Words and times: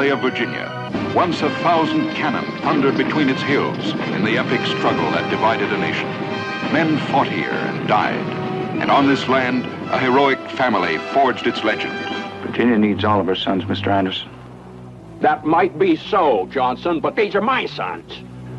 Valley 0.00 0.12
of 0.12 0.20
Virginia. 0.20 1.12
Once 1.14 1.42
a 1.42 1.50
thousand 1.56 2.08
cannon 2.14 2.46
thundered 2.62 2.96
between 2.96 3.28
its 3.28 3.42
hills 3.42 3.92
in 4.14 4.24
the 4.24 4.38
epic 4.38 4.64
struggle 4.64 5.04
that 5.10 5.28
divided 5.28 5.70
a 5.74 5.76
nation. 5.76 6.08
Men 6.72 6.96
fought 7.08 7.28
here 7.28 7.50
and 7.50 7.86
died. 7.86 8.26
And 8.80 8.90
on 8.90 9.06
this 9.06 9.28
land, 9.28 9.66
a 9.92 9.98
heroic 9.98 10.38
family 10.52 10.96
forged 11.12 11.46
its 11.46 11.62
legend. 11.64 11.92
Virginia 12.40 12.78
needs 12.78 13.04
all 13.04 13.20
of 13.20 13.26
her 13.26 13.34
sons, 13.34 13.64
Mr. 13.64 13.88
Anderson. 13.88 14.30
That 15.20 15.44
might 15.44 15.78
be 15.78 15.96
so, 15.96 16.46
Johnson, 16.46 17.00
but 17.00 17.14
these 17.14 17.34
are 17.34 17.42
my 17.42 17.66
sons. 17.66 18.10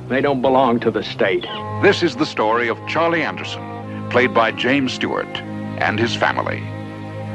They 0.10 0.22
don't 0.22 0.44
belong 0.44 0.80
to 0.82 0.92
the 0.92 1.02
state. 1.02 1.48
This 1.82 2.04
is 2.04 2.18
the 2.18 2.26
story 2.28 2.68
of 2.68 2.78
Charlie 2.88 3.24
Anderson, 3.24 3.64
played 4.12 4.32
by 4.32 4.52
James 4.52 4.94
Stewart, 4.94 5.38
and 5.82 6.00
his 6.00 6.16
family. 6.16 6.62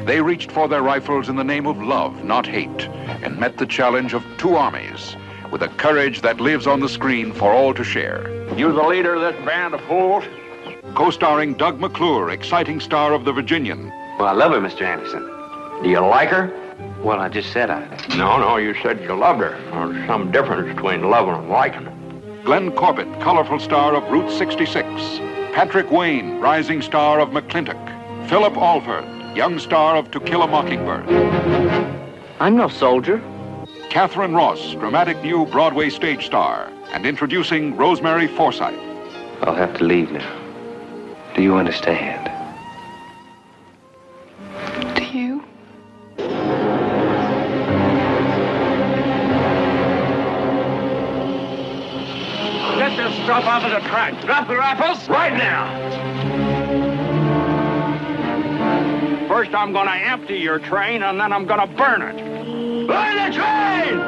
They 0.06 0.20
reached 0.20 0.52
for 0.52 0.68
their 0.68 0.82
rifles 0.82 1.28
in 1.28 1.34
the 1.34 1.42
name 1.42 1.66
of 1.66 1.82
love, 1.82 2.22
not 2.22 2.46
hate, 2.46 2.88
and 3.24 3.40
met 3.40 3.58
the 3.58 3.66
challenge 3.66 4.14
of 4.14 4.22
two 4.38 4.54
armies 4.54 5.16
with 5.50 5.62
a 5.62 5.68
courage 5.68 6.20
that 6.20 6.40
lives 6.40 6.64
on 6.64 6.78
the 6.78 6.88
screen 6.88 7.32
for 7.32 7.52
all 7.52 7.74
to 7.74 7.82
share. 7.82 8.30
You 8.56 8.72
the 8.72 8.84
leader 8.84 9.16
of 9.16 9.22
this 9.22 9.44
band 9.44 9.74
of 9.74 9.80
fools? 9.82 10.22
Co-starring 10.94 11.54
Doug 11.54 11.80
McClure, 11.80 12.30
exciting 12.30 12.78
star 12.78 13.14
of 13.14 13.24
The 13.24 13.32
Virginian. 13.32 13.88
Well, 14.16 14.28
I 14.28 14.32
love 14.32 14.52
her, 14.52 14.60
Mr. 14.60 14.82
Anderson. 14.82 15.22
Do 15.82 15.90
you 15.90 15.98
like 15.98 16.28
her? 16.28 16.54
Well, 17.02 17.18
I 17.18 17.28
just 17.28 17.52
said 17.52 17.68
I. 17.68 17.84
No, 18.16 18.38
no, 18.38 18.58
you 18.58 18.74
said 18.84 19.00
you 19.02 19.12
loved 19.12 19.40
her. 19.40 19.60
There's 19.72 20.06
some 20.06 20.30
difference 20.30 20.72
between 20.72 21.10
loving 21.10 21.34
and 21.34 21.48
liking. 21.48 22.42
Glenn 22.44 22.70
Corbett, 22.70 23.08
colorful 23.20 23.58
star 23.58 23.96
of 23.96 24.08
Route 24.08 24.30
66. 24.30 24.86
Patrick 25.52 25.90
Wayne, 25.90 26.38
rising 26.38 26.80
star 26.80 27.18
of 27.18 27.30
McLintock. 27.30 28.28
Phillip 28.28 28.56
Alford, 28.56 29.04
young 29.36 29.58
star 29.58 29.96
of 29.96 30.10
To 30.12 30.20
Kill 30.20 30.42
a 30.42 30.46
Mockingbird. 30.46 31.06
I'm 32.40 32.56
no 32.56 32.68
soldier. 32.68 33.22
Katharine 33.90 34.32
Ross, 34.32 34.72
dramatic 34.72 35.22
new 35.22 35.44
Broadway 35.44 35.90
stage 35.90 36.24
star. 36.24 36.72
And 36.92 37.04
introducing 37.04 37.76
Rosemary 37.76 38.28
Forsyth. 38.28 38.80
I'll 39.42 39.54
have 39.54 39.76
to 39.76 39.84
leave 39.84 40.10
now. 40.10 40.42
Do 41.34 41.42
you 41.42 41.56
understand? 41.56 42.30
Do 44.96 45.04
you? 45.04 45.44
Get 52.78 52.96
this 52.96 53.14
stuff 53.24 53.44
out 53.44 53.70
of 53.70 53.82
the 53.82 53.86
track. 53.86 54.18
Drop 54.24 54.48
the 54.48 54.56
rifles 54.56 55.06
right 55.10 55.34
now. 55.34 56.05
First, 59.36 59.54
I'm 59.54 59.70
going 59.70 59.86
to 59.86 59.92
empty 59.92 60.38
your 60.38 60.58
train, 60.58 61.02
and 61.02 61.20
then 61.20 61.30
I'm 61.30 61.44
going 61.44 61.60
to 61.60 61.66
burn 61.76 62.00
it. 62.00 62.16
Burn 62.86 63.16
the 63.16 63.36
train! 63.36 63.98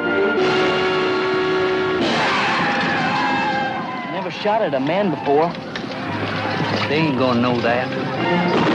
Never 4.11 4.31
shot 4.31 4.63
at 4.63 4.73
a 4.73 4.79
man 4.79 5.11
before. 5.11 5.53
They 6.89 6.95
ain't 6.95 7.19
gonna 7.19 7.41
know 7.41 7.61
that. 7.61 8.68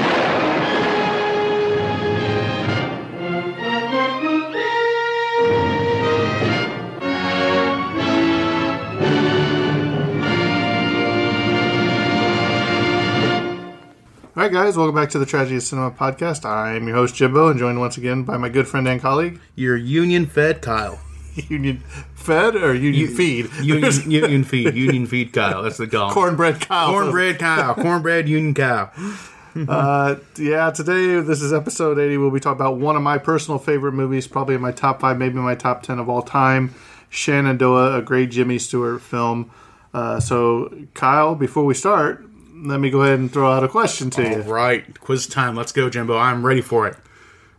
Right, 14.44 14.52
guys, 14.52 14.76
welcome 14.76 14.94
back 14.94 15.08
to 15.08 15.18
the 15.18 15.24
Tragedy 15.24 15.56
of 15.56 15.62
Cinema 15.62 15.90
podcast. 15.90 16.44
I'm 16.44 16.86
your 16.86 16.96
host, 16.96 17.14
Jimbo, 17.14 17.48
and 17.48 17.58
joined 17.58 17.80
once 17.80 17.96
again 17.96 18.24
by 18.24 18.36
my 18.36 18.50
good 18.50 18.68
friend 18.68 18.86
and 18.86 19.00
colleague, 19.00 19.40
Your 19.54 19.74
union 19.74 20.26
fed 20.26 20.60
Kyle. 20.60 21.00
Union 21.48 21.78
Fed 22.14 22.54
or 22.54 22.74
Union 22.74 23.08
Feed? 23.08 23.50
Union, 23.62 23.92
union 24.10 24.44
feed. 24.44 24.74
Union 24.74 25.06
feed 25.06 25.32
Kyle. 25.32 25.62
That's 25.62 25.78
the 25.78 25.86
call. 25.86 26.12
Cornbread 26.12 26.60
cow. 26.60 26.90
Cornbread 26.90 27.38
cow. 27.38 27.72
Cornbread 27.72 28.28
union 28.28 28.54
cow. 28.54 28.90
Uh, 29.68 30.16
yeah, 30.36 30.72
today, 30.72 31.20
this 31.20 31.40
is 31.40 31.52
episode 31.52 31.96
80. 31.96 32.16
We'll 32.16 32.32
be 32.32 32.40
talking 32.40 32.60
about 32.60 32.78
one 32.78 32.96
of 32.96 33.02
my 33.02 33.18
personal 33.18 33.60
favorite 33.60 33.92
movies, 33.92 34.26
probably 34.26 34.56
in 34.56 34.60
my 34.60 34.72
top 34.72 35.00
five, 35.00 35.16
maybe 35.16 35.36
my 35.36 35.54
top 35.54 35.84
10 35.84 36.00
of 36.00 36.08
all 36.08 36.22
time 36.22 36.74
Shenandoah, 37.08 37.98
a 37.98 38.02
great 38.02 38.32
Jimmy 38.32 38.58
Stewart 38.58 39.00
film. 39.00 39.52
Uh, 39.94 40.18
so, 40.18 40.76
Kyle, 40.94 41.36
before 41.36 41.64
we 41.64 41.72
start, 41.72 42.26
let 42.64 42.80
me 42.80 42.90
go 42.90 43.02
ahead 43.02 43.18
and 43.18 43.32
throw 43.32 43.52
out 43.52 43.62
a 43.62 43.68
question 43.68 44.10
to 44.10 44.22
you. 44.22 44.42
All 44.42 44.52
right. 44.52 44.98
Quiz 45.00 45.26
time. 45.26 45.54
Let's 45.54 45.72
go, 45.72 45.90
Jimbo. 45.90 46.16
I'm 46.16 46.44
ready 46.44 46.60
for 46.62 46.86
it. 46.88 46.96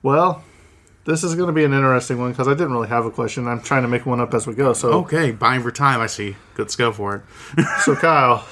Well, 0.01 0.43
this 1.05 1.23
is 1.23 1.35
going 1.35 1.47
to 1.47 1.53
be 1.53 1.63
an 1.63 1.73
interesting 1.73 2.19
one 2.19 2.31
because 2.31 2.47
I 2.47 2.53
didn't 2.53 2.73
really 2.73 2.87
have 2.87 3.05
a 3.05 3.11
question. 3.11 3.47
I'm 3.47 3.61
trying 3.61 3.83
to 3.83 3.87
make 3.87 4.05
one 4.05 4.19
up 4.19 4.33
as 4.33 4.47
we 4.47 4.55
go. 4.55 4.73
So, 4.73 4.91
Okay. 4.99 5.31
Buying 5.31 5.61
for 5.61 5.71
time, 5.71 6.01
I 6.01 6.07
see. 6.07 6.35
Let's 6.57 6.75
go 6.75 6.91
for 6.91 7.23
it. 7.57 7.65
so 7.81 7.95
Kyle, 8.01 8.45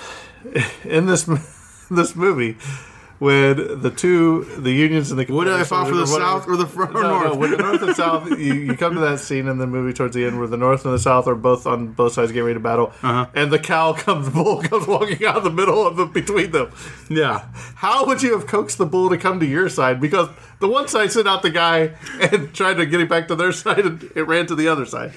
in 0.84 1.08
this 1.08 1.24
this 1.92 2.16
movie, 2.16 2.58
when 3.24 3.82
the 3.82 3.90
two 3.90 4.44
the 4.58 4.72
unions 4.72 5.10
and 5.12 5.20
the 5.20 5.32
Would 5.34 5.48
I 5.48 5.60
Confederates- 5.64 5.90
for 5.90 5.96
the 5.96 6.08
south 6.08 6.48
or 6.48 6.58
the 6.58 6.68
fr- 6.68 6.84
or 6.84 6.92
no, 6.94 7.02
no, 7.02 7.20
north? 7.24 7.38
when 7.38 7.52
the 7.52 7.58
north 7.58 7.82
and 7.82 7.96
south, 7.96 8.30
you, 8.32 8.54
you 8.54 8.76
come 8.76 8.96
to 8.96 9.00
that 9.00 9.20
scene 9.20 9.48
in 9.48 9.58
the 9.58 9.66
movie 9.68 9.94
towards 9.94 10.14
the 10.16 10.26
end 10.26 10.38
where 10.38 10.48
the 10.48 10.58
north 10.58 10.84
and 10.86 10.94
the 10.94 11.00
south 11.00 11.26
are 11.28 11.36
both 11.36 11.66
on 11.66 11.88
both 11.94 12.14
sides 12.14 12.32
getting 12.32 12.44
ready 12.46 12.56
to 12.56 12.60
battle, 12.60 12.88
Uh-huh. 13.02 13.28
and 13.34 13.52
the 13.52 13.60
cow 13.60 13.94
comes, 13.94 14.30
bull 14.36 14.62
comes 14.62 14.86
walking 14.88 15.26
out 15.26 15.38
of 15.38 15.44
the 15.44 15.50
middle 15.52 15.88
of 15.88 15.96
the 15.96 16.06
between 16.06 16.52
them. 16.52 16.72
Yeah. 17.10 17.46
How 17.76 18.06
would 18.06 18.22
you 18.22 18.34
have 18.34 18.46
coaxed 18.46 18.78
the 18.78 18.86
bull 18.86 19.10
to 19.10 19.18
come 19.18 19.40
to 19.40 19.46
your 19.46 19.70
side? 19.70 20.02
Because 20.02 20.28
the 20.60 20.68
one 20.68 20.88
side 20.88 21.12
sent 21.12 21.28
out 21.28 21.42
the 21.44 21.50
guy 21.50 21.94
and 22.20 22.54
tried 22.54 22.76
to 22.76 22.86
get 22.86 23.00
him 23.00 23.08
back 23.08 23.28
to 23.30 23.36
their 23.36 23.52
side, 23.64 23.80
and 23.86 24.04
it 24.16 24.24
ran 24.24 24.46
to 24.48 24.56
the 24.56 24.68
other 24.68 24.86
side. 24.86 25.14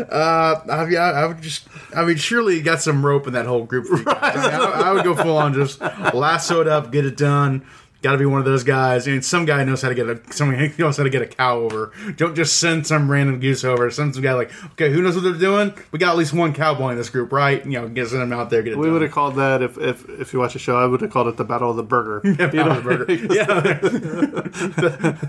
Uh, 0.00 0.60
I, 0.68 0.94
I, 0.94 1.10
I 1.22 1.26
would 1.26 1.40
just, 1.42 1.66
I 1.94 2.04
mean, 2.04 2.16
surely 2.16 2.56
you 2.56 2.62
got 2.62 2.80
some 2.80 3.04
rope 3.04 3.26
in 3.26 3.32
that 3.32 3.46
whole 3.46 3.64
group. 3.64 3.86
I, 4.06 4.34
mean, 4.36 4.44
I, 4.44 4.82
I 4.86 4.92
would 4.92 5.04
go 5.04 5.14
full 5.14 5.36
on 5.36 5.54
just 5.54 5.80
lasso 5.80 6.60
it 6.60 6.68
up, 6.68 6.92
get 6.92 7.04
it 7.04 7.16
done, 7.16 7.64
Got 8.00 8.12
to 8.12 8.18
be 8.18 8.26
one 8.26 8.38
of 8.38 8.44
those 8.44 8.62
guys. 8.62 9.08
I 9.08 9.10
mean, 9.10 9.22
some 9.22 9.44
guy 9.44 9.64
knows 9.64 9.82
how 9.82 9.88
to 9.88 9.94
get 9.94 10.08
a 10.08 10.20
some 10.32 10.52
guy 10.52 10.72
knows 10.78 10.96
how 10.98 11.02
to 11.02 11.10
get 11.10 11.20
a 11.20 11.26
cow 11.26 11.58
over. 11.58 11.90
Don't 12.14 12.36
just 12.36 12.60
send 12.60 12.86
some 12.86 13.10
random 13.10 13.40
goose 13.40 13.64
over. 13.64 13.90
Send 13.90 14.14
some 14.14 14.22
guy 14.22 14.34
like, 14.34 14.52
okay, 14.72 14.88
who 14.88 15.02
knows 15.02 15.16
what 15.16 15.24
they're 15.24 15.32
doing? 15.32 15.74
We 15.90 15.98
got 15.98 16.10
at 16.12 16.16
least 16.16 16.32
one 16.32 16.54
cowboy 16.54 16.90
in 16.90 16.96
this 16.96 17.10
group, 17.10 17.32
right? 17.32 17.64
You 17.64 17.72
know, 17.72 17.88
get 17.88 18.08
them 18.10 18.32
out 18.32 18.50
there, 18.50 18.62
get 18.62 18.74
it 18.74 18.78
We 18.78 18.88
would 18.88 19.02
have 19.02 19.10
called 19.10 19.34
that 19.36 19.62
if, 19.62 19.76
if 19.78 20.08
if 20.08 20.32
you 20.32 20.38
watch 20.38 20.52
the 20.52 20.60
show. 20.60 20.76
I 20.76 20.86
would 20.86 21.00
have 21.00 21.10
called 21.10 21.26
it 21.26 21.38
the 21.38 21.44
Battle 21.44 21.70
of 21.70 21.76
the 21.76 21.82
Burger. 21.82 22.20
you 22.24 22.36
know, 22.36 22.80
Burger. 22.80 23.12
yeah, 23.34 23.58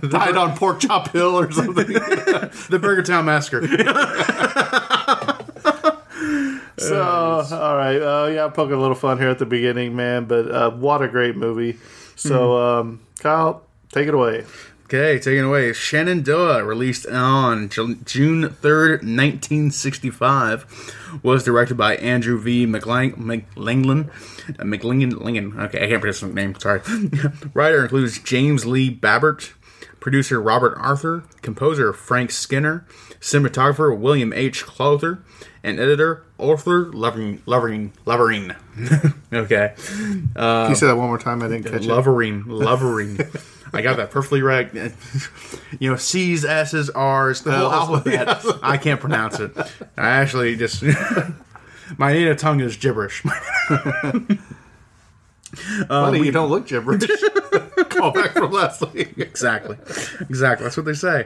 died 0.07 0.37
on 0.37 0.55
Pork 0.55 0.79
Chop 0.79 1.11
Hill 1.11 1.39
or 1.39 1.51
something. 1.51 1.87
the 1.87 2.79
Burger 2.79 3.01
Town 3.01 3.25
Massacre. 3.25 3.67
so, 6.77 7.01
all 7.51 7.77
right, 7.77 7.97
uh, 7.97 8.27
yeah, 8.27 8.45
I'm 8.45 8.51
poking 8.51 8.75
a 8.75 8.79
little 8.79 8.95
fun 8.95 9.17
here 9.17 9.29
at 9.29 9.39
the 9.39 9.47
beginning, 9.47 9.95
man. 9.95 10.25
But 10.25 10.51
uh, 10.51 10.69
what 10.69 11.01
a 11.01 11.07
great 11.07 11.35
movie. 11.35 11.79
So, 12.19 12.57
um, 12.57 13.01
Kyle, 13.19 13.63
take 13.91 14.07
it 14.07 14.13
away. 14.13 14.45
Okay, 14.85 15.19
taking 15.19 15.43
away. 15.43 15.71
Shenandoah, 15.71 16.63
released 16.63 17.05
on 17.05 17.69
Ju- 17.69 17.95
June 18.05 18.49
3rd, 18.49 19.03
1965, 19.03 21.19
was 21.23 21.43
directed 21.43 21.77
by 21.77 21.95
Andrew 21.97 22.39
V. 22.39 22.65
McLang- 22.65 23.15
McLanglin. 23.15 24.09
Uh. 24.09 24.63
Langlin. 24.63 25.59
Okay, 25.65 25.83
I 25.83 25.87
can't 25.87 26.01
pronounce 26.01 26.21
his 26.21 26.33
name, 26.33 26.55
sorry. 26.59 26.81
Writer 27.53 27.83
includes 27.83 28.17
James 28.19 28.65
Lee 28.65 28.93
Babbert, 28.93 29.51
producer 29.99 30.41
Robert 30.41 30.75
Arthur, 30.77 31.23
composer 31.43 31.93
Frank 31.93 32.31
Skinner, 32.31 32.85
cinematographer 33.19 33.97
William 33.97 34.33
H. 34.33 34.65
Clothier, 34.65 35.19
and 35.63 35.79
editor 35.79 36.23
Arthur 36.39 36.91
Lovering. 36.91 37.41
Lovering. 37.45 37.93
Lovering. 38.05 38.55
okay. 39.33 39.73
Can 40.35 40.69
you 40.69 40.75
say 40.75 40.87
that 40.87 40.95
one 40.95 41.07
more 41.07 41.17
time? 41.17 41.43
I 41.43 41.47
didn't 41.47 41.63
catch 41.71 41.85
it. 41.85 41.87
Lovering, 41.87 42.45
lovering. 42.47 43.19
I 43.71 43.81
got 43.81 43.97
that 43.97 44.11
perfectly 44.11 44.41
right. 44.41 44.71
You 45.79 45.91
know, 45.91 45.95
C's, 45.97 46.43
S's, 46.43 46.89
R's, 46.89 47.41
the 47.41 47.51
whole 47.51 47.71
alphabet. 47.71 48.43
I 48.63 48.77
can't 48.77 48.99
pronounce 48.99 49.39
it. 49.39 49.55
I 49.95 50.09
actually 50.09 50.55
just 50.55 50.83
my 51.97 52.11
native 52.11 52.37
tongue 52.37 52.59
is 52.59 52.75
gibberish. 52.75 53.23
Funny, 55.87 56.19
you 56.23 56.31
don't 56.31 56.49
look 56.49 56.67
gibberish. 56.67 57.03
Call 57.89 58.11
back 58.11 58.31
from 58.33 58.51
last 58.51 58.81
week. 58.93 59.17
exactly, 59.17 59.77
exactly. 60.29 60.63
That's 60.65 60.77
what 60.77 60.85
they 60.85 60.93
say. 60.93 61.25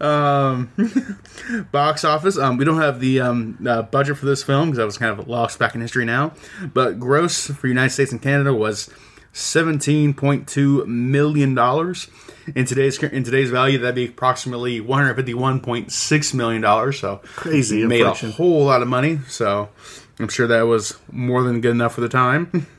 Um, 0.00 0.70
box 1.72 2.04
office. 2.04 2.36
Um, 2.38 2.56
we 2.56 2.64
don't 2.64 2.80
have 2.80 2.98
the 3.00 3.20
um, 3.20 3.58
uh, 3.66 3.82
budget 3.82 4.16
for 4.16 4.26
this 4.26 4.42
film 4.42 4.70
because 4.70 4.78
I 4.80 4.84
was 4.84 4.98
kind 4.98 5.18
of 5.18 5.28
lost 5.28 5.58
back 5.58 5.74
in 5.74 5.80
history 5.80 6.04
now. 6.04 6.32
But 6.74 6.98
gross 6.98 7.46
for 7.46 7.68
United 7.68 7.90
States 7.90 8.10
and 8.12 8.20
Canada 8.20 8.52
was 8.52 8.90
seventeen 9.32 10.12
point 10.14 10.48
two 10.48 10.84
million 10.86 11.54
dollars. 11.54 12.08
In 12.56 12.64
today's 12.64 13.00
in 13.00 13.22
today's 13.22 13.50
value, 13.50 13.78
that'd 13.78 13.94
be 13.94 14.06
approximately 14.06 14.80
one 14.80 14.98
hundred 15.00 15.14
fifty 15.14 15.34
one 15.34 15.60
point 15.60 15.92
six 15.92 16.34
million 16.34 16.60
dollars. 16.62 16.98
So 16.98 17.20
Crazy 17.36 17.86
made 17.86 18.00
inflation. 18.00 18.30
a 18.30 18.32
whole 18.32 18.64
lot 18.64 18.82
of 18.82 18.88
money. 18.88 19.20
So 19.28 19.68
I'm 20.18 20.28
sure 20.28 20.48
that 20.48 20.62
was 20.62 20.98
more 21.12 21.42
than 21.44 21.60
good 21.60 21.70
enough 21.70 21.94
for 21.94 22.00
the 22.00 22.08
time. 22.08 22.66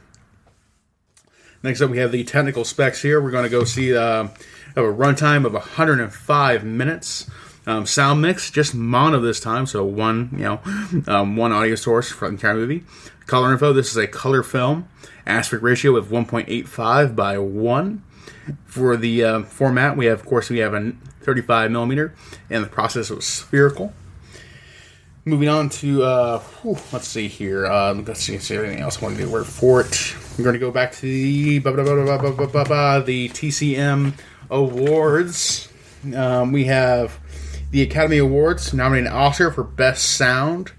Next 1.63 1.80
up, 1.80 1.89
we 1.89 1.98
have 2.00 2.12
the 2.12 2.25
technical 2.25 2.65
specs 2.65 3.01
here. 3.01 3.21
We're 3.21 3.31
going 3.31 3.45
to 3.45 3.50
go 3.50 3.63
see 3.63 3.95
uh, 3.95 4.27
a 4.75 4.81
runtime 4.81 5.45
of 5.45 5.54
105 5.54 6.63
minutes. 6.65 7.30
Um, 7.65 7.86
sound 7.86 8.21
mix, 8.21 8.51
just 8.51 8.75
mono 8.75 9.21
this 9.21 9.39
time, 9.39 9.65
so 9.65 9.86
one, 9.86 10.30
you 10.33 10.39
know, 10.39 10.60
um, 11.07 11.38
one 11.38 11.54
audio 11.54 11.75
source 11.75 12.12
for 12.12 12.27
the 12.27 12.33
entire 12.33 12.56
movie. 12.56 12.83
Color 13.27 13.54
info: 13.54 13.71
This 13.71 13.92
is 13.92 13.95
a 13.95 14.07
color 14.07 14.44
film. 14.44 14.89
Aspect 15.25 15.63
ratio 15.63 15.95
of 15.95 16.07
1.85 16.07 17.15
by 17.15 17.38
one. 17.38 18.04
For 18.65 18.98
the 18.98 19.24
uh, 19.24 19.44
format, 19.44 19.95
we 19.95 20.07
have, 20.07 20.19
of 20.19 20.25
course, 20.25 20.50
we 20.50 20.57
have 20.57 20.74
a 20.74 20.92
35 21.21 21.71
millimeter, 21.71 22.13
and 22.50 22.62
the 22.62 22.68
process 22.68 23.10
was 23.10 23.25
spherical. 23.25 23.94
Moving 25.24 25.48
on 25.48 25.69
to, 25.69 26.04
uh, 26.04 26.39
whew, 26.39 26.77
let's 26.92 27.07
see 27.07 27.30
here. 27.30 27.65
Uh, 27.65 27.94
let's 27.94 28.19
see, 28.19 28.38
see 28.39 28.57
anything 28.57 28.81
else 28.81 29.01
I 29.01 29.06
want 29.06 29.15
to 29.15 29.24
do 29.24 29.31
word 29.31 29.48
for 29.48 29.80
it. 29.80 30.13
I'm 30.35 30.44
going 30.44 30.53
to 30.53 30.59
go 30.59 30.71
back 30.71 30.91
to 30.94 31.01
the 31.01 31.59
the 31.59 33.30
TCM 33.30 34.13
awards. 34.50 35.69
Um, 36.15 36.51
we 36.51 36.65
have 36.65 37.19
the 37.69 37.83
Academy 37.83 38.18
Awards 38.18 38.74
nominating 38.74 39.12
Oscar 39.12 39.51
for 39.51 39.63
Best 39.63 40.18
Sound. 40.18 40.71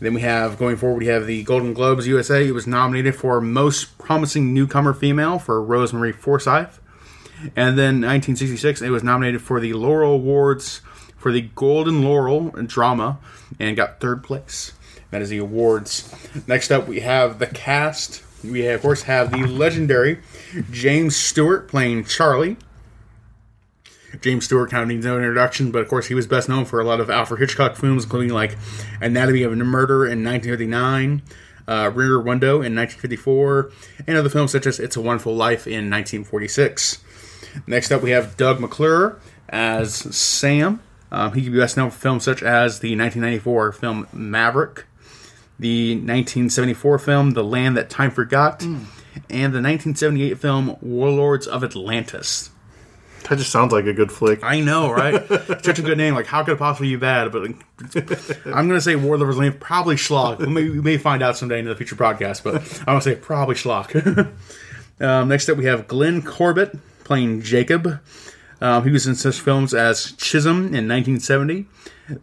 Then 0.00 0.14
we 0.14 0.22
have 0.22 0.56
going 0.56 0.76
forward, 0.76 1.00
we 1.00 1.08
have 1.08 1.26
the 1.26 1.42
Golden 1.42 1.74
Globes 1.74 2.06
USA. 2.06 2.48
It 2.48 2.52
was 2.52 2.66
nominated 2.66 3.14
for 3.14 3.42
Most 3.42 3.98
Promising 3.98 4.54
Newcomer 4.54 4.94
Female 4.94 5.38
for 5.38 5.62
Rosemary 5.62 6.12
Forsyth. 6.12 6.80
And 7.54 7.78
then 7.78 8.00
1966, 8.00 8.80
it 8.80 8.88
was 8.88 9.02
nominated 9.02 9.42
for 9.42 9.60
the 9.60 9.74
Laurel 9.74 10.14
Awards 10.14 10.80
for 11.18 11.30
the 11.30 11.42
Golden 11.42 12.02
Laurel 12.02 12.50
drama 12.66 13.18
and 13.60 13.76
got 13.76 14.00
third 14.00 14.24
place. 14.24 14.72
That 15.10 15.20
is 15.20 15.28
the 15.28 15.38
awards. 15.38 16.10
Next 16.46 16.70
up, 16.70 16.88
we 16.88 17.00
have 17.00 17.38
the 17.38 17.46
cast 17.46 18.22
we 18.44 18.66
of 18.68 18.82
course 18.82 19.02
have 19.02 19.30
the 19.30 19.46
legendary 19.46 20.20
James 20.70 21.16
Stewart 21.16 21.68
playing 21.68 22.04
Charlie. 22.04 22.56
James 24.20 24.44
Stewart 24.46 24.70
kind 24.70 24.82
of 24.82 24.88
needs 24.88 25.04
no 25.04 25.16
introduction, 25.16 25.70
but 25.70 25.82
of 25.82 25.88
course 25.88 26.06
he 26.06 26.14
was 26.14 26.26
best 26.26 26.48
known 26.48 26.64
for 26.64 26.80
a 26.80 26.84
lot 26.84 27.00
of 27.00 27.10
Alfred 27.10 27.40
Hitchcock 27.40 27.76
films, 27.76 28.04
including 28.04 28.32
like 28.32 28.56
Anatomy 29.00 29.42
of 29.42 29.52
a 29.52 29.56
Murder 29.56 30.06
in 30.06 30.24
1959, 30.24 31.22
uh, 31.66 31.90
Rear 31.94 32.18
Window 32.18 32.62
in 32.62 32.74
1954, 32.74 33.70
and 34.06 34.16
other 34.16 34.30
films 34.30 34.52
such 34.52 34.66
as 34.66 34.80
It's 34.80 34.96
a 34.96 35.00
Wonderful 35.00 35.34
Life 35.34 35.66
in 35.66 35.90
1946. 35.90 37.04
Next 37.66 37.90
up, 37.90 38.02
we 38.02 38.10
have 38.10 38.36
Doug 38.36 38.60
McClure 38.60 39.18
as 39.48 39.94
Sam. 39.94 40.80
Um, 41.10 41.32
he 41.34 41.42
could 41.42 41.52
be 41.52 41.58
best 41.58 41.76
known 41.76 41.90
for 41.90 41.98
films 41.98 42.24
such 42.24 42.42
as 42.42 42.80
the 42.80 42.96
1994 42.96 43.72
film 43.72 44.06
Maverick, 44.12 44.84
the 45.58 45.94
1974 45.94 46.98
film 46.98 47.30
The 47.32 47.44
Land 47.44 47.76
That 47.76 47.90
Time 47.90 48.10
Forgot, 48.10 48.62
and 48.62 49.52
the 49.52 49.60
1978 49.60 50.38
film 50.38 50.76
Warlords 50.80 51.46
of 51.46 51.64
Atlantis. 51.64 52.50
That 53.28 53.36
just 53.36 53.50
sounds 53.50 53.72
like 53.72 53.84
a 53.84 53.92
good 53.92 54.10
flick. 54.10 54.42
I 54.42 54.60
know, 54.60 54.90
right? 54.90 55.26
Such 55.62 55.78
a 55.78 55.82
good 55.82 55.98
name. 55.98 56.14
Like, 56.14 56.26
how 56.26 56.44
could 56.44 56.52
it 56.52 56.58
possibly 56.58 56.90
be 56.90 56.96
bad? 56.96 57.30
But 57.30 57.42
like, 57.42 58.46
I'm 58.46 58.68
going 58.68 58.70
to 58.70 58.80
say 58.80 58.96
Warlords 58.96 59.36
of 59.36 59.42
Atlantis, 59.42 59.58
probably 59.60 59.96
schlock. 59.96 60.38
We 60.38 60.46
may, 60.46 60.68
we 60.68 60.80
may 60.80 60.96
find 60.96 61.22
out 61.22 61.36
someday 61.36 61.58
in 61.58 61.66
the 61.66 61.76
future 61.76 61.96
podcast, 61.96 62.42
but 62.42 62.54
I'm 62.80 62.84
going 62.86 63.00
to 63.00 63.04
say 63.04 63.16
probably 63.16 63.54
schlock. 63.54 64.32
um, 65.00 65.28
next 65.28 65.48
up, 65.48 65.58
we 65.58 65.66
have 65.66 65.86
Glenn 65.88 66.22
Corbett 66.22 66.78
playing 67.04 67.42
Jacob. 67.42 68.00
Um, 68.60 68.84
he 68.84 68.90
was 68.90 69.06
in 69.06 69.14
such 69.14 69.40
films 69.40 69.72
as 69.72 70.12
Chisum 70.12 70.74
in 70.74 70.88
1970, 70.88 71.66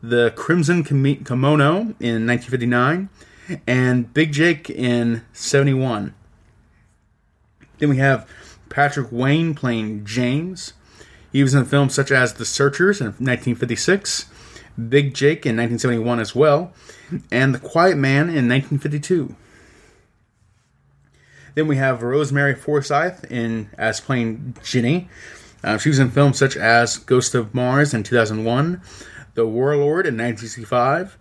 The 0.02 0.34
Crimson 0.36 0.84
Kimono 0.84 1.96
in 2.00 2.28
1959, 2.28 3.10
and 3.66 4.14
Big 4.14 4.34
Jake 4.34 4.70
in 4.70 5.24
71. 5.32 6.14
Then 7.78 7.90
we 7.90 7.98
have 7.98 8.30
Patrick 8.70 9.08
Wayne 9.12 9.56
playing 9.56 10.06
James. 10.06 10.74
He 11.32 11.42
was 11.44 11.54
in 11.54 11.66
films 11.66 11.94
such 11.94 12.12
as 12.12 12.34
The 12.34 12.46
Searchers 12.46 13.00
in 13.00 13.08
1956, 13.08 14.26
Big 14.90 15.14
Jake 15.14 15.46
in 15.46 15.56
1971 15.56 16.20
as 16.20 16.36
well, 16.36 16.74
and 17.32 17.56
The 17.56 17.60
Quiet 17.60 17.98
Man 17.98 18.24
in 18.24 18.50
1952. 18.50 19.36
Then 21.54 21.68
we 21.68 21.78
have 21.78 22.04
Rosemary 22.04 22.56
Forsyth 22.56 23.24
in 23.32 23.70
as 23.78 24.02
playing 24.02 24.58
Ginny. 24.62 25.08
Uh, 25.66 25.80
she 25.80 25.90
was 25.90 25.98
in 25.98 26.12
films 26.12 26.38
such 26.38 26.56
as 26.56 27.00
Ghost 27.00 27.34
of 27.34 27.56
Mars 27.56 27.92
in 27.92 28.04
2001, 28.04 28.82
The 29.34 29.48
Warlord 29.48 30.06
in 30.06 30.14
1965, 30.14 31.18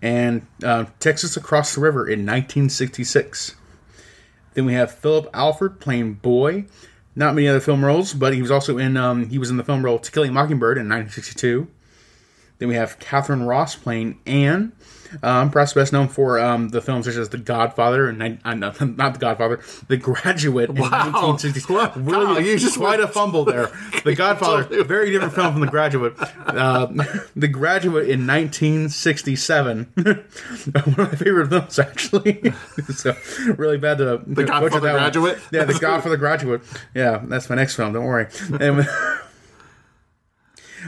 and 0.00 0.46
uh, 0.62 0.84
Texas 1.00 1.36
Across 1.36 1.74
the 1.74 1.80
River 1.80 2.06
in 2.06 2.20
1966. 2.20 3.56
Then 4.54 4.66
we 4.66 4.74
have 4.74 4.92
Phillip 4.92 5.28
Alford 5.34 5.80
playing 5.80 6.14
Boy. 6.14 6.66
Not 7.16 7.34
many 7.34 7.48
other 7.48 7.58
film 7.58 7.84
roles, 7.84 8.14
but 8.14 8.32
he 8.32 8.40
was 8.40 8.52
also 8.52 8.78
in 8.78 8.96
um, 8.96 9.30
he 9.30 9.38
was 9.38 9.50
in 9.50 9.56
the 9.56 9.64
film 9.64 9.84
role 9.84 9.98
To 9.98 10.12
Kill 10.12 10.22
a 10.22 10.30
Mockingbird 10.30 10.78
in 10.78 10.88
1962. 10.88 11.66
Then 12.58 12.68
we 12.68 12.76
have 12.76 13.00
Katharine 13.00 13.46
Ross 13.46 13.74
playing 13.74 14.20
Anne, 14.24 14.72
um, 15.22 15.50
perhaps 15.50 15.72
best 15.72 15.92
known 15.92 16.08
for 16.08 16.38
um, 16.38 16.68
the 16.70 16.80
films 16.80 17.06
such 17.06 17.16
as 17.16 17.28
The 17.28 17.38
Godfather 17.38 18.08
and 18.08 18.40
uh, 18.44 18.54
no, 18.54 18.72
not 18.80 19.14
The 19.14 19.20
Godfather, 19.20 19.60
The 19.88 19.96
Graduate 19.96 20.70
in 20.70 20.76
1960. 20.76 21.72
Wow. 21.72 21.92
Really, 21.96 22.50
you 22.50 22.58
just 22.58 22.78
quite 22.78 23.00
a 23.00 23.08
fumble 23.08 23.44
there. 23.44 23.70
The 24.04 24.14
Godfather, 24.14 24.84
very 24.84 25.10
different 25.10 25.34
film 25.34 25.52
from 25.52 25.60
The 25.60 25.66
Graduate. 25.66 26.14
Uh, 26.18 26.86
the 27.36 27.48
Graduate 27.48 28.08
in 28.08 28.26
1967. 28.26 29.84
One 29.94 30.18
of 30.84 30.98
my 30.98 31.06
favorite 31.08 31.48
films, 31.48 31.78
actually. 31.78 32.54
so 32.94 33.14
really 33.56 33.76
bad 33.76 33.98
to 33.98 34.22
The 34.26 34.44
Godfather 34.44 34.80
The 34.80 34.92
Graduate? 34.92 35.38
Yeah, 35.50 35.64
The 35.64 35.74
Godfather 35.74 36.16
Graduate. 36.16 36.62
Yeah, 36.94 37.20
that's 37.24 37.50
my 37.50 37.56
next 37.56 37.76
film. 37.76 37.92
Don't 37.92 38.04
worry. 38.04 38.28
And 38.60 38.88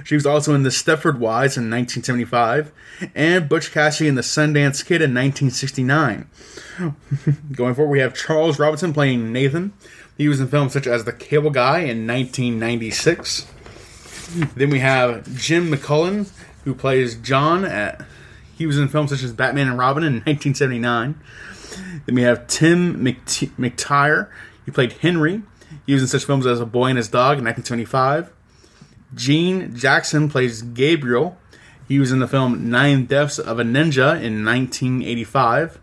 she 0.04 0.14
was 0.14 0.26
also 0.26 0.54
in 0.54 0.62
The 0.62 0.70
Stepford 0.70 1.18
Wives 1.18 1.56
in 1.56 1.70
1975 1.70 2.72
and 3.14 3.48
Butch 3.48 3.72
Cassidy 3.72 4.08
and 4.08 4.18
the 4.18 4.22
Sundance 4.22 4.84
Kid 4.84 5.02
in 5.02 5.14
1969. 5.14 6.28
Going 7.52 7.74
forward, 7.74 7.90
we 7.90 8.00
have 8.00 8.14
Charles 8.14 8.58
Robinson 8.58 8.92
playing 8.92 9.32
Nathan. 9.32 9.72
He 10.16 10.28
was 10.28 10.40
in 10.40 10.48
films 10.48 10.72
such 10.72 10.86
as 10.86 11.04
The 11.04 11.12
Cable 11.12 11.50
Guy 11.50 11.80
in 11.80 12.06
1996. 12.06 13.46
Then 14.54 14.70
we 14.70 14.80
have 14.80 15.24
Jim 15.36 15.70
McMullan, 15.70 16.30
who 16.64 16.74
plays 16.74 17.16
John. 17.16 17.64
At, 17.64 18.04
he 18.56 18.66
was 18.66 18.78
in 18.78 18.88
films 18.88 19.10
such 19.10 19.22
as 19.22 19.32
Batman 19.32 19.68
and 19.68 19.78
Robin 19.78 20.04
in 20.04 20.14
1979. 20.16 21.18
Then 22.06 22.14
we 22.14 22.22
have 22.22 22.46
Tim 22.46 23.02
McT- 23.04 23.50
McTire. 23.56 24.28
He 24.64 24.70
played 24.70 24.92
Henry. 24.92 25.42
He 25.86 25.94
was 25.94 26.02
in 26.02 26.08
such 26.08 26.24
films 26.24 26.46
as 26.46 26.60
A 26.60 26.66
Boy 26.66 26.88
and 26.88 26.98
His 26.98 27.08
Dog 27.08 27.38
in 27.38 27.44
1975. 27.44 28.30
Gene 29.14 29.74
Jackson 29.74 30.28
plays 30.28 30.62
Gabriel. 30.62 31.36
He 31.88 31.98
was 31.98 32.12
in 32.12 32.20
the 32.20 32.28
film 32.28 32.70
Nine 32.70 33.06
Deaths 33.06 33.38
of 33.38 33.58
a 33.58 33.64
Ninja 33.64 34.20
in 34.22 34.44
1985. 34.44 35.80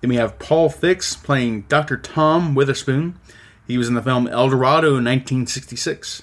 Then 0.00 0.10
we 0.10 0.16
have 0.16 0.38
Paul 0.38 0.68
Fix 0.68 1.16
playing 1.16 1.62
Dr. 1.62 1.96
Tom 1.96 2.54
Witherspoon. 2.54 3.18
He 3.66 3.76
was 3.76 3.88
in 3.88 3.94
the 3.94 4.02
film 4.02 4.28
El 4.28 4.48
Dorado 4.48 4.88
in 4.88 5.04
1966. 5.04 6.22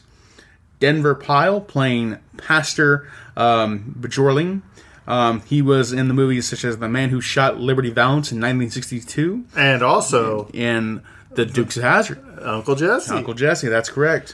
Denver 0.79 1.15
Pyle 1.15 1.62
playing 1.62 2.17
Pastor 2.38 3.07
um, 3.35 3.95
Bjoerling. 4.00 4.62
Um, 5.07 5.41
he 5.41 5.62
was 5.62 5.93
in 5.93 6.07
the 6.07 6.13
movies 6.13 6.47
such 6.47 6.63
as 6.63 6.77
The 6.77 6.89
Man 6.89 7.09
Who 7.09 7.21
Shot 7.21 7.59
Liberty 7.59 7.91
Valance 7.91 8.31
in 8.31 8.38
1962 8.39 9.45
And 9.55 9.83
also 9.83 10.50
in 10.53 11.03
The 11.31 11.45
Dukes 11.45 11.77
of 11.77 11.83
Hazzard. 11.83 12.24
Uncle 12.41 12.75
Jesse. 12.75 13.13
Uncle 13.13 13.33
Jesse, 13.33 13.67
that's 13.67 13.89
correct. 13.89 14.33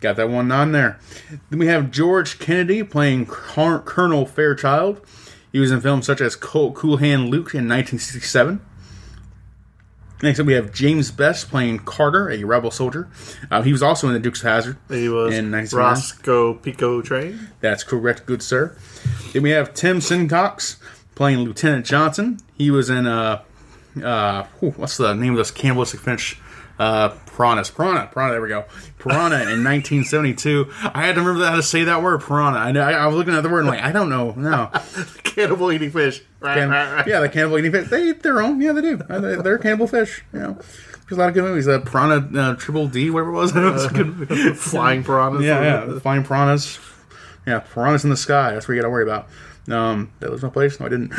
Got 0.00 0.16
that 0.16 0.30
one 0.30 0.50
on 0.50 0.72
there. 0.72 0.98
Then 1.50 1.58
we 1.58 1.66
have 1.66 1.90
George 1.90 2.38
Kennedy 2.38 2.82
playing 2.82 3.26
Col- 3.26 3.80
Colonel 3.80 4.24
Fairchild. 4.26 5.00
He 5.52 5.58
was 5.58 5.70
in 5.70 5.80
films 5.80 6.06
such 6.06 6.20
as 6.20 6.36
Cool, 6.36 6.72
cool 6.72 6.98
Hand 6.98 7.24
Luke 7.24 7.54
in 7.54 7.68
1967. 7.68 8.60
Next 10.22 10.38
up, 10.38 10.46
we 10.46 10.52
have 10.52 10.72
James 10.72 11.10
Best 11.10 11.48
playing 11.48 11.80
Carter, 11.80 12.30
a 12.30 12.44
rebel 12.44 12.70
soldier. 12.70 13.08
Uh, 13.50 13.62
he 13.62 13.72
was 13.72 13.82
also 13.82 14.06
in 14.06 14.12
the 14.12 14.18
Dukes 14.20 14.40
of 14.42 14.48
Hazzard. 14.48 14.76
He 14.88 15.08
was 15.08 15.34
in 15.34 15.50
1979. 15.50 15.84
Roscoe 15.84 16.54
P. 16.54 16.72
Coltrane. 16.72 17.48
That's 17.60 17.82
correct, 17.84 18.26
good 18.26 18.42
sir. 18.42 18.76
Then 19.32 19.42
we 19.42 19.50
have 19.50 19.72
Tim 19.72 20.00
Simcox 20.00 20.76
playing 21.14 21.38
Lieutenant 21.38 21.86
Johnson. 21.86 22.38
He 22.56 22.70
was 22.70 22.90
in 22.90 23.06
uh, 23.06 23.42
uh, 24.02 24.44
what's 24.60 24.98
the 24.98 25.14
name 25.14 25.32
of 25.32 25.38
this 25.38 25.50
cannibalistic 25.50 26.00
Finch? 26.00 26.38
Uh, 26.80 27.10
Piranhas, 27.26 27.70
Piranha, 27.70 28.08
Piranha. 28.10 28.32
There 28.32 28.40
we 28.40 28.48
go. 28.48 28.64
Piranha 28.98 29.36
in 29.52 29.62
1972. 29.64 30.66
I 30.82 31.04
had 31.04 31.14
to 31.16 31.20
remember 31.20 31.44
how 31.46 31.56
to 31.56 31.62
say 31.62 31.84
that 31.84 32.02
word, 32.02 32.22
Piranha. 32.22 32.58
I 32.58 32.72
know. 32.72 32.80
I, 32.80 32.92
I 32.92 33.06
was 33.06 33.16
looking 33.16 33.34
at 33.34 33.42
the 33.42 33.50
word 33.50 33.60
and 33.60 33.68
like 33.68 33.82
I 33.82 33.92
don't 33.92 34.08
know. 34.08 34.32
No, 34.32 34.70
Cannibal 35.22 35.70
eating 35.72 35.90
fish. 35.90 36.22
Right, 36.40 36.56
Can- 36.56 36.70
right, 36.70 36.94
right. 36.94 37.06
yeah, 37.06 37.20
the 37.20 37.28
cannibal 37.28 37.58
eating 37.58 37.72
fish. 37.72 37.90
They 37.90 38.08
eat 38.08 38.22
their 38.22 38.40
own. 38.40 38.60
Yeah, 38.62 38.72
they 38.72 38.80
do. 38.80 39.00
Uh, 39.10 39.20
they- 39.20 39.36
They're 39.36 39.58
cannibal 39.58 39.86
fish. 39.88 40.24
You 40.32 40.38
know, 40.38 40.52
there's 40.54 41.12
a 41.12 41.16
lot 41.16 41.28
of 41.28 41.34
good 41.34 41.44
movies. 41.44 41.68
Uh, 41.68 41.80
Piranha 41.80 42.40
uh, 42.40 42.54
Triple 42.56 42.88
D, 42.88 43.10
whatever 43.10 43.30
it 43.30 43.34
was. 43.34 43.54
It 43.56 43.60
was 43.60 43.86
good. 43.88 44.58
Flying 44.58 45.04
piranhas. 45.04 45.44
Yeah, 45.44 45.60
yeah, 45.92 45.98
flying 45.98 46.24
piranhas. 46.24 46.78
Yeah, 47.46 47.60
piranhas 47.60 48.04
in 48.04 48.10
the 48.10 48.16
sky. 48.16 48.52
That's 48.54 48.66
what 48.66 48.74
you 48.74 48.80
got 48.80 48.86
to 48.86 48.90
worry 48.90 49.02
about. 49.02 49.28
Um, 49.68 50.10
I 50.22 50.26
lose 50.26 50.42
my 50.42 50.48
place? 50.48 50.80
No, 50.80 50.86
I 50.86 50.88
didn't. 50.88 51.12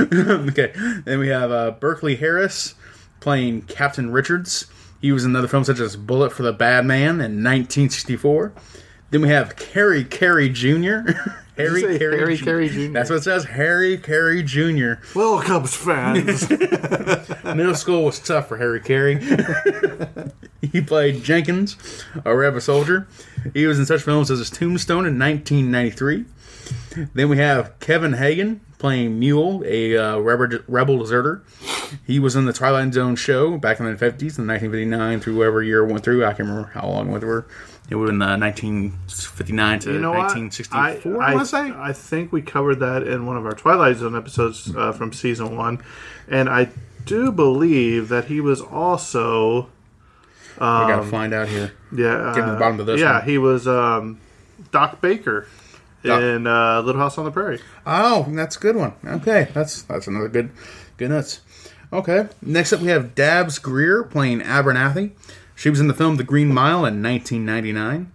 okay. 0.49 0.73
Then 1.05 1.19
we 1.19 1.27
have 1.27 1.51
uh, 1.51 1.71
Berkeley 1.71 2.15
Harris 2.15 2.73
playing 3.19 3.61
Captain 3.63 4.11
Richards. 4.11 4.65
He 5.01 5.11
was 5.11 5.25
in 5.25 5.35
other 5.35 5.47
films 5.47 5.67
such 5.67 5.79
as 5.79 5.95
Bullet 5.95 6.31
for 6.31 6.43
the 6.43 6.53
Bad 6.53 6.85
Man 6.85 7.15
in 7.15 7.43
1964. 7.43 8.53
Then 9.09 9.21
we 9.21 9.29
have 9.29 9.57
Harry 9.73 10.03
Carey 10.03 10.47
Jr. 10.47 11.11
Harry 11.57 11.97
Carey 11.97 12.17
Harry 12.17 12.37
Jr. 12.37 12.45
Carey 12.45 12.69
Jr.? 12.69 12.93
That's 12.93 13.09
what 13.09 13.17
it 13.17 13.23
says. 13.23 13.43
Harry 13.45 13.97
Carey 13.97 14.43
Jr. 14.43 14.93
Well, 15.15 15.41
Cubs 15.41 15.75
fans. 15.75 16.49
Middle 17.43 17.75
school 17.75 18.05
was 18.05 18.19
tough 18.19 18.47
for 18.47 18.57
Harry 18.57 18.79
Carey. 18.79 19.19
he 20.61 20.81
played 20.81 21.23
Jenkins, 21.23 21.77
a 22.23 22.35
rebel 22.35 22.61
soldier. 22.61 23.07
He 23.53 23.65
was 23.65 23.79
in 23.79 23.85
such 23.85 24.03
films 24.03 24.31
as 24.31 24.49
Tombstone 24.49 25.05
in 25.05 25.19
1993. 25.19 26.25
Then 27.13 27.29
we 27.29 27.37
have 27.37 27.79
Kevin 27.79 28.13
Hagen 28.13 28.61
playing 28.77 29.19
Mule, 29.19 29.63
a 29.65 29.97
uh, 29.97 30.17
rebel, 30.17 30.59
rebel 30.67 30.97
deserter. 30.99 31.43
He 32.05 32.19
was 32.19 32.35
in 32.35 32.45
the 32.45 32.53
Twilight 32.53 32.93
Zone 32.93 33.15
show 33.15 33.57
back 33.57 33.79
in 33.79 33.85
the 33.85 33.91
50s, 33.91 34.37
in 34.39 34.47
1959 34.47 35.19
through 35.19 35.37
whatever 35.37 35.63
year 35.63 35.83
it 35.85 35.91
went 35.91 36.03
through. 36.03 36.23
I 36.25 36.29
can't 36.29 36.49
remember 36.49 36.69
how 36.73 36.87
long 36.87 37.07
it 37.07 37.11
went 37.11 37.21
through. 37.23 37.45
It 37.89 37.95
would 37.95 38.07
have 38.09 38.17
been 38.17 38.21
uh, 38.21 38.37
1959 38.37 39.79
to 39.79 39.93
you 39.93 39.99
know 39.99 40.11
what? 40.11 40.33
1964, 40.35 41.21
I, 41.21 41.31
I, 41.31 41.35
want 41.35 41.45
to 41.47 41.51
say. 41.51 41.71
I 41.75 41.91
think 41.93 42.31
we 42.31 42.41
covered 42.41 42.75
that 42.75 43.03
in 43.03 43.25
one 43.25 43.35
of 43.37 43.45
our 43.45 43.53
Twilight 43.53 43.97
Zone 43.97 44.15
episodes 44.15 44.73
uh, 44.75 44.91
from 44.93 45.11
season 45.11 45.57
one, 45.57 45.83
and 46.29 46.47
I 46.47 46.69
do 47.05 47.31
believe 47.31 48.09
that 48.09 48.25
he 48.25 48.39
was 48.39 48.61
also 48.61 49.63
we 50.55 50.67
got 50.67 51.03
to 51.03 51.09
find 51.09 51.33
out 51.33 51.47
here. 51.47 51.73
yeah 51.91 52.33
Get 52.35 52.41
to 52.41 52.51
the 52.51 52.55
uh, 52.55 52.59
bottom 52.59 52.79
of 52.79 52.85
this 52.85 52.99
Yeah, 53.01 53.19
one. 53.19 53.25
he 53.27 53.37
was 53.37 53.67
um, 53.67 54.19
Doc 54.71 55.01
Baker 55.01 55.47
Doc- 56.03 56.21
in 56.21 56.45
uh, 56.45 56.81
Little 56.81 57.01
House 57.01 57.17
on 57.17 57.25
the 57.25 57.31
Prairie. 57.31 57.59
Oh, 57.85 58.25
that's 58.29 58.57
a 58.57 58.59
good 58.59 58.75
one. 58.75 58.93
Okay, 59.03 59.49
that's 59.53 59.81
that's 59.83 60.07
another 60.07 60.27
good 60.29 60.51
good 60.97 61.09
nuts. 61.09 61.41
Okay, 61.93 62.29
next 62.41 62.71
up 62.71 62.79
we 62.79 62.87
have 62.87 63.15
Dabbs 63.15 63.59
Greer 63.59 64.03
playing 64.03 64.39
Abernathy. 64.39 65.11
She 65.55 65.69
was 65.69 65.81
in 65.81 65.89
the 65.89 65.93
film 65.93 66.15
The 66.15 66.23
Green 66.23 66.47
Mile 66.47 66.85
in 66.85 67.03
1999. 67.03 68.11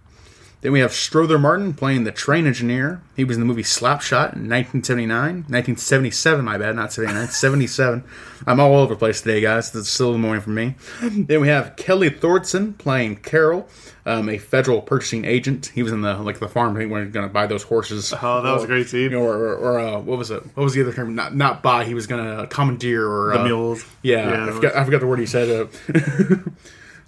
Then 0.61 0.71
we 0.71 0.79
have 0.79 0.91
Strother 0.91 1.37
Martin 1.37 1.73
playing 1.73 2.03
the 2.03 2.11
train 2.11 2.47
engineer. 2.47 3.01
He 3.15 3.23
was 3.23 3.37
in 3.37 3.41
the 3.41 3.45
movie 3.45 3.61
Slapshot 3.61 4.33
in 4.33 4.49
1979. 4.49 5.45
1977, 5.47 6.43
my 6.43 6.57
bad, 6.57 6.75
not 6.75 6.91
79, 6.91 7.27
77. 7.29 8.03
I'm 8.47 8.59
all 8.59 8.75
over 8.75 8.95
the 8.95 8.99
place 8.99 9.21
today, 9.21 9.39
guys. 9.41 9.73
It's 9.75 9.89
still 9.89 10.11
the 10.13 10.17
morning 10.17 10.41
for 10.41 10.49
me. 10.49 10.75
Then 11.01 11.41
we 11.41 11.47
have 11.47 11.75
Kelly 11.75 12.09
Thordsen 12.09 12.75
playing 12.79 13.17
Carol, 13.17 13.67
um, 14.07 14.29
a 14.29 14.39
federal 14.39 14.81
purchasing 14.81 15.25
agent. 15.25 15.71
He 15.75 15.83
was 15.83 15.91
in 15.91 16.01
the 16.01 16.15
like 16.17 16.39
the 16.39 16.47
farm 16.47 16.73
when 16.73 16.81
he 16.81 16.87
was 16.87 17.11
going 17.11 17.27
to 17.27 17.33
buy 17.33 17.45
those 17.45 17.63
horses. 17.63 18.11
Oh, 18.19 18.41
that 18.41 18.51
was 18.51 18.63
a 18.63 18.67
great 18.67 18.89
scene. 18.89 19.01
You 19.01 19.09
know, 19.11 19.23
or, 19.23 19.37
or, 19.37 19.55
or 19.57 19.79
uh, 19.79 19.99
what 19.99 20.17
was 20.17 20.31
it? 20.31 20.43
What 20.55 20.63
was 20.63 20.73
the 20.73 20.81
other 20.81 20.93
term? 20.93 21.13
Not 21.13 21.35
not 21.35 21.61
buy. 21.61 21.85
He 21.85 21.93
was 21.93 22.07
gonna 22.07 22.47
commandeer 22.47 23.07
or 23.07 23.33
The 23.33 23.41
uh, 23.41 23.43
mules. 23.43 23.85
Yeah, 24.01 24.29
Yeah, 24.29 24.47
I, 24.47 24.51
forgot, 24.51 24.75
I 24.75 24.83
forgot 24.85 25.01
the 25.01 25.07
word 25.07 25.19
he 25.19 25.27
said. 25.27 25.69
Uh, 25.93 26.35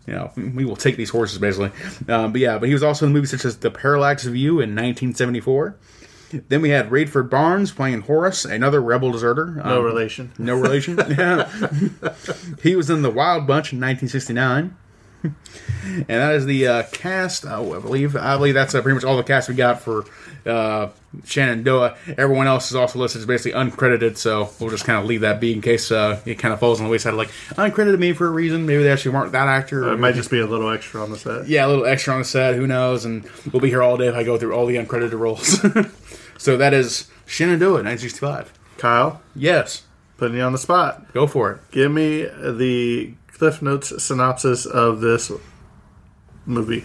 you 0.10 0.16
know, 0.16 0.32
we 0.56 0.66
will 0.66 0.76
take 0.76 0.98
these 0.98 1.10
horses 1.12 1.38
basically. 1.38 1.72
Um, 2.12 2.32
but 2.32 2.42
yeah, 2.42 2.58
but 2.58 2.68
he 2.68 2.74
was 2.74 2.84
also 2.84 3.06
in 3.06 3.14
movies 3.14 3.30
such 3.32 3.46
as 3.46 3.58
The 3.58 3.70
Parallax 3.72 4.24
View 4.26 4.54
in 4.60 4.70
1974. 4.76 5.76
Then 6.48 6.62
we 6.62 6.70
had 6.70 6.90
Rayford 6.92 7.30
Barnes 7.30 7.72
playing 7.72 8.02
Horace, 8.02 8.46
another 8.46 8.80
rebel 8.82 9.12
deserter. 9.12 9.48
No 9.66 9.80
Um, 9.80 9.84
relation. 9.86 10.32
No 10.38 10.56
relation. 10.56 10.98
Yeah. 11.18 11.50
he 12.62 12.76
was 12.76 12.90
in 12.90 13.02
The 13.02 13.10
Wild 13.10 13.48
Bunch 13.48 13.72
in 13.74 13.80
1969. 13.80 14.76
And 15.24 16.06
that 16.08 16.36
is 16.36 16.46
the 16.46 16.68
uh, 16.68 16.84
cast. 16.92 17.46
Oh, 17.46 17.76
I 17.76 17.80
believe 17.80 18.16
I 18.16 18.36
believe 18.38 18.54
that's 18.54 18.76
uh, 18.76 18.82
pretty 18.82 18.96
much 18.96 19.04
all 19.04 19.18
the 19.18 19.24
cast 19.24 19.50
we 19.50 19.56
got 19.56 19.82
for 19.82 20.06
uh, 20.46 20.90
Shenandoah. 21.26 21.98
Everyone 22.18 22.48
else 22.48 22.70
is 22.70 22.76
also 22.76 23.00
listed 23.00 23.22
as 23.22 23.26
basically 23.26 23.60
uncredited, 23.60 24.18
so 24.18 24.50
we'll 24.60 24.70
just 24.70 24.86
kind 24.86 25.00
of 25.00 25.06
leave 25.06 25.22
that 25.22 25.40
be 25.40 25.52
in 25.54 25.62
case 25.62 25.92
uh, 25.92 26.22
it 26.26 26.36
kind 26.36 26.54
of 26.54 26.60
falls 26.60 26.80
on 26.80 26.86
the 26.86 26.92
wayside. 26.92 27.14
Like 27.16 27.30
uncredited 27.52 27.98
me 28.00 28.14
for 28.14 28.28
a 28.28 28.32
reason. 28.32 28.66
Maybe 28.66 28.84
they 28.84 28.92
actually 28.92 29.16
weren't 29.16 29.32
that 29.32 29.48
actor. 29.48 29.90
or 29.90 29.94
It 29.94 29.98
might 30.00 30.16
just 30.16 30.30
be 30.32 30.40
a 30.40 30.46
little 30.48 30.70
extra 30.70 31.02
on 31.02 31.12
the 31.12 31.18
set. 31.18 31.48
yeah, 31.48 31.66
a 31.66 31.70
little 31.70 31.86
extra 31.86 32.14
on 32.14 32.20
the 32.20 32.26
set. 32.26 32.56
Who 32.56 32.68
knows? 32.68 33.06
And 33.06 33.28
we'll 33.52 33.62
be 33.62 33.70
here 33.70 33.82
all 33.84 33.98
day 33.98 34.08
if 34.08 34.16
I 34.16 34.24
go 34.24 34.38
through 34.38 34.54
all 34.54 34.66
the 34.66 34.76
uncredited 34.76 35.18
roles. 35.18 35.60
so 36.38 36.58
that 36.58 36.74
is 36.74 37.10
Shenandoah, 37.26 37.84
1965. 37.84 38.54
Kyle, 38.78 39.22
Yes, 39.36 39.84
putting 40.18 40.38
you 40.38 40.44
on 40.44 40.52
the 40.54 40.58
spot. 40.58 41.12
go 41.14 41.26
for 41.28 41.52
it. 41.52 41.60
Give 41.72 41.92
me 41.92 42.24
the 42.24 43.14
Cliff 43.40 43.62
Notes 43.62 44.04
synopsis 44.04 44.66
of 44.66 45.00
this 45.00 45.32
movie. 46.46 46.84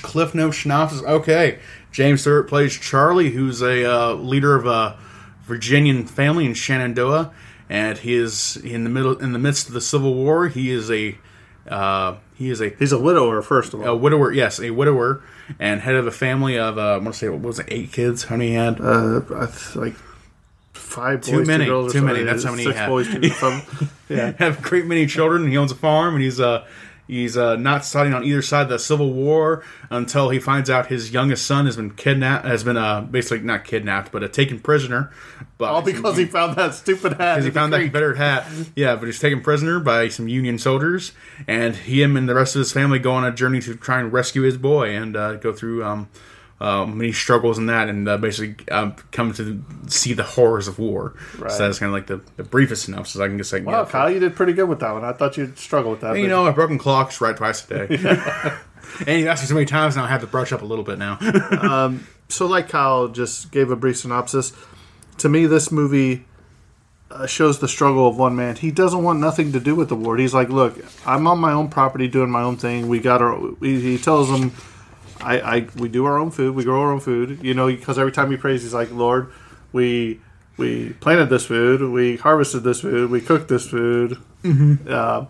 Cliff 0.00 0.34
Notes 0.34 0.62
synopsis. 0.62 1.02
Okay, 1.02 1.58
James 1.92 2.22
Stewart 2.22 2.48
plays 2.48 2.72
Charlie, 2.72 3.30
who's 3.30 3.60
a 3.60 3.84
uh, 3.84 4.14
leader 4.14 4.54
of 4.54 4.64
a 4.66 4.96
Virginian 5.42 6.06
family 6.06 6.46
in 6.46 6.54
Shenandoah, 6.54 7.32
and 7.68 7.98
he 7.98 8.14
is 8.14 8.56
in 8.56 8.84
the 8.84 8.90
middle, 8.90 9.18
in 9.18 9.34
the 9.34 9.38
midst 9.38 9.68
of 9.68 9.74
the 9.74 9.80
Civil 9.82 10.14
War. 10.14 10.48
He 10.48 10.70
is 10.70 10.90
a 10.90 11.18
uh, 11.68 12.16
he 12.34 12.48
is 12.48 12.62
a, 12.62 12.70
He's 12.70 12.92
a 12.92 12.98
widower, 12.98 13.42
first 13.42 13.74
of 13.74 13.80
all. 13.80 13.86
a 13.88 13.94
widower. 13.96 14.32
Yes, 14.32 14.58
a 14.60 14.70
widower 14.70 15.22
and 15.58 15.82
head 15.82 15.96
of 15.96 16.06
a 16.06 16.10
family 16.10 16.58
of 16.58 16.78
uh, 16.78 16.94
I 16.94 16.96
want 16.96 17.12
to 17.12 17.18
say 17.18 17.28
what 17.28 17.40
was 17.42 17.58
it, 17.58 17.66
eight 17.68 17.92
kids? 17.92 18.24
How 18.24 18.36
many 18.36 18.54
had? 18.54 18.80
Uh, 18.80 19.20
like 19.74 19.96
five 20.74 21.20
boys, 21.22 21.30
Too 21.30 21.44
many, 21.44 21.64
two 21.64 21.70
girls, 21.70 21.92
too 21.92 22.02
many. 22.02 22.22
That's 22.22 22.44
how 22.44 22.50
many 22.50 22.64
he 22.64 22.72
Six 22.72 22.86
boys, 22.86 23.38
something. 23.38 23.88
Yeah. 24.08 24.32
have 24.38 24.58
a 24.58 24.62
great 24.62 24.84
many 24.84 25.06
children. 25.06 25.48
He 25.48 25.56
owns 25.56 25.72
a 25.72 25.76
farm, 25.76 26.14
and 26.14 26.22
he's 26.22 26.38
uh 26.40 26.66
he's 27.06 27.36
uh, 27.36 27.56
not 27.56 27.84
siding 27.84 28.14
on 28.14 28.24
either 28.24 28.42
side 28.42 28.62
of 28.62 28.68
the 28.68 28.78
Civil 28.78 29.12
War 29.12 29.62
until 29.90 30.30
he 30.30 30.38
finds 30.38 30.68
out 30.70 30.86
his 30.86 31.10
youngest 31.10 31.46
son 31.46 31.66
has 31.66 31.76
been 31.76 31.90
kidnapped, 31.90 32.44
has 32.44 32.64
been 32.64 32.76
uh 32.76 33.00
basically 33.02 33.40
not 33.40 33.64
kidnapped, 33.64 34.12
but 34.12 34.22
uh, 34.22 34.28
taken 34.28 34.60
prisoner. 34.60 35.10
But 35.56 35.70
All 35.70 35.82
because 35.82 36.16
he 36.16 36.26
found 36.26 36.56
that 36.56 36.74
stupid 36.74 37.12
hat. 37.12 37.36
because 37.36 37.44
he 37.44 37.50
found 37.50 37.72
that. 37.72 37.80
Confederate 37.80 38.16
hat. 38.16 38.46
Yeah, 38.76 38.96
but 38.96 39.06
he's 39.06 39.20
taken 39.20 39.40
prisoner 39.40 39.78
by 39.80 40.08
some 40.08 40.28
Union 40.28 40.58
soldiers, 40.58 41.12
and 41.46 41.74
he 41.76 42.02
him 42.02 42.16
and 42.16 42.28
the 42.28 42.34
rest 42.34 42.56
of 42.56 42.58
his 42.60 42.72
family 42.72 42.98
go 42.98 43.12
on 43.12 43.24
a 43.24 43.32
journey 43.32 43.60
to 43.60 43.74
try 43.74 44.00
and 44.00 44.12
rescue 44.12 44.42
his 44.42 44.56
boy 44.56 44.94
and 44.94 45.16
uh, 45.16 45.34
go 45.34 45.52
through 45.52 45.84
um, 45.84 46.08
many 46.60 47.12
struggles 47.12 47.58
in 47.58 47.66
that, 47.66 47.88
and 47.88 48.08
uh, 48.08 48.16
basically 48.16 48.68
um, 48.70 48.96
come 49.12 49.32
to 49.34 49.62
see 49.88 50.12
the 50.12 50.22
horrors 50.22 50.68
of 50.68 50.78
war. 50.78 51.14
So 51.38 51.58
that's 51.58 51.78
kind 51.78 51.88
of 51.88 51.92
like 51.92 52.06
the, 52.06 52.20
the 52.36 52.44
briefest 52.44 52.84
synopsis 52.84 53.20
I 53.20 53.26
can 53.28 53.40
I 53.40 53.44
can 53.44 53.64
Wow. 53.64 53.84
Kyle, 53.84 54.10
you 54.10 54.20
did 54.20 54.34
pretty 54.36 54.52
good 54.52 54.68
with 54.68 54.80
that 54.80 54.92
one. 54.92 55.04
I 55.04 55.12
thought 55.12 55.36
you'd 55.36 55.58
struggle 55.58 55.90
with 55.90 56.00
that. 56.00 56.16
You 56.16 56.24
but- 56.24 56.28
know, 56.28 56.46
a 56.46 56.52
broken 56.52 56.78
clock's 56.78 57.20
right 57.20 57.36
twice 57.36 57.68
a 57.70 57.86
day. 57.86 58.52
And 59.06 59.20
you 59.20 59.28
asked 59.28 59.42
me 59.42 59.48
so 59.48 59.54
many 59.54 59.66
times 59.66 59.96
now. 59.96 60.04
I 60.04 60.08
have 60.08 60.20
to 60.20 60.26
brush 60.26 60.52
up 60.52 60.62
a 60.62 60.64
little 60.64 60.84
bit 60.84 60.98
now. 60.98 61.18
so 62.28 62.46
like 62.46 62.68
Kyle 62.68 63.08
just 63.08 63.50
gave 63.50 63.70
a 63.70 63.76
brief 63.76 63.98
synopsis. 63.98 64.52
To 65.18 65.28
me, 65.28 65.46
this 65.46 65.70
movie 65.72 66.24
uh, 67.10 67.26
shows 67.26 67.58
the 67.58 67.68
struggle 67.68 68.08
of 68.08 68.16
one 68.16 68.36
man. 68.36 68.56
He 68.56 68.70
doesn't 68.70 69.02
want 69.02 69.20
nothing 69.20 69.52
to 69.52 69.60
do 69.60 69.74
with 69.74 69.88
the 69.88 69.96
war. 69.96 70.16
He's 70.16 70.34
like, 70.34 70.48
look, 70.48 70.76
I'm 71.06 71.26
on 71.26 71.38
my 71.38 71.52
own 71.52 71.68
property 71.68 72.08
doing 72.08 72.30
my 72.30 72.42
own 72.42 72.56
thing. 72.56 72.88
We 72.88 73.00
got 73.00 73.22
our. 73.22 73.54
He, 73.60 73.80
he 73.80 73.98
tells 73.98 74.30
them, 74.30 74.52
I, 75.20 75.40
I, 75.40 75.68
we 75.76 75.88
do 75.88 76.04
our 76.04 76.18
own 76.18 76.30
food. 76.30 76.54
We 76.54 76.64
grow 76.64 76.80
our 76.82 76.92
own 76.92 77.00
food. 77.00 77.38
You 77.42 77.54
know, 77.54 77.66
because 77.66 77.98
every 77.98 78.12
time 78.12 78.30
he 78.30 78.36
prays, 78.36 78.62
he's 78.62 78.74
like, 78.74 78.90
Lord, 78.92 79.30
we, 79.72 80.20
we 80.56 80.90
planted 81.00 81.28
this 81.30 81.46
food. 81.46 81.80
We 81.90 82.16
harvested 82.16 82.62
this 82.64 82.80
food. 82.80 83.10
We 83.10 83.20
cooked 83.20 83.48
this 83.48 83.66
food. 83.68 84.18
Uh, 84.88 85.26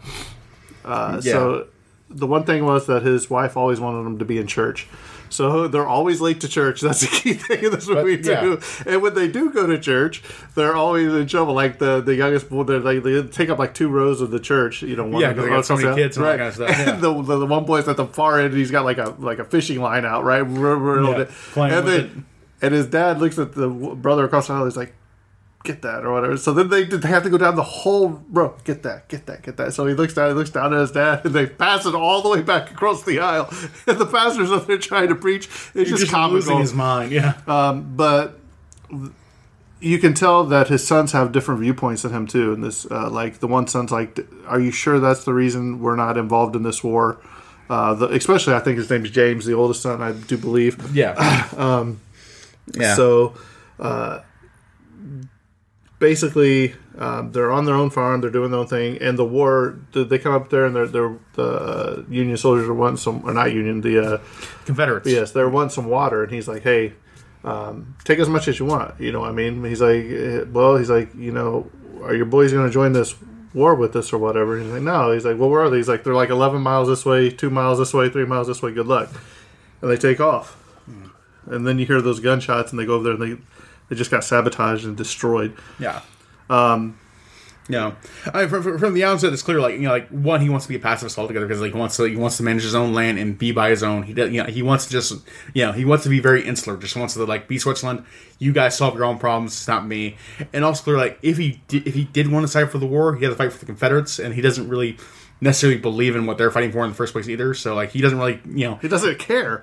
uh, 0.85 1.21
So 1.33 1.67
the 2.11 2.27
one 2.27 2.45
thing 2.45 2.65
was 2.65 2.87
that 2.87 3.03
his 3.03 3.31
wife 3.31 3.57
always 3.57 3.81
wanted 3.81 4.07
him 4.07 4.19
to 4.19 4.25
be 4.25 4.39
in 4.39 4.47
church. 4.47 4.87
So 5.35 5.67
they're 5.67 5.87
always 5.87 6.21
late 6.21 6.41
to 6.43 6.49
church. 6.49 6.81
That's 6.87 7.01
the 7.01 7.09
key 7.09 7.35
thing 7.35 7.65
in 7.65 7.73
this 7.73 7.89
movie 7.89 8.23
yeah. 8.23 8.41
too. 8.41 8.61
And 8.87 9.03
when 9.03 9.15
they 9.15 9.27
do 9.27 9.51
go 9.51 9.67
to 9.67 9.79
church, 9.81 10.23
they're 10.55 10.77
always 10.77 11.13
in 11.13 11.27
trouble. 11.27 11.55
Like 11.55 11.79
the 11.81 12.01
the 12.01 12.15
youngest 12.15 12.49
boy, 12.49 12.63
they're 12.63 12.79
like 12.79 13.03
they 13.03 13.21
take 13.25 13.49
up 13.51 13.59
like 13.59 13.75
two 13.75 13.89
rows 13.89 14.21
of 14.21 14.31
the 14.31 14.39
church. 14.39 14.83
You 14.83 14.95
know, 14.95 15.05
one 15.07 15.21
Yeah, 15.21 15.31
of 15.31 15.37
'cause 15.37 15.45
the 15.45 15.51
they 15.51 15.57
got 15.57 15.67
so 15.67 15.77
many 15.77 15.95
kids 15.97 16.17
and 16.17 16.25
all 16.25 16.33
that 16.33 16.39
right? 16.45 16.55
kind 16.55 16.69
of 16.69 16.77
stuff, 16.77 16.87
yeah. 16.87 16.95
And 16.95 17.03
the, 17.03 17.23
the 17.23 17.39
the 17.41 17.47
one 17.47 17.65
boy's 17.65 17.89
at 17.89 17.97
the 17.97 18.07
far 18.07 18.41
end. 18.41 18.55
He's 18.55 18.71
got 18.71 18.85
like 18.85 18.99
a 18.99 19.15
like 19.19 19.41
a 19.41 19.45
fishing 19.45 19.81
line 19.81 20.05
out, 20.05 20.23
right? 20.25 20.47
Yeah, 20.47 21.27
and 21.57 21.89
then 21.89 22.01
it. 22.01 22.11
and 22.63 22.75
his 22.75 22.87
dad 22.87 23.19
looks 23.21 23.39
at 23.39 23.55
the 23.55 23.69
brother 23.69 24.25
across 24.25 24.47
the 24.47 24.55
aisle. 24.55 24.65
He's 24.67 24.77
like, 24.77 24.95
"Get 25.65 25.83
that" 25.83 26.05
or 26.05 26.13
whatever. 26.13 26.37
So 26.37 26.53
then 26.53 26.69
they 26.69 26.85
they 26.85 27.09
have 27.09 27.25
to 27.25 27.31
go 27.31 27.37
down 27.39 27.57
the 27.57 27.63
whole 27.65 28.09
bro. 28.09 28.55
Get 28.65 28.85
that, 28.85 29.09
get 29.09 29.27
that, 29.27 29.43
get 29.43 29.57
that. 29.57 29.75
So 29.75 29.87
he 29.87 29.95
looks 29.95 30.15
down. 30.15 30.29
He 30.29 30.35
looks 30.35 30.51
down 30.51 30.73
at 30.73 30.79
his 30.81 30.93
dad, 30.93 31.25
and 31.25 31.35
they 31.35 31.47
pass 31.47 31.85
it 31.87 31.95
all 31.95 32.23
the 32.23 32.29
way 32.29 32.43
back 32.43 32.71
across 32.71 33.03
the 33.03 33.19
aisle. 33.19 33.51
And 33.87 33.99
the 33.99 34.07
pastor's 34.07 34.53
up 34.53 34.67
there 34.67 34.79
trying 34.79 35.09
to 35.09 35.15
preach. 35.17 35.47
It's 35.47 35.73
He's 35.75 35.89
just, 35.89 36.01
just 36.03 36.13
comical. 36.13 36.37
losing 36.37 36.59
his 36.59 36.73
mind. 36.73 37.11
Yeah. 37.13 37.35
but 37.47 38.39
you 39.81 39.99
can 39.99 40.15
tell 40.15 40.45
that 40.45 40.69
his 40.69 40.87
sons 40.87 41.13
have 41.13 41.33
different 41.33 41.61
viewpoints 41.61 42.03
than 42.03 42.13
him 42.13 42.27
too. 42.27 42.53
And 42.55 42.65
this, 42.65 42.87
uh, 42.91 43.11
like 43.11 43.41
the 43.41 43.47
one 43.49 43.67
son's 43.67 43.91
like, 43.91 44.19
"Are 44.47 44.61
you 44.61 44.71
sure 44.71 44.99
that's 45.01 45.25
the 45.25 45.35
reason 45.35 45.81
we're 45.81 45.97
not 45.97 46.17
involved 46.17 46.57
in 46.57 46.63
this 46.63 46.83
war?" 46.85 47.19
Uh, 47.69 47.95
the, 47.95 48.09
especially, 48.09 48.55
I 48.55 48.61
think 48.61 48.77
his 48.79 48.91
name's 48.91 49.11
James, 49.11 49.47
the 49.47 49.55
oldest 49.55 49.81
son. 49.83 50.03
I 50.03 50.13
do 50.13 50.37
believe. 50.37 50.95
yeah. 50.95 51.15
yeah. 52.75 52.95
So, 52.95 53.35
uh, 53.81 54.21
basically, 56.05 56.75
um, 56.99 57.33
they're 57.33 57.51
on 57.51 57.65
their 57.65 57.75
own 57.75 57.89
farm. 57.89 58.21
They're 58.21 58.29
doing 58.29 58.51
their 58.51 58.61
own 58.61 58.67
thing. 58.67 58.99
And 59.01 59.19
the 59.19 59.25
war, 59.25 59.79
they 59.93 60.19
come 60.19 60.35
up 60.35 60.51
there, 60.51 60.67
and 60.67 60.77
they're, 60.77 60.87
they're 60.87 61.17
the 61.33 61.49
uh, 61.49 62.03
Union 62.11 62.37
soldiers 62.37 62.69
are 62.69 62.75
wanting 62.75 62.99
some, 62.99 63.25
or 63.25 63.33
not 63.33 63.55
Union, 63.55 63.81
the 63.81 64.17
uh, 64.17 64.19
Confederates. 64.67 65.09
yes, 65.09 65.33
they're 65.33 65.49
wanting 65.49 65.71
some 65.71 65.87
water. 65.87 66.23
And 66.23 66.31
he's 66.31 66.47
like, 66.47 66.63
"Hey, 66.63 66.93
um, 67.43 67.97
take 68.05 68.19
as 68.19 68.29
much 68.29 68.49
as 68.49 68.59
you 68.59 68.67
want." 68.67 69.01
You 69.01 69.13
know, 69.13 69.21
what 69.21 69.31
I 69.31 69.33
mean, 69.33 69.65
he's 69.65 69.81
like, 69.81 70.05
eh, 70.05 70.45
"Well, 70.53 70.77
he's 70.77 70.91
like, 70.91 71.15
you 71.15 71.33
know, 71.33 71.71
are 72.03 72.15
your 72.15 72.27
boys 72.27 72.53
going 72.53 72.67
to 72.67 72.73
join 72.73 72.93
this?" 72.93 73.15
War 73.55 73.77
with 73.77 73.95
us 73.95 74.13
or 74.13 74.19
whatever. 74.19 74.57
And 74.57 74.65
he's 74.65 74.73
like, 74.73 74.83
no. 74.83 75.13
He's 75.13 75.25
like, 75.25 75.39
well, 75.39 75.49
where 75.49 75.63
are 75.63 75.71
they? 75.71 75.77
He's 75.77 75.89
like, 75.89 76.03
they're 76.03 76.13
like 76.13 76.29
11 76.29 76.61
miles 76.61 76.89
this 76.89 77.07
way, 77.07 77.31
two 77.31 77.51
miles 77.51 77.79
this 77.79 77.95
way, 77.95 78.09
three 78.09 78.25
miles 78.27 78.49
this 78.49 78.61
way. 78.63 78.73
Good 78.73 78.89
luck. 78.89 79.09
And 79.81 79.89
they 79.89 79.97
take 79.97 80.19
off 80.19 80.57
and 81.47 81.67
then 81.67 81.79
you 81.79 81.87
hear 81.87 82.01
those 82.01 82.21
gunshots, 82.21 82.71
and 82.71 82.79
they 82.79 82.87
go 82.87 82.95
over 82.95 83.05
there, 83.05 83.13
and 83.15 83.23
they 83.23 83.43
they 83.89 83.97
just 83.97 84.11
got 84.11 84.25
sabotaged 84.25 84.85
and 84.85 84.97
destroyed. 84.97 85.57
Yeah. 85.79 86.03
Um. 86.51 86.99
Yeah. 87.67 87.95
I 88.33 88.41
mean, 88.43 88.49
from, 88.51 88.79
from- 88.79 88.93
the 88.93 89.05
outset, 89.05 89.33
it's 89.33 89.41
clear. 89.43 89.59
Like 89.59 89.75
you 89.75 89.83
know, 89.83 89.91
like 89.91 90.09
one, 90.09 90.43
he 90.43 90.51
wants 90.51 90.67
to 90.67 90.69
be 90.69 90.77
a 90.77 90.81
pacifist 90.81 91.19
altogether 91.19 91.47
because 91.47 91.63
like 91.63 91.73
he 91.73 91.79
wants 91.79 91.97
to 91.97 92.05
he 92.05 92.17
wants 92.17 92.37
to 92.37 92.43
manage 92.43 92.63
his 92.63 92.75
own 92.75 92.93
land 92.93 93.19
and 93.19 93.39
be 93.39 93.53
by 93.53 93.71
his 93.71 93.83
own. 93.83 94.03
He 94.03 94.13
does. 94.13 94.31
You 94.31 94.43
know, 94.43 94.51
he 94.51 94.63
wants 94.63 94.85
to 94.87 94.93
just 94.93 95.15
you 95.55 95.65
know 95.65 95.73
he 95.73 95.85
wants 95.87 96.05
to 96.05 96.11
be 96.11 96.21
very 96.21 96.47
insular. 96.47 96.77
Just 96.77 96.95
wants 96.95 97.15
to 97.15 97.25
like 97.25 97.49
be 97.49 97.59
Switzerland. 97.59 98.05
You 98.39 98.53
guys 98.53 98.77
solve 98.77 98.95
your 98.95 99.05
own 99.05 99.19
problems. 99.19 99.53
It's 99.53 99.69
not 99.69 99.87
me. 99.87 100.17
And 100.53 100.63
also 100.65 100.85
clear 100.85 100.99
like 100.99 101.19
if 101.23 101.39
he 101.39 101.63
did, 101.69 101.87
if 101.87 101.95
he 101.95 102.05
did 102.05 102.31
want 102.31 102.47
to 102.47 102.53
fight 102.53 102.71
for 102.71 102.79
the 102.79 102.87
war, 102.87 103.17
he 103.17 103.25
had 103.25 103.31
to 103.31 103.37
fight 103.37 103.53
for 103.53 103.59
the 103.59 103.67
Confederates, 103.67 104.19
and 104.19 104.35
he 104.35 104.43
doesn't 104.43 104.69
really 104.69 104.99
necessarily 105.45 105.79
believe 105.79 106.17
in 106.17 106.25
what 106.27 106.39
they're 106.39 106.51
fighting 106.51 106.73
for 106.73 106.83
in 106.85 106.91
the 106.91 106.97
first 106.97 107.13
place 107.13 107.29
either. 107.29 107.55
So 107.55 107.75
like 107.75 107.91
he 107.91 108.01
doesn't 108.01 108.19
really 108.19 108.41
you 108.47 108.69
know 108.69 108.77
He 108.77 108.89
doesn't 108.89 109.19
care 109.19 109.63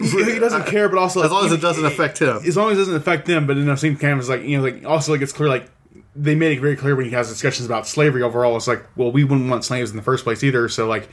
he 0.00 0.38
doesn't 0.38 0.66
care, 0.66 0.88
but 0.88 0.98
also 0.98 1.22
as 1.22 1.30
long 1.30 1.44
as 1.46 1.52
it 1.52 1.60
doesn't 1.60 1.84
affect 1.84 2.18
him. 2.18 2.38
as 2.38 2.56
long 2.56 2.72
as 2.72 2.78
it 2.78 2.80
doesn't 2.80 2.96
affect 2.96 3.26
them. 3.26 3.46
But 3.46 3.58
in 3.58 3.66
the 3.66 3.76
same 3.76 3.96
time, 3.96 4.18
it's 4.18 4.28
like 4.28 4.42
you 4.42 4.56
know, 4.56 4.64
like 4.64 4.84
also 4.84 5.12
like 5.12 5.20
it's 5.20 5.32
clear 5.32 5.48
like 5.48 5.70
they 6.16 6.34
made 6.34 6.56
it 6.56 6.60
very 6.60 6.76
clear 6.76 6.96
when 6.96 7.04
he 7.04 7.12
has 7.12 7.28
discussions 7.28 7.66
about 7.66 7.86
slavery 7.86 8.22
overall. 8.22 8.56
It's 8.56 8.66
like, 8.66 8.84
well, 8.96 9.12
we 9.12 9.22
wouldn't 9.22 9.48
want 9.48 9.64
slaves 9.64 9.90
in 9.90 9.96
the 9.96 10.02
first 10.02 10.24
place 10.24 10.42
either. 10.42 10.68
So 10.68 10.88
like, 10.88 11.08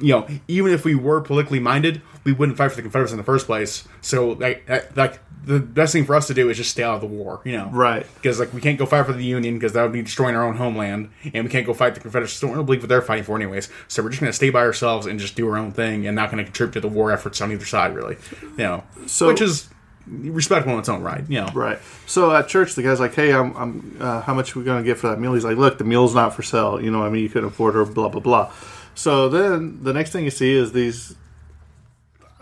you 0.00 0.08
know, 0.12 0.26
even 0.48 0.72
if 0.72 0.84
we 0.84 0.94
were 0.94 1.20
politically 1.20 1.60
minded, 1.60 2.02
we 2.24 2.32
wouldn't 2.32 2.58
fight 2.58 2.70
for 2.70 2.76
the 2.76 2.82
Confederates 2.82 3.12
in 3.12 3.18
the 3.18 3.24
first 3.24 3.46
place. 3.46 3.86
So 4.00 4.30
like, 4.30 4.68
like 4.96 5.20
the 5.44 5.60
best 5.60 5.92
thing 5.92 6.04
for 6.06 6.14
us 6.14 6.26
to 6.28 6.34
do 6.34 6.48
is 6.48 6.56
just 6.56 6.70
stay 6.70 6.82
out 6.82 6.94
of 6.94 7.00
the 7.02 7.06
war. 7.06 7.40
You 7.44 7.52
know, 7.52 7.68
Right. 7.70 8.06
Because 8.14 8.40
like 8.40 8.52
we 8.54 8.60
can't 8.60 8.78
go 8.78 8.86
fight 8.86 9.04
for 9.06 9.12
the 9.12 9.22
Union 9.24 9.54
because 9.54 9.74
that 9.74 9.82
would 9.82 9.92
be 9.92 10.02
destroying 10.02 10.34
our 10.34 10.42
own 10.44 10.56
homeland, 10.56 11.10
and 11.34 11.44
we 11.44 11.50
can't 11.50 11.66
go 11.66 11.74
fight 11.74 11.94
the 11.94 12.00
Confederates. 12.00 12.40
Don't 12.40 12.52
really 12.52 12.64
believe 12.64 12.80
what 12.82 12.88
they're 12.88 13.02
fighting 13.02 13.24
for 13.24 13.36
anyways. 13.36 13.68
So 13.88 14.02
we're 14.02 14.08
just 14.08 14.20
going 14.20 14.30
to 14.32 14.36
stay 14.36 14.50
by 14.50 14.60
ourselves 14.60 15.06
and 15.06 15.20
just 15.20 15.36
do 15.36 15.48
our 15.48 15.56
own 15.58 15.70
thing, 15.70 16.06
and 16.06 16.16
not 16.16 16.30
going 16.30 16.38
to 16.38 16.44
contribute 16.44 16.72
to 16.74 16.80
the 16.80 16.88
war 16.88 17.12
efforts 17.12 17.40
on 17.40 17.52
either 17.52 17.66
side, 17.66 17.94
really. 17.94 18.16
You 18.42 18.64
know, 18.64 18.84
So- 19.06 19.26
which 19.28 19.40
is 19.42 19.68
respectable 20.06 20.74
in 20.74 20.80
its 20.80 20.88
own 20.88 21.02
right. 21.02 21.24
You 21.28 21.40
know, 21.42 21.48
Right. 21.54 21.78
So 22.06 22.34
at 22.34 22.48
church, 22.48 22.74
the 22.74 22.82
guy's 22.82 23.00
like, 23.00 23.14
"Hey, 23.14 23.32
I'm, 23.32 23.56
I'm 23.56 23.96
uh, 24.00 24.20
how 24.22 24.34
much 24.34 24.54
are 24.54 24.58
we 24.58 24.64
going 24.64 24.82
to 24.82 24.86
get 24.86 24.98
for 24.98 25.08
that 25.08 25.18
meal?" 25.20 25.32
He's 25.34 25.44
like, 25.44 25.56
"Look, 25.56 25.78
the 25.78 25.84
meal's 25.84 26.14
not 26.14 26.34
for 26.34 26.42
sale. 26.42 26.80
You 26.80 26.90
know, 26.90 26.98
what 27.00 27.06
I 27.06 27.10
mean, 27.10 27.22
you 27.22 27.28
couldn't 27.28 27.48
afford 27.48 27.74
her. 27.74 27.84
Blah 27.84 28.08
blah 28.08 28.20
blah." 28.20 28.52
So 28.94 29.28
then 29.28 29.82
the 29.82 29.92
next 29.92 30.10
thing 30.10 30.24
you 30.24 30.30
see 30.30 30.52
is 30.54 30.72
these, 30.72 31.14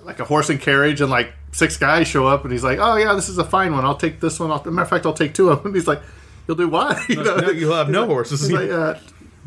like 0.03 0.21
a 0.21 0.25
horse 0.25 0.51
and 0.51 0.61
carriage, 0.61 1.01
and 1.01 1.11
like 1.11 1.33
six 1.53 1.77
guys 1.77 2.09
show 2.09 2.27
up, 2.27 2.43
and 2.45 2.53
he's 2.53 2.65
like, 2.65 2.79
"Oh 2.81 2.97
yeah, 2.97 3.15
this 3.15 3.29
is 3.29 3.39
a 3.39 3.45
fine 3.45 3.73
one. 3.73 3.85
I'll 3.85 3.97
take 3.97 4.21
this 4.21 4.39
one. 4.41 4.51
I'll, 4.51 4.63
matter 4.65 4.83
of 4.83 4.89
fact, 4.91 5.07
I'll 5.07 5.15
take 5.15 5.35
two 5.35 5.49
of 5.51 5.59
them." 5.59 5.69
And 5.69 5.75
he's 5.77 5.87
like, 5.87 6.03
"You'll 6.47 6.57
do 6.57 6.69
what? 6.69 6.99
You 7.09 7.23
No, 7.23 7.51
you'll 7.51 7.75
have 7.75 7.89
no 7.89 8.07
horses. 8.07 8.41
He's 8.43 8.53
like, 8.53 8.71
uh, 8.71 8.95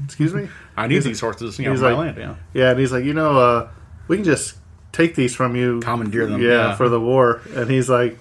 "Excuse 0.05 0.33
me." 0.33 0.49
I 0.77 0.87
need 0.87 1.03
these 1.03 1.19
horses. 1.21 1.57
You 1.57 1.65
know, 1.65 1.71
he's 1.71 1.81
my 1.81 1.93
like- 1.93 1.97
land. 1.99 2.17
Yeah. 2.17 2.35
Yeah, 2.53 2.71
and 2.71 2.79
he's 2.79 2.91
like, 2.91 3.05
you 3.05 3.13
know, 3.13 3.39
uh, 3.39 3.69
we 4.07 4.17
can 4.17 4.25
just 4.25 4.55
take 4.91 5.15
these 5.15 5.33
from 5.35 5.55
you, 5.55 5.79
Commandeer 5.81 6.25
them, 6.25 6.41
yeah, 6.41 6.49
yeah. 6.49 6.75
for 6.75 6.89
the 6.89 6.99
war. 6.99 7.41
And 7.53 7.69
he's 7.69 7.89
like, 7.89 8.17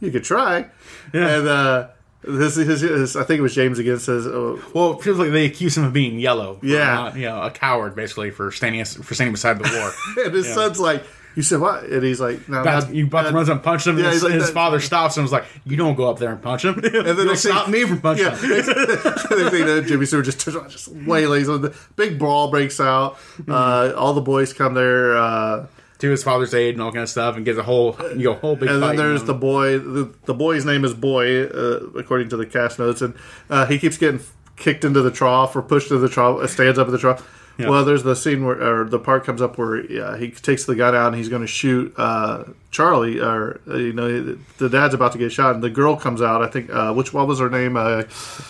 you 0.00 0.10
could 0.10 0.24
try. 0.24 0.66
Yeah. 1.12 1.38
And 1.38 1.48
uh, 1.48 1.88
this 2.24 2.56
is, 2.56 2.80
his, 2.80 3.16
I 3.16 3.24
think 3.24 3.38
it 3.38 3.42
was 3.42 3.54
James 3.54 3.78
again 3.78 3.98
says, 3.98 4.26
oh, 4.26 4.62
Well, 4.74 4.92
it 4.98 5.02
feels 5.02 5.18
like 5.18 5.30
they 5.32 5.46
accuse 5.46 5.76
him 5.76 5.84
of 5.84 5.92
being 5.92 6.18
yellow. 6.18 6.58
Yeah. 6.62 6.94
not, 6.94 7.16
you 7.16 7.26
know, 7.26 7.42
a 7.42 7.50
coward 7.50 7.94
basically 7.96 8.30
for 8.30 8.50
standing 8.52 8.84
for 8.84 9.14
standing 9.14 9.32
beside 9.32 9.58
the 9.58 9.68
war. 10.16 10.24
and 10.26 10.34
his 10.34 10.46
Yeah. 10.46 10.54
son's 10.54 10.78
like, 10.80 11.04
you 11.34 11.42
said 11.42 11.60
what? 11.60 11.84
And 11.84 12.04
he's 12.04 12.20
like, 12.20 12.46
no, 12.48 12.62
not- 12.62 12.94
you 12.94 13.06
about 13.06 13.22
to 13.30 13.36
up 13.38 13.48
and 13.48 13.62
punch 13.62 13.86
him, 13.86 13.96
Yeah, 13.98 14.04
and 14.04 14.12
his, 14.12 14.22
like 14.22 14.34
his 14.34 14.50
father 14.50 14.80
stops 14.80 15.16
him 15.16 15.22
and 15.22 15.24
was 15.24 15.32
like, 15.32 15.46
You 15.64 15.76
don't 15.76 15.94
go 15.94 16.10
up 16.10 16.18
there 16.18 16.30
and 16.30 16.42
punch 16.42 16.64
him. 16.64 16.74
and 16.84 16.84
then 16.84 17.26
they 17.26 17.34
stop 17.34 17.68
me 17.68 17.84
from 17.86 18.00
punching 18.02 18.26
Yeah, 18.26 18.36
him. 18.36 18.50
next 18.50 19.24
thing 19.50 19.66
that 19.66 19.84
Jimmy 19.88 20.04
Stewart 20.06 20.24
just 20.26 20.38
just 20.44 20.88
waylays 20.88 21.48
him. 21.48 21.62
The 21.62 21.74
big 21.96 22.18
brawl 22.18 22.50
breaks 22.50 22.78
out. 22.80 23.16
Uh, 23.48 23.92
all 23.96 24.12
the 24.12 24.20
boys 24.20 24.52
come 24.52 24.74
there. 24.74 25.16
Uh, 25.16 25.66
to 26.02 26.10
his 26.10 26.22
father's 26.22 26.52
aid 26.52 26.74
and 26.74 26.82
all 26.82 26.92
kind 26.92 27.02
of 27.04 27.08
stuff, 27.08 27.36
and 27.36 27.44
gets 27.44 27.58
a 27.58 27.62
whole 27.62 27.96
you 28.16 28.24
know 28.24 28.34
whole 28.34 28.56
big. 28.56 28.68
and 28.68 28.82
then 28.82 28.96
there's 28.96 29.24
the 29.24 29.34
boy. 29.34 29.78
The, 29.78 30.12
the 30.26 30.34
boy's 30.34 30.64
name 30.66 30.84
is 30.84 30.92
Boy, 30.94 31.44
uh, 31.46 31.80
according 31.96 32.28
to 32.30 32.36
the 32.36 32.44
cast 32.46 32.78
notes, 32.78 33.00
and 33.00 33.14
uh, 33.48 33.66
he 33.66 33.78
keeps 33.78 33.96
getting 33.96 34.20
kicked 34.56 34.84
into 34.84 35.00
the 35.00 35.10
trough 35.10 35.56
or 35.56 35.62
pushed 35.62 35.90
into 35.90 36.00
the 36.00 36.08
trough. 36.08 36.38
uh, 36.40 36.46
Stands 36.46 36.78
up 36.78 36.86
in 36.88 36.92
the 36.92 36.98
trough. 36.98 37.38
Yeah. 37.58 37.68
Well, 37.68 37.84
there's 37.84 38.02
the 38.02 38.16
scene 38.16 38.46
where, 38.46 38.60
or 38.62 38.88
the 38.88 38.98
part 38.98 39.24
comes 39.24 39.42
up 39.42 39.58
where 39.58 39.76
uh, 40.02 40.16
he 40.16 40.30
takes 40.30 40.64
the 40.64 40.74
gun 40.74 40.94
out 40.94 41.08
and 41.08 41.16
he's 41.16 41.28
going 41.28 41.42
to 41.42 41.46
shoot 41.46 41.92
uh, 41.98 42.44
Charlie, 42.70 43.20
or 43.20 43.60
uh, 43.68 43.76
you 43.76 43.92
know, 43.92 44.38
the 44.56 44.70
dad's 44.70 44.94
about 44.94 45.12
to 45.12 45.18
get 45.18 45.30
shot, 45.32 45.54
and 45.54 45.62
the 45.62 45.68
girl 45.68 45.94
comes 45.96 46.22
out. 46.22 46.40
I 46.42 46.46
think 46.46 46.70
uh, 46.70 46.94
which 46.94 47.12
what 47.12 47.26
was 47.28 47.40
her 47.40 47.50
name? 47.50 47.76
Uh, 47.76 48.04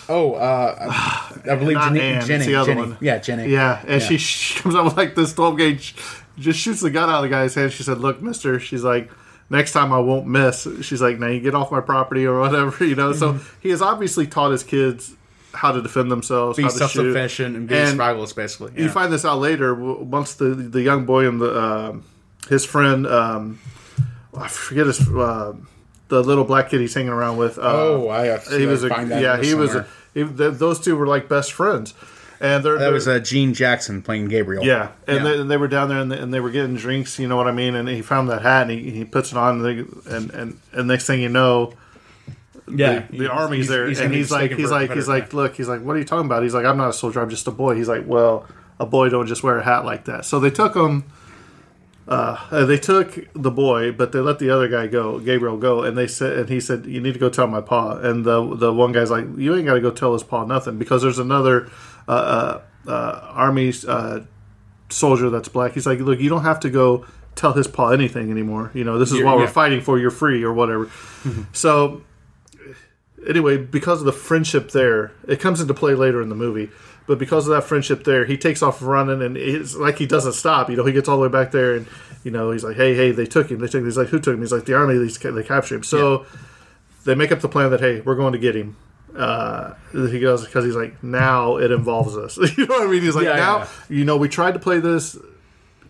oh, 0.07 0.35
uh, 0.35 0.75
I 0.79 1.55
believe 1.55 1.77
Jenny, 1.77 1.99
Anne, 1.99 2.25
Jenny, 2.25 2.45
Jenny. 2.45 2.95
yeah, 3.01 3.17
Jenny, 3.17 3.51
Yeah, 3.51 3.83
and 3.85 4.01
She, 4.01 4.17
she 4.29 4.59
comes 4.61 4.73
out 4.73 4.85
with 4.85 4.95
like 4.95 5.15
this 5.15 5.33
12 5.33 5.57
gauge, 5.57 5.95
just 6.37 6.59
shoots 6.59 6.81
the 6.81 6.89
gun 6.89 7.09
out 7.09 7.17
of 7.17 7.23
the 7.23 7.29
guy's 7.29 7.55
hand. 7.55 7.71
She 7.71 7.83
said, 7.83 7.99
"Look, 7.99 8.21
Mister," 8.21 8.59
she's 8.59 8.83
like, 8.83 9.11
"Next 9.49 9.71
time 9.73 9.91
I 9.93 9.99
won't 9.99 10.27
miss." 10.27 10.67
She's 10.81 11.01
like, 11.01 11.19
"Now 11.19 11.27
you 11.27 11.39
get 11.39 11.55
off 11.55 11.71
my 11.71 11.81
property 11.81 12.25
or 12.25 12.39
whatever," 12.39 12.83
you 12.85 12.95
know. 12.95 13.13
So 13.13 13.39
he 13.61 13.69
has 13.69 13.81
obviously 13.81 14.27
taught 14.27 14.51
his 14.51 14.63
kids 14.63 15.15
how 15.53 15.71
to 15.71 15.81
defend 15.81 16.09
themselves, 16.11 16.57
be 16.57 16.63
how 16.63 16.69
to 16.69 16.75
self 16.75 16.91
shoot. 16.91 17.13
sufficient 17.13 17.55
and 17.55 17.67
be 17.67 17.75
And 17.75 17.99
survivalist 17.99 18.35
basically. 18.35 18.73
You 18.81 18.89
find 18.89 19.13
this 19.13 19.23
out 19.25 19.39
later 19.39 19.75
once 19.75 20.33
the 20.35 20.45
the 20.49 20.81
young 20.81 21.05
boy 21.05 21.27
and 21.27 21.39
the 21.39 21.59
um 21.61 22.03
his 22.49 22.65
friend, 22.65 23.05
um, 23.07 23.59
I 24.35 24.47
forget 24.47 24.87
his. 24.87 25.07
Uh, 25.09 25.53
the 26.09 26.21
little 26.21 26.43
black 26.43 26.69
kid 26.69 26.79
he's 26.79 26.93
hanging 26.93 27.09
around 27.09 27.37
with. 27.37 27.57
Uh, 27.57 27.61
Oh, 27.63 28.09
I 28.09 28.25
have 28.25 28.43
to 28.45 28.59
he 28.59 28.65
was 28.67 28.83
a 28.83 28.87
yeah. 28.87 29.41
He 29.41 29.55
was 29.55 29.73
a, 29.73 29.87
he, 30.13 30.23
th- 30.23 30.55
those 30.55 30.79
two 30.79 30.95
were 30.95 31.07
like 31.07 31.27
best 31.27 31.53
friends, 31.53 31.93
and 32.43 32.63
they're 32.63 32.73
that 32.73 32.79
they're- 32.79 32.93
was 32.93 33.07
uh, 33.07 33.17
Gene 33.19 33.53
Jackson 33.55 34.03
playing 34.03 34.27
Gabriel. 34.27 34.63
yeah, 34.63 34.89
and, 35.07 35.17
Yeah. 35.17 35.23
They, 35.23 35.39
and 35.39 35.49
they 35.49 35.57
were 35.57 35.67
down 35.67 35.89
there 35.89 35.97
and 35.99 36.11
they, 36.11 36.19
and 36.19 36.31
they 36.31 36.39
were 36.39 36.51
getting 36.51 36.75
drinks. 36.75 37.17
You 37.17 37.27
know 37.27 37.37
what 37.37 37.47
I 37.47 37.51
mean? 37.51 37.73
And 37.73 37.87
he 37.89 38.01
found 38.03 38.29
that 38.29 38.41
hat 38.43 38.69
and 38.69 38.71
he, 38.71 38.91
he 38.91 39.05
puts 39.05 39.31
it 39.31 39.37
on, 39.37 39.65
and, 39.65 39.65
they, 39.65 40.15
and 40.15 40.29
and 40.31 40.59
and 40.73 40.87
next 40.87 41.07
thing 41.07 41.21
you 41.21 41.29
know, 41.29 41.73
yeah. 42.67 43.05
the, 43.09 43.17
the 43.19 43.31
army's 43.31 43.67
there, 43.67 43.85
and 43.85 43.95
gonna 43.95 44.09
he's 44.13 44.29
like, 44.31 44.51
he's 44.51 44.69
like, 44.71 44.91
he's 44.91 45.05
Confederate. 45.05 45.07
like, 45.23 45.33
look, 45.33 45.55
he's 45.55 45.67
like, 45.67 45.81
what 45.81 45.95
are 45.95 45.99
you 45.99 46.05
talking 46.05 46.25
about? 46.25 46.43
He's 46.43 46.53
like, 46.53 46.65
I'm 46.65 46.77
not 46.77 46.89
a 46.89 46.93
soldier, 46.93 47.21
I'm 47.21 47.29
just 47.29 47.47
a 47.47 47.51
boy. 47.51 47.75
He's 47.75 47.87
like, 47.89 48.03
well, 48.05 48.45
a 48.79 48.85
boy 48.85 49.09
don't 49.09 49.27
just 49.27 49.43
wear 49.43 49.57
a 49.57 49.63
hat 49.63 49.85
like 49.85 50.05
that. 50.05 50.25
So 50.25 50.39
they 50.39 50.49
took 50.49 50.75
him 50.75 51.05
uh, 52.07 52.65
they 52.65 52.77
took 52.77 53.27
the 53.33 53.51
boy, 53.51 53.91
but 53.91 54.11
they 54.11 54.19
let 54.19 54.39
the 54.39 54.49
other 54.49 54.67
guy 54.67 54.87
go, 54.87 55.19
Gabriel 55.19 55.57
go, 55.57 55.83
and 55.83 55.97
they 55.97 56.07
said, 56.07 56.37
and 56.37 56.49
he 56.49 56.59
said, 56.59 56.85
"You 56.85 56.99
need 56.99 57.13
to 57.13 57.19
go 57.19 57.29
tell 57.29 57.47
my 57.47 57.61
pa." 57.61 57.97
And 57.97 58.25
the 58.25 58.55
the 58.55 58.73
one 58.73 58.91
guy's 58.91 59.09
like, 59.09 59.25
"You 59.37 59.55
ain't 59.55 59.65
got 59.65 59.75
to 59.75 59.81
go 59.81 59.91
tell 59.91 60.13
his 60.13 60.23
pa 60.23 60.45
nothing 60.45 60.77
because 60.77 61.01
there's 61.01 61.19
another 61.19 61.69
uh, 62.07 62.11
uh, 62.11 62.89
uh, 62.89 63.19
army 63.33 63.73
uh, 63.87 64.21
soldier 64.89 65.29
that's 65.29 65.47
black." 65.47 65.73
He's 65.73 65.85
like, 65.85 65.99
"Look, 65.99 66.19
you 66.19 66.29
don't 66.29 66.43
have 66.43 66.59
to 66.61 66.69
go 66.69 67.05
tell 67.35 67.53
his 67.53 67.67
pa 67.67 67.89
anything 67.91 68.29
anymore. 68.29 68.69
You 68.73 68.83
know, 68.83 68.99
this 68.99 69.11
is 69.11 69.19
Yeah, 69.19 69.25
what 69.25 69.37
we're 69.37 69.47
fighting 69.47 69.81
for. 69.81 69.97
You're 69.97 70.11
free 70.11 70.43
or 70.43 70.51
whatever." 70.53 70.89
So 71.53 72.01
anyway, 73.27 73.57
because 73.57 73.99
of 73.99 74.05
the 74.05 74.11
friendship 74.13 74.71
there, 74.71 75.13
it 75.27 75.39
comes 75.39 75.61
into 75.61 75.73
play 75.73 75.95
later 75.95 76.21
in 76.21 76.29
the 76.29 76.35
movie. 76.35 76.69
But 77.05 77.19
because 77.19 77.47
of 77.47 77.53
that 77.53 77.63
friendship 77.63 78.03
there, 78.05 78.25
he 78.25 78.37
takes 78.37 78.61
off 78.61 78.81
running, 78.81 79.21
and 79.21 79.35
it's 79.35 79.75
like 79.75 79.97
he 79.97 80.05
doesn't 80.05 80.33
stop. 80.33 80.69
You 80.69 80.77
know, 80.77 80.85
he 80.85 80.93
gets 80.93 81.09
all 81.09 81.17
the 81.17 81.23
way 81.23 81.29
back 81.29 81.51
there, 81.51 81.75
and 81.75 81.87
you 82.23 82.31
know, 82.31 82.51
he's 82.51 82.63
like, 82.63 82.77
"Hey, 82.77 82.95
hey, 82.95 83.11
they 83.11 83.25
took 83.25 83.49
him. 83.51 83.59
They 83.59 83.67
took 83.67 83.79
him." 83.79 83.85
He's 83.85 83.97
like, 83.97 84.07
"Who 84.07 84.19
took 84.19 84.33
him?" 84.35 84.41
He's 84.41 84.53
like, 84.53 84.65
"The 84.65 84.73
army. 84.73 84.97
They, 84.97 85.31
they 85.31 85.43
captured 85.43 85.75
him." 85.75 85.83
So 85.83 86.25
they 87.03 87.15
make 87.15 87.31
up 87.31 87.41
the 87.41 87.49
plan 87.49 87.71
that 87.71 87.81
hey, 87.81 88.01
we're 88.01 88.15
going 88.15 88.33
to 88.33 88.39
get 88.39 88.55
him. 88.55 88.77
Uh, 89.15 89.73
he 89.91 90.19
goes 90.19 90.43
because 90.45 90.65
he's 90.65 90.75
like, 90.75 91.03
now 91.03 91.57
it 91.57 91.71
involves 91.71 92.17
us. 92.17 92.37
you 92.57 92.65
know 92.65 92.75
what 92.79 92.87
I 92.87 92.91
mean? 92.91 93.03
He's 93.03 93.15
like, 93.15 93.25
Yeah, 93.25 93.35
now 93.35 93.57
yeah. 93.59 93.67
you 93.89 94.05
know, 94.05 94.17
we 94.17 94.27
tried 94.27 94.53
to 94.53 94.59
play 94.59 94.79
this 94.79 95.17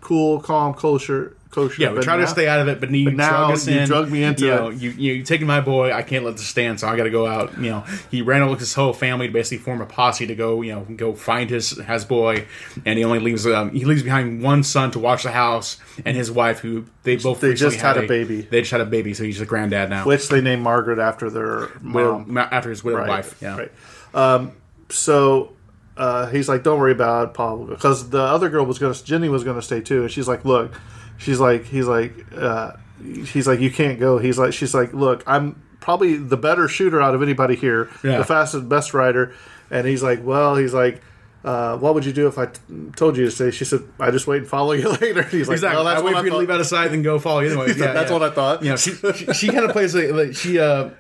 cool, 0.02 0.42
calm, 0.42 0.74
kosher, 0.74 1.36
kosher. 1.54 1.82
Yeah, 1.82 1.92
we 1.94 2.02
try 2.02 2.16
now- 2.18 2.24
to 2.26 2.28
stay 2.28 2.48
out 2.48 2.60
of 2.60 2.68
it, 2.68 2.80
but 2.80 2.90
you 2.92 3.06
but 3.06 3.14
now 3.16 3.30
drug 3.46 3.52
us 3.52 3.68
you 3.68 3.80
in. 3.80 3.88
drug 3.88 4.10
me 4.12 4.24
into 4.24 4.46
you 4.46 4.52
know, 4.52 4.68
it. 4.70 4.76
You, 4.78 4.90
you 4.92 5.24
taking 5.24 5.48
my 5.48 5.62
boy. 5.62 5.94
I 5.94 6.02
can't 6.02 6.26
let 6.26 6.38
this 6.38 6.48
stand, 6.48 6.80
so 6.80 6.88
I 6.88 6.98
got 6.98 7.04
to 7.04 7.10
go 7.10 7.26
out. 7.28 7.58
You 7.58 7.70
know, 7.70 7.84
he 8.12 8.22
ran 8.22 8.50
with 8.50 8.60
his 8.60 8.74
whole 8.74 8.94
family 8.94 9.28
to 9.28 9.34
basically 9.34 9.60
form 9.64 9.82
a 9.82 9.86
posse 9.86 10.26
to 10.28 10.36
go. 10.36 10.62
You 10.62 10.74
know, 10.74 10.82
go 10.96 11.14
find 11.14 11.50
his 11.50 11.72
his 11.72 12.06
boy, 12.06 12.46
and 12.86 12.98
he 12.98 13.06
only 13.06 13.20
leaves 13.20 13.46
um, 13.48 13.72
he 13.72 13.86
leaves 13.86 14.04
behind 14.04 14.42
one 14.42 14.64
son 14.64 14.92
to 14.92 15.00
watch 15.00 15.24
the 15.24 15.32
house 15.32 15.78
and 16.06 16.18
his 16.18 16.32
wife, 16.32 16.60
who 16.60 16.86
they 17.04 17.16
both 17.18 17.40
They 17.42 17.54
just 17.54 17.80
had 17.80 17.98
a 17.98 18.08
baby. 18.08 18.42
They 18.42 18.62
just 18.62 18.72
had 18.72 18.82
a 18.82 18.86
baby, 18.86 19.14
so 19.14 19.24
he's 19.24 19.40
a 19.42 19.46
granddad 19.46 19.90
now. 19.90 20.06
which 20.06 20.28
they 20.30 20.42
named 20.42 20.62
Margaret 20.64 21.00
after 21.00 21.30
their 21.30 21.70
Widow- 21.84 22.20
mom. 22.28 22.38
after 22.38 22.70
his 22.70 22.84
widowed 22.84 23.00
Right, 23.02 23.10
wife. 23.10 23.36
Yeah. 23.42 23.58
Right. 23.58 23.72
Um, 24.14 24.52
so 24.90 25.54
uh, 25.98 26.28
he's 26.28 26.50
like, 26.50 26.64
"Don't 26.64 26.80
worry 26.80 26.92
about 26.92 27.30
it, 27.30 27.34
Paul," 27.34 27.66
because 27.66 28.10
the 28.10 28.22
other 28.22 28.50
girl 28.50 28.66
was 28.66 28.80
gonna, 28.80 28.94
Jenny 28.96 29.30
was 29.30 29.44
gonna 29.44 29.62
stay 29.62 29.82
too, 29.82 30.02
and 30.02 30.12
she's 30.12 30.28
like, 30.28 30.44
"Look," 30.46 30.72
she's 31.18 31.40
like, 31.40 31.66
he's 31.66 31.88
like, 31.88 32.14
uh, 32.36 32.74
he's 33.04 33.48
like, 33.48 33.60
"You 33.60 33.72
can't 33.72 34.00
go." 34.00 34.18
He's 34.18 34.38
like, 34.38 34.54
she's 34.54 34.74
like, 34.74 34.94
"Look, 34.94 35.24
I'm 35.28 35.62
probably 35.80 36.16
the 36.18 36.38
better 36.38 36.68
shooter 36.68 37.02
out 37.02 37.14
of 37.16 37.22
anybody 37.22 37.56
here, 37.56 37.90
Yeah. 38.04 38.18
the 38.20 38.26
fastest, 38.26 38.68
best 38.70 38.94
rider," 38.94 39.34
and 39.72 39.86
he's 39.88 40.04
like, 40.04 40.24
"Well," 40.24 40.56
he's 40.56 40.74
like. 40.74 41.02
Uh, 41.46 41.76
what 41.78 41.94
would 41.94 42.06
you 42.06 42.14
do 42.14 42.28
if 42.28 42.38
I 42.38 42.46
t- 42.46 42.62
told 42.96 43.18
you 43.18 43.26
to 43.26 43.30
stay? 43.32 43.52
She 43.52 43.66
said, 43.66 43.82
"I 44.00 44.12
just 44.12 44.28
wait 44.28 44.38
and 44.38 44.48
follow 44.48 44.72
you 44.72 44.88
later." 45.02 45.24
He's 45.24 45.50
like, 45.50 45.56
Exactly. 45.56 45.76
"Well, 45.76 45.84
that's 45.84 46.02
I 46.02 46.06
wait 46.06 46.14
what 46.14 46.20
for 46.22 46.26
you 46.26 46.30
to 46.30 46.36
thought." 46.36 46.40
leave 46.40 46.50
out 46.52 46.62
of 46.62 46.68
sight, 46.68 46.92
then 46.92 47.02
go 47.02 47.20
follow 47.20 47.42
you. 47.42 47.48
Anyway, 47.50 47.68
yeah, 47.76 47.92
That's 47.92 48.10
yeah. 48.12 48.18
what 48.18 48.32
I 48.32 48.34
thought. 48.34 48.64
You 48.64 48.70
know, 48.70 48.76
she 48.78 48.92
she, 48.94 49.34
she 49.34 49.48
kind 49.50 49.66
of 49.66 49.72
plays 49.72 49.94
like, 49.94 50.12
like 50.12 50.36
she 50.38 50.58
uh 50.58 50.92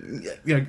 you 0.44 0.58
know. 0.58 0.66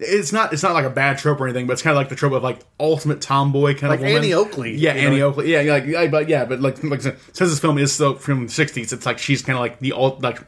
It's 0.00 0.32
not. 0.32 0.52
It's 0.52 0.62
not 0.62 0.74
like 0.74 0.84
a 0.84 0.90
bad 0.90 1.18
trope 1.18 1.40
or 1.40 1.46
anything, 1.48 1.66
but 1.66 1.72
it's 1.72 1.82
kind 1.82 1.92
of 1.92 1.96
like 1.96 2.08
the 2.08 2.14
trope 2.14 2.32
of 2.32 2.42
like 2.42 2.60
ultimate 2.78 3.20
tomboy 3.20 3.74
kind 3.74 3.90
Like 3.90 3.98
of 3.98 4.04
woman. 4.04 4.18
Annie 4.18 4.32
Oakley, 4.32 4.76
yeah, 4.76 4.92
Annie 4.92 5.18
know? 5.18 5.28
Oakley, 5.28 5.52
yeah, 5.52 5.62
like, 5.62 5.86
yeah, 5.86 6.06
but 6.06 6.28
yeah, 6.28 6.44
but 6.44 6.60
like, 6.60 6.82
like 6.84 7.00
since 7.02 7.16
this 7.36 7.58
film 7.58 7.78
is 7.78 7.92
so 7.92 8.14
from 8.14 8.46
the 8.46 8.52
'60s, 8.52 8.92
it's 8.92 9.04
like 9.04 9.18
she's 9.18 9.42
kind 9.42 9.56
of 9.56 9.60
like 9.60 9.80
the 9.80 9.92
ult, 9.92 10.22
like 10.22 10.38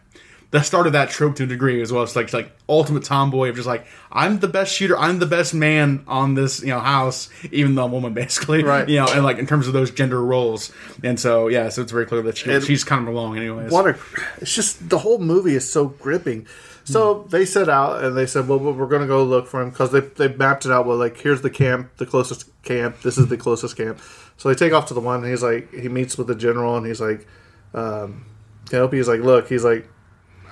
the 0.53 0.63
start 0.63 0.87
of 0.87 0.95
that 0.95 1.11
trope 1.11 1.37
to 1.37 1.45
a 1.45 1.47
degree 1.47 1.81
as 1.81 1.93
well. 1.93 2.03
It's 2.05 2.15
like 2.15 2.33
like 2.33 2.53
ultimate 2.69 3.03
tomboy 3.05 3.49
of 3.51 3.57
just 3.57 3.67
like 3.67 3.87
I'm 4.13 4.39
the 4.39 4.49
best 4.49 4.73
shooter, 4.75 4.97
I'm 4.97 5.19
the 5.19 5.27
best 5.27 5.53
man 5.53 6.05
on 6.07 6.35
this 6.35 6.61
you 6.61 6.69
know 6.69 6.81
house, 6.81 7.29
even 7.51 7.75
though 7.75 7.85
I'm 7.87 7.91
a 7.91 7.95
woman 7.95 8.15
basically, 8.15 8.63
Right. 8.63 8.89
You 8.89 9.01
know, 9.01 9.07
and 9.09 9.25
like 9.25 9.39
in 9.39 9.47
terms 9.49 9.67
of 9.67 9.73
those 9.73 9.91
gender 9.91 10.23
roles, 10.23 10.73
and 11.03 11.19
so 11.19 11.49
yeah, 11.49 11.69
so 11.71 11.83
it's 11.83 11.93
very 11.93 12.07
clear 12.07 12.23
that 12.23 12.37
she, 12.37 12.61
she's 12.61 12.85
kind 12.85 13.03
of 13.03 13.13
along 13.13 13.37
anyways. 13.37 13.73
what 13.73 13.87
a 13.87 13.99
it's 14.41 14.55
just 14.55 14.89
the 14.89 14.99
whole 14.99 15.19
movie 15.19 15.55
is 15.55 15.69
so 15.69 15.87
gripping 15.87 16.47
so 16.91 17.23
they 17.31 17.45
set 17.45 17.69
out 17.69 18.05
and 18.05 18.17
they 18.17 18.27
said 18.27 18.49
well 18.49 18.59
we're 18.59 18.87
going 18.87 19.03
to 19.03 19.09
go 19.09 19.23
look 19.23 19.47
for 19.47 19.63
him 19.63 19.71
because 19.71 19.93
they, 19.93 20.01
they 20.01 20.29
mapped 20.29 20.65
it 20.67 20.73
out 20.73 20.87
well 20.87 20.97
like 20.97 21.19
here's 21.19 21.43
the 21.43 21.51
camp 21.51 21.97
the 21.97 22.07
closest 22.07 22.51
camp 22.63 23.01
this 23.03 23.19
is 23.19 23.29
the 23.29 23.37
closest 23.37 23.77
camp 23.77 23.99
so 24.37 24.49
they 24.49 24.55
take 24.55 24.73
off 24.73 24.87
to 24.87 24.95
the 24.95 25.01
one 25.01 25.23
and 25.23 25.31
he's 25.31 25.43
like 25.43 25.73
he 25.73 25.89
meets 25.89 26.19
with 26.19 26.27
the 26.27 26.35
general 26.35 26.77
and 26.77 26.87
he's 26.87 27.01
like 27.01 27.27
um, 27.75 28.25
can 28.69 28.79
help 28.79 28.93
you 28.93 28.99
he's 28.99 29.09
like 29.09 29.21
look 29.21 29.49
he's 29.49 29.65
like 29.65 29.89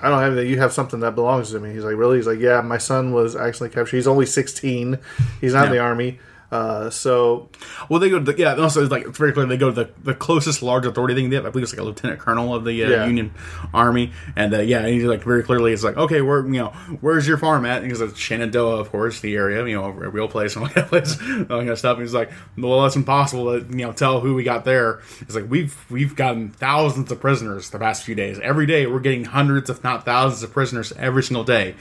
I 0.01 0.09
don't 0.09 0.21
have 0.21 0.31
anything. 0.33 0.49
You 0.49 0.59
have 0.59 0.71
something 0.71 1.01
that 1.01 1.15
belongs 1.15 1.51
to 1.51 1.59
me. 1.59 1.73
He's 1.73 1.83
like, 1.83 1.95
really? 1.95 2.17
He's 2.17 2.27
like, 2.27 2.39
yeah. 2.39 2.61
My 2.61 2.77
son 2.77 3.11
was 3.11 3.35
actually 3.35 3.69
captured. 3.69 3.97
He's 3.97 4.07
only 4.07 4.25
sixteen. 4.25 4.97
He's 5.41 5.53
not 5.53 5.65
in 5.65 5.71
the 5.71 5.79
army. 5.79 6.19
Uh, 6.51 6.89
so 6.89 7.49
Well, 7.89 7.99
they 7.99 8.09
go 8.09 8.17
to 8.19 8.31
the, 8.31 8.37
yeah. 8.37 8.55
Also, 8.55 8.81
it's 8.81 8.91
like 8.91 9.05
it's 9.05 9.17
very 9.17 9.33
clear 9.33 9.45
they 9.45 9.57
go 9.57 9.69
to 9.69 9.83
the, 9.83 9.89
the 10.03 10.15
closest 10.15 10.63
large 10.63 10.85
authority 10.85 11.13
thing 11.13 11.29
they 11.29 11.35
have. 11.35 11.45
I 11.45 11.49
believe 11.49 11.63
it's 11.63 11.73
like 11.73 11.81
a 11.81 11.83
lieutenant 11.83 12.19
colonel 12.19 12.55
of 12.55 12.65
the 12.65 12.83
uh, 12.83 12.89
Yeah. 12.89 13.05
Union 13.05 13.33
Army, 13.73 14.11
and 14.35 14.53
uh, 14.53 14.59
yeah, 14.61 14.79
and 14.79 14.87
he's 14.87 15.03
like 15.03 15.23
very 15.23 15.43
clearly, 15.43 15.73
it's 15.73 15.83
like 15.83 15.97
okay, 15.97 16.21
where 16.21 16.43
you 16.45 16.53
know 16.59 16.69
where's 17.01 17.27
your 17.27 17.37
farm 17.37 17.65
at? 17.65 17.81
And 17.83 17.91
he's 17.91 18.01
like 18.01 18.15
Shenandoah, 18.15 18.79
of 18.79 18.89
course, 18.91 19.19
the 19.19 19.35
area, 19.35 19.65
you 19.67 19.75
know, 19.75 19.85
a 19.85 19.91
real 19.91 20.27
place 20.27 20.55
and 20.55 20.65
all 20.67 20.71
that 20.73 20.87
place, 20.87 21.19
all 21.21 21.27
that 21.37 21.47
kind 21.49 21.69
of 21.69 21.77
stuff. 21.77 21.97
And 21.97 22.03
he's 22.03 22.15
like, 22.15 22.31
well, 22.57 22.81
that's 22.81 22.95
impossible 22.95 23.59
to 23.59 23.65
you 23.69 23.85
know 23.85 23.91
tell 23.91 24.19
who 24.19 24.33
we 24.33 24.43
got 24.43 24.65
there. 24.65 25.01
It's 25.21 25.35
like 25.35 25.49
we've 25.49 25.77
we've 25.91 26.15
gotten 26.15 26.49
thousands 26.49 27.11
of 27.11 27.19
prisoners 27.19 27.69
the 27.69 27.79
past 27.79 28.03
few 28.03 28.15
days. 28.15 28.39
Every 28.39 28.65
day 28.65 28.87
we're 28.87 28.99
getting 28.99 29.25
hundreds, 29.25 29.69
if 29.69 29.83
not 29.83 30.03
thousands, 30.03 30.41
of 30.41 30.51
prisoners 30.51 30.91
every 30.93 31.21
single 31.21 31.43
day. 31.43 31.75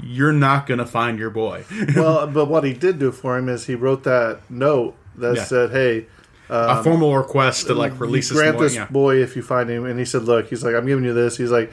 You're 0.00 0.32
not 0.32 0.66
gonna 0.66 0.86
find 0.86 1.18
your 1.18 1.30
boy. 1.30 1.64
well, 1.96 2.26
but 2.26 2.46
what 2.46 2.64
he 2.64 2.72
did 2.72 2.98
do 2.98 3.12
for 3.12 3.36
him 3.36 3.48
is 3.48 3.66
he 3.66 3.74
wrote 3.74 4.04
that 4.04 4.40
note 4.50 4.94
that 5.16 5.36
Yeah. 5.36 5.44
said, 5.44 5.70
"Hey, 5.70 6.06
a 6.48 6.82
formal 6.82 7.16
request 7.16 7.66
to 7.66 7.74
like 7.74 7.98
release 8.00 8.28
this 8.28 8.38
grant 8.38 8.56
boy. 8.56 8.62
this 8.64 8.74
yeah. 8.74 8.86
boy 8.86 9.16
if 9.22 9.36
you 9.36 9.42
find 9.42 9.68
him." 9.68 9.84
And 9.84 9.98
he 9.98 10.04
said, 10.04 10.22
"Look, 10.24 10.48
he's 10.48 10.64
like, 10.64 10.74
I'm 10.74 10.86
giving 10.86 11.04
you 11.04 11.12
this." 11.14 11.36
He's 11.36 11.50
like, 11.50 11.72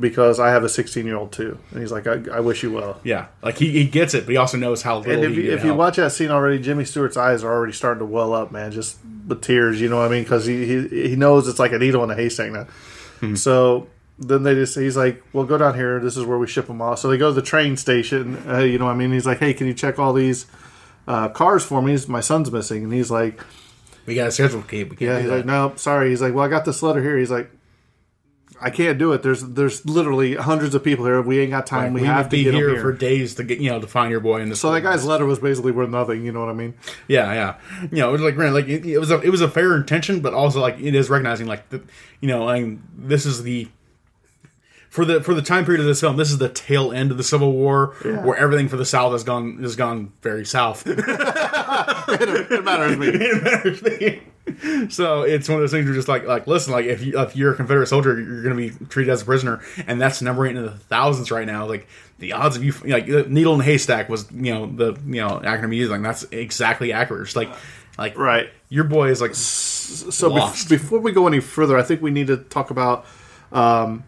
"Because 0.00 0.40
I 0.40 0.50
have 0.50 0.64
a 0.64 0.68
16 0.68 1.04
year 1.06 1.16
old 1.16 1.32
too," 1.32 1.58
and 1.70 1.80
he's 1.80 1.92
like, 1.92 2.06
I, 2.06 2.20
"I 2.32 2.40
wish 2.40 2.62
you 2.62 2.72
well." 2.72 3.00
Yeah, 3.04 3.26
like 3.42 3.58
he, 3.58 3.70
he 3.70 3.84
gets 3.84 4.14
it, 4.14 4.24
but 4.24 4.30
he 4.32 4.36
also 4.38 4.56
knows 4.56 4.82
how 4.82 4.98
little 4.98 5.12
And 5.12 5.24
if 5.24 5.36
you, 5.36 5.52
if 5.52 5.64
you 5.64 5.74
watch 5.74 5.96
that 5.96 6.12
scene 6.12 6.30
already, 6.30 6.58
Jimmy 6.58 6.84
Stewart's 6.84 7.16
eyes 7.16 7.44
are 7.44 7.52
already 7.52 7.72
starting 7.74 7.98
to 8.00 8.06
well 8.06 8.32
up, 8.32 8.50
man, 8.50 8.72
just 8.72 8.96
with 9.26 9.42
tears. 9.42 9.80
You 9.80 9.88
know 9.90 9.98
what 9.98 10.06
I 10.06 10.08
mean? 10.10 10.22
Because 10.22 10.46
he, 10.46 10.66
he 10.66 11.08
he 11.10 11.16
knows 11.16 11.46
it's 11.48 11.58
like 11.58 11.72
a 11.72 11.78
needle 11.78 12.02
in 12.04 12.10
a 12.10 12.14
haystack 12.14 12.50
now. 12.50 12.66
Hmm. 13.20 13.34
So 13.34 13.86
then 14.18 14.42
they 14.42 14.54
just 14.54 14.76
he's 14.76 14.96
like, 14.96 15.22
"Well, 15.32 15.44
go 15.44 15.58
down 15.58 15.74
here. 15.74 15.98
This 16.00 16.16
is 16.16 16.24
where 16.24 16.38
we 16.38 16.46
ship 16.46 16.66
them 16.66 16.80
off." 16.80 16.98
So 16.98 17.08
they 17.08 17.16
go 17.18 17.28
to 17.28 17.34
the 17.34 17.42
train 17.42 17.76
station. 17.76 18.42
Uh, 18.48 18.58
you 18.58 18.78
know 18.78 18.86
what 18.86 18.92
I 18.92 18.96
mean? 18.96 19.12
He's 19.12 19.26
like, 19.26 19.38
"Hey, 19.38 19.54
can 19.54 19.66
you 19.66 19.74
check 19.74 19.98
all 19.98 20.12
these 20.12 20.46
uh, 21.06 21.28
cars 21.28 21.64
for 21.64 21.82
me? 21.82 21.98
My 22.08 22.20
son's 22.20 22.50
missing." 22.50 22.84
And 22.84 22.92
he's 22.92 23.10
like, 23.10 23.40
we 24.06 24.14
got 24.14 24.28
a 24.28 24.32
schedule, 24.32 24.62
Kate. 24.62 24.88
We 24.88 24.96
can't 24.96 25.00
"Yeah." 25.00 25.18
He's 25.20 25.28
that. 25.28 25.36
like, 25.36 25.46
"No, 25.46 25.72
sorry." 25.76 26.10
He's 26.10 26.22
like, 26.22 26.34
"Well, 26.34 26.44
I 26.44 26.48
got 26.48 26.64
this 26.64 26.82
letter 26.82 27.02
here." 27.02 27.18
He's 27.18 27.30
like. 27.30 27.50
I 28.64 28.70
can't 28.70 28.96
do 28.96 29.12
it. 29.12 29.24
There's 29.24 29.42
there's 29.42 29.84
literally 29.84 30.36
hundreds 30.36 30.76
of 30.76 30.84
people 30.84 31.04
here. 31.04 31.20
We 31.20 31.40
ain't 31.40 31.50
got 31.50 31.66
time. 31.66 31.86
Like, 31.86 31.94
we, 31.94 32.00
we 32.02 32.06
have 32.06 32.26
to 32.26 32.30
be 32.30 32.44
here, 32.44 32.70
here. 32.70 32.80
for 32.80 32.92
days 32.92 33.34
to 33.34 33.42
get 33.42 33.58
you 33.58 33.68
know 33.70 33.80
to 33.80 33.88
find 33.88 34.12
your 34.12 34.20
boy 34.20 34.40
in 34.40 34.50
this. 34.50 34.60
so 34.60 34.70
that 34.70 34.82
guy's 34.82 35.04
letter 35.04 35.26
was 35.26 35.40
basically 35.40 35.72
worth 35.72 35.90
nothing. 35.90 36.24
You 36.24 36.30
know 36.30 36.38
what 36.38 36.48
I 36.48 36.52
mean? 36.52 36.74
yeah, 37.08 37.32
yeah, 37.32 37.56
you 37.90 37.98
know, 37.98 38.10
it 38.10 38.12
was 38.12 38.20
like 38.20 38.36
granted, 38.36 38.54
like 38.54 38.68
it, 38.68 38.86
it 38.86 38.98
was 39.00 39.10
a 39.10 39.20
it 39.20 39.30
was 39.30 39.40
a 39.40 39.48
fair 39.48 39.74
intention, 39.74 40.20
but 40.20 40.32
also 40.32 40.60
like 40.60 40.78
it 40.78 40.94
is 40.94 41.10
recognizing 41.10 41.48
like 41.48 41.70
the, 41.70 41.82
you 42.20 42.28
know, 42.28 42.48
I 42.48 42.60
mean, 42.60 42.84
this 42.96 43.26
is 43.26 43.42
the 43.42 43.66
for 44.92 45.06
the 45.06 45.22
for 45.22 45.32
the 45.32 45.40
time 45.42 45.64
period 45.64 45.80
of 45.80 45.86
this 45.86 46.00
film, 46.00 46.16
this 46.18 46.30
is 46.30 46.36
the 46.38 46.50
tail 46.50 46.92
end 46.92 47.10
of 47.10 47.16
the 47.16 47.22
Civil 47.24 47.52
War, 47.52 47.94
Yeah. 48.04 48.22
where 48.24 48.36
everything 48.36 48.68
for 48.68 48.76
the 48.76 48.84
South 48.84 49.12
has 49.12 49.24
gone 49.24 49.58
has 49.62 49.74
gone 49.74 50.12
very 50.22 50.44
south. 50.44 50.84
It 52.08 52.64
matters 52.64 52.98
me. 52.98 53.08
It 53.08 53.42
matters 53.42 53.82
me. 53.82 54.88
so 54.90 55.22
it's 55.22 55.48
one 55.48 55.56
of 55.56 55.62
those 55.62 55.70
things 55.70 55.86
where 55.86 55.94
just 55.94 56.08
like 56.08 56.26
like 56.26 56.46
listen, 56.46 56.72
like 56.72 56.84
if 56.86 57.02
you 57.02 57.18
if 57.20 57.34
you're 57.36 57.52
a 57.52 57.56
Confederate 57.56 57.86
soldier, 57.86 58.20
you're 58.20 58.42
going 58.42 58.56
to 58.70 58.78
be 58.78 58.86
treated 58.86 59.10
as 59.10 59.22
a 59.22 59.24
prisoner, 59.24 59.60
and 59.86 60.00
that's 60.00 60.20
numbering 60.20 60.56
into 60.56 60.68
the 60.68 60.76
thousands 60.76 61.30
right 61.30 61.46
now. 61.46 61.66
Like 61.66 61.86
the 62.18 62.32
odds 62.34 62.56
of 62.56 62.64
you 62.64 62.72
like 62.84 63.06
needle 63.28 63.54
in 63.54 63.60
a 63.60 63.64
haystack 63.64 64.08
was 64.08 64.30
you 64.32 64.52
know 64.52 64.66
the 64.66 65.00
you 65.06 65.20
know 65.22 65.40
acronym 65.42 65.74
used 65.74 65.90
like 65.90 66.02
that's 66.02 66.24
exactly 66.32 66.92
accurate. 66.92 67.22
It's 67.28 67.36
like 67.36 67.50
like 67.98 68.18
Right. 68.18 68.50
your 68.68 68.84
boy 68.84 69.08
is 69.08 69.20
like 69.20 69.34
So 69.34 70.30
bef- 70.30 70.68
before 70.68 70.98
we 71.00 71.12
go 71.12 71.26
any 71.26 71.40
further, 71.40 71.78
I 71.78 71.82
think 71.82 72.02
we 72.02 72.10
need 72.10 72.26
to 72.26 72.36
talk 72.36 72.70
about 72.70 73.06
um, 73.52 74.04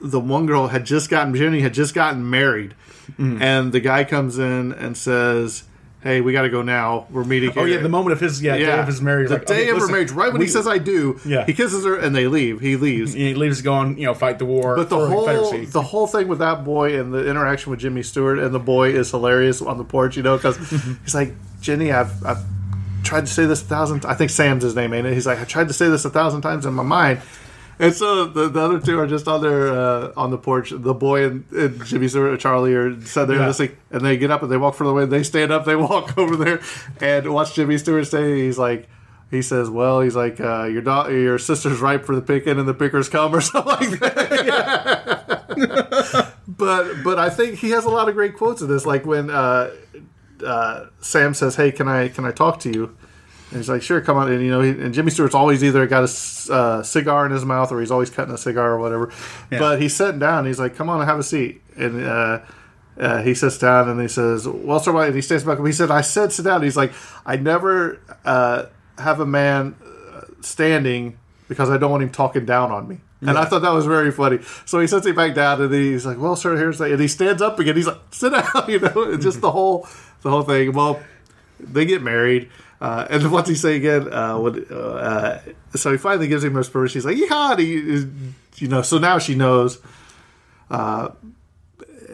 the 0.00 0.20
one 0.20 0.46
girl 0.46 0.68
had 0.68 0.84
just 0.84 1.10
gotten 1.10 1.34
Jenny 1.34 1.60
had 1.60 1.74
just 1.74 1.94
gotten 1.94 2.28
married, 2.28 2.74
Mm. 3.18 3.40
and 3.40 3.72
the 3.72 3.80
guy 3.80 4.04
comes 4.04 4.38
in 4.38 4.72
and 4.72 4.96
says, 4.96 5.64
"Hey, 6.02 6.20
we 6.20 6.32
got 6.32 6.42
to 6.42 6.48
go 6.48 6.62
now. 6.62 7.06
We're 7.10 7.24
meeting." 7.24 7.50
oh 7.50 7.64
here." 7.64 7.76
yeah 7.76 7.82
the 7.82 7.88
moment 7.88 8.12
of 8.12 8.20
his 8.20 8.40
yeah, 8.42 8.56
day 8.56 8.70
of 8.78 8.86
his 8.86 9.02
marriage 9.02 9.28
the 9.28 9.34
like, 9.34 9.46
day 9.46 9.62
okay, 9.62 9.70
of 9.70 9.78
her 9.78 9.88
marriage, 9.88 10.10
right 10.12 10.32
when 10.32 10.38
we- 10.38 10.44
he 10.46 10.50
says 10.50 10.66
"I 10.68 10.78
do," 10.78 11.18
Yeah. 11.24 11.44
he 11.44 11.52
kisses 11.52 11.84
her 11.84 11.96
and 11.96 12.14
they 12.14 12.28
leave. 12.28 12.60
He 12.60 12.76
leaves. 12.76 13.12
he 13.12 13.34
leaves 13.34 13.58
to 13.58 13.64
go 13.64 13.74
on 13.74 13.96
you 13.98 14.06
know 14.06 14.14
fight 14.14 14.38
the 14.38 14.44
war 14.44 14.76
But 14.76 14.88
the 14.90 14.96
whole 15.08 15.26
the 15.66 15.82
whole 15.82 16.06
thing 16.06 16.28
with 16.28 16.38
that 16.38 16.64
boy 16.64 16.98
and 16.98 17.12
the 17.12 17.28
interaction 17.28 17.70
with 17.70 17.80
Jimmy 17.80 18.02
Stewart 18.02 18.38
and 18.38 18.54
the 18.54 18.58
boy 18.60 18.90
is 18.90 19.10
hilarious 19.10 19.60
on 19.60 19.76
the 19.78 19.84
porch, 19.84 20.16
you 20.16 20.22
know, 20.22 20.36
because 20.36 20.56
he's 21.04 21.14
like, 21.14 21.34
Jenny, 21.60 21.90
I've, 21.92 22.24
I've 22.24 22.38
tried 23.02 23.26
to 23.26 23.32
say 23.32 23.44
this 23.46 23.60
a 23.62 23.64
thousand. 23.64 24.04
I 24.06 24.14
think 24.14 24.30
Sam's 24.30 24.62
his 24.62 24.74
name, 24.76 24.94
ain't 24.94 25.06
it? 25.06 25.14
He's 25.14 25.26
like, 25.26 25.40
I 25.40 25.44
tried 25.44 25.66
to 25.68 25.74
say 25.74 25.88
this 25.88 26.04
a 26.04 26.10
thousand 26.10 26.42
times 26.42 26.64
in 26.64 26.74
my 26.74 26.82
mind. 26.84 27.20
And 27.80 27.94
so 27.94 28.26
the, 28.26 28.48
the 28.48 28.60
other 28.60 28.78
two 28.78 28.98
are 29.00 29.06
just 29.06 29.26
on 29.26 29.40
their 29.40 29.72
uh, 29.72 30.12
on 30.16 30.30
the 30.30 30.36
porch. 30.38 30.70
The 30.70 30.92
boy 30.94 31.24
and, 31.24 31.44
and 31.52 31.82
Jimmy 31.86 32.08
Stewart, 32.08 32.34
or 32.34 32.36
Charlie, 32.36 32.74
are 32.74 33.00
sat 33.06 33.26
there 33.26 33.38
Yeah. 33.38 33.46
listening, 33.46 33.76
and 33.90 34.04
they 34.04 34.18
get 34.18 34.30
up 34.30 34.42
and 34.42 34.52
they 34.52 34.58
walk 34.58 34.74
further 34.74 34.90
away. 34.90 35.06
They 35.06 35.22
stand 35.22 35.50
up, 35.50 35.64
they 35.64 35.76
walk 35.76 36.16
over 36.18 36.36
there, 36.36 36.60
and 37.00 37.32
watch 37.32 37.54
Jimmy 37.54 37.78
Stewart 37.78 38.06
say, 38.06 38.42
"He's 38.44 38.58
like." 38.58 38.86
he 39.30 39.40
says, 39.42 39.70
"Well, 39.70 40.00
he's 40.00 40.16
like 40.16 40.40
uh, 40.40 40.64
your 40.64 40.82
da- 40.82 41.06
your 41.06 41.38
sister's 41.38 41.78
ripe 41.80 42.04
for 42.04 42.16
the 42.16 42.20
picking, 42.20 42.58
and 42.58 42.68
the 42.68 42.74
pickers 42.74 43.08
come, 43.08 43.32
or 43.38 43.40
something 43.40 43.90
like 43.90 44.00
that." 44.00 45.30
but 46.48 47.02
but 47.04 47.18
I 47.18 47.30
think 47.30 47.58
he 47.60 47.70
has 47.70 47.84
a 47.84 47.90
lot 47.90 48.08
of 48.08 48.14
great 48.14 48.36
quotes 48.36 48.60
of 48.60 48.68
this, 48.68 48.84
like 48.86 49.06
when 49.06 49.30
uh, 49.30 49.70
uh, 50.44 50.86
Sam 51.00 51.34
says, 51.34 51.56
"Hey, 51.56 51.72
can 51.72 51.88
I 51.88 52.08
can 52.08 52.24
I 52.24 52.32
talk 52.32 52.60
to 52.60 52.70
you?" 52.72 52.96
And 53.50 53.58
he's 53.58 53.68
like, 53.68 53.82
"Sure, 53.82 54.00
come 54.00 54.16
on." 54.16 54.30
And 54.30 54.42
you 54.44 54.50
know, 54.50 54.60
he, 54.60 54.70
and 54.70 54.94
Jimmy 54.94 55.10
Stewart's 55.10 55.34
always 55.34 55.64
either 55.64 55.86
got 55.86 56.08
a 56.08 56.52
uh, 56.52 56.82
cigar 56.82 57.26
in 57.26 57.32
his 57.32 57.44
mouth 57.44 57.72
or 57.72 57.80
he's 57.80 57.90
always 57.90 58.08
cutting 58.08 58.32
a 58.32 58.38
cigar 58.38 58.72
or 58.72 58.78
whatever. 58.78 59.12
But 59.50 59.80
he's 59.80 59.94
sitting 59.94 60.20
down. 60.20 60.46
He's 60.46 60.60
like, 60.60 60.76
"Come 60.76 60.88
on, 60.88 61.04
have 61.04 61.18
a 61.18 61.24
seat." 61.24 61.60
And 61.76 62.04
uh, 62.04 62.40
uh, 62.98 63.22
he 63.22 63.34
sits 63.34 63.58
down 63.58 63.88
and 63.88 64.00
he 64.00 64.08
says, 64.08 64.46
"Well, 64.46 64.78
sir," 64.78 64.92
why-" 64.92 65.06
and 65.06 65.16
he 65.16 65.22
stands 65.22 65.44
back 65.44 65.58
up. 65.58 65.66
He 65.66 65.72
said, 65.72 65.90
"I 65.90 66.00
said 66.02 66.32
sit 66.32 66.44
down." 66.44 66.62
He's 66.62 66.76
like, 66.76 66.92
"I 67.26 67.36
never 67.36 68.00
uh, 68.24 68.66
have 68.98 69.18
a 69.18 69.26
man 69.26 69.74
uh, 69.84 70.22
standing 70.42 71.18
because 71.48 71.70
I 71.70 71.76
don't 71.76 71.90
want 71.90 72.02
him 72.04 72.10
talking 72.10 72.44
down 72.44 72.70
on 72.70 72.86
me." 72.86 72.98
And 73.22 73.36
I 73.36 73.44
thought 73.44 73.60
that 73.62 73.72
was 73.72 73.84
very 73.84 74.10
funny. 74.12 74.38
So 74.64 74.80
he 74.80 74.86
sits 74.86 75.06
him 75.06 75.14
back 75.14 75.34
down, 75.34 75.60
and 75.60 75.72
he's 75.72 76.06
like, 76.06 76.18
"Well, 76.18 76.36
sir, 76.36 76.56
here's 76.56 76.78
the," 76.78 76.84
and 76.84 77.00
he 77.00 77.08
stands 77.08 77.42
up 77.42 77.58
again. 77.58 77.76
He's 77.76 77.86
like, 77.86 78.00
"Sit 78.12 78.32
down," 78.32 78.44
you 78.68 78.78
know, 78.78 79.10
and 79.12 79.20
just 79.20 79.40
the 79.40 79.50
whole 79.50 79.86
the 80.22 80.30
whole 80.30 80.42
thing. 80.42 80.72
Well, 80.72 81.00
they 81.58 81.84
get 81.84 82.02
married. 82.02 82.48
Uh, 82.80 83.06
and 83.10 83.30
what's 83.32 83.48
he 83.48 83.54
say 83.54 83.76
again? 83.76 84.12
Uh, 84.12 84.38
when, 84.38 84.64
uh, 84.66 85.40
so 85.74 85.92
he 85.92 85.98
finally 85.98 86.28
gives 86.28 86.44
him 86.44 86.54
his 86.54 86.68
permission. 86.68 86.98
He's 86.98 87.06
like, 87.06 87.16
"Yeah," 87.16 87.56
he, 87.56 88.06
you 88.56 88.68
know. 88.68 88.82
So 88.82 88.98
now 88.98 89.18
she 89.18 89.34
knows. 89.34 89.78
Uh, 90.70 91.10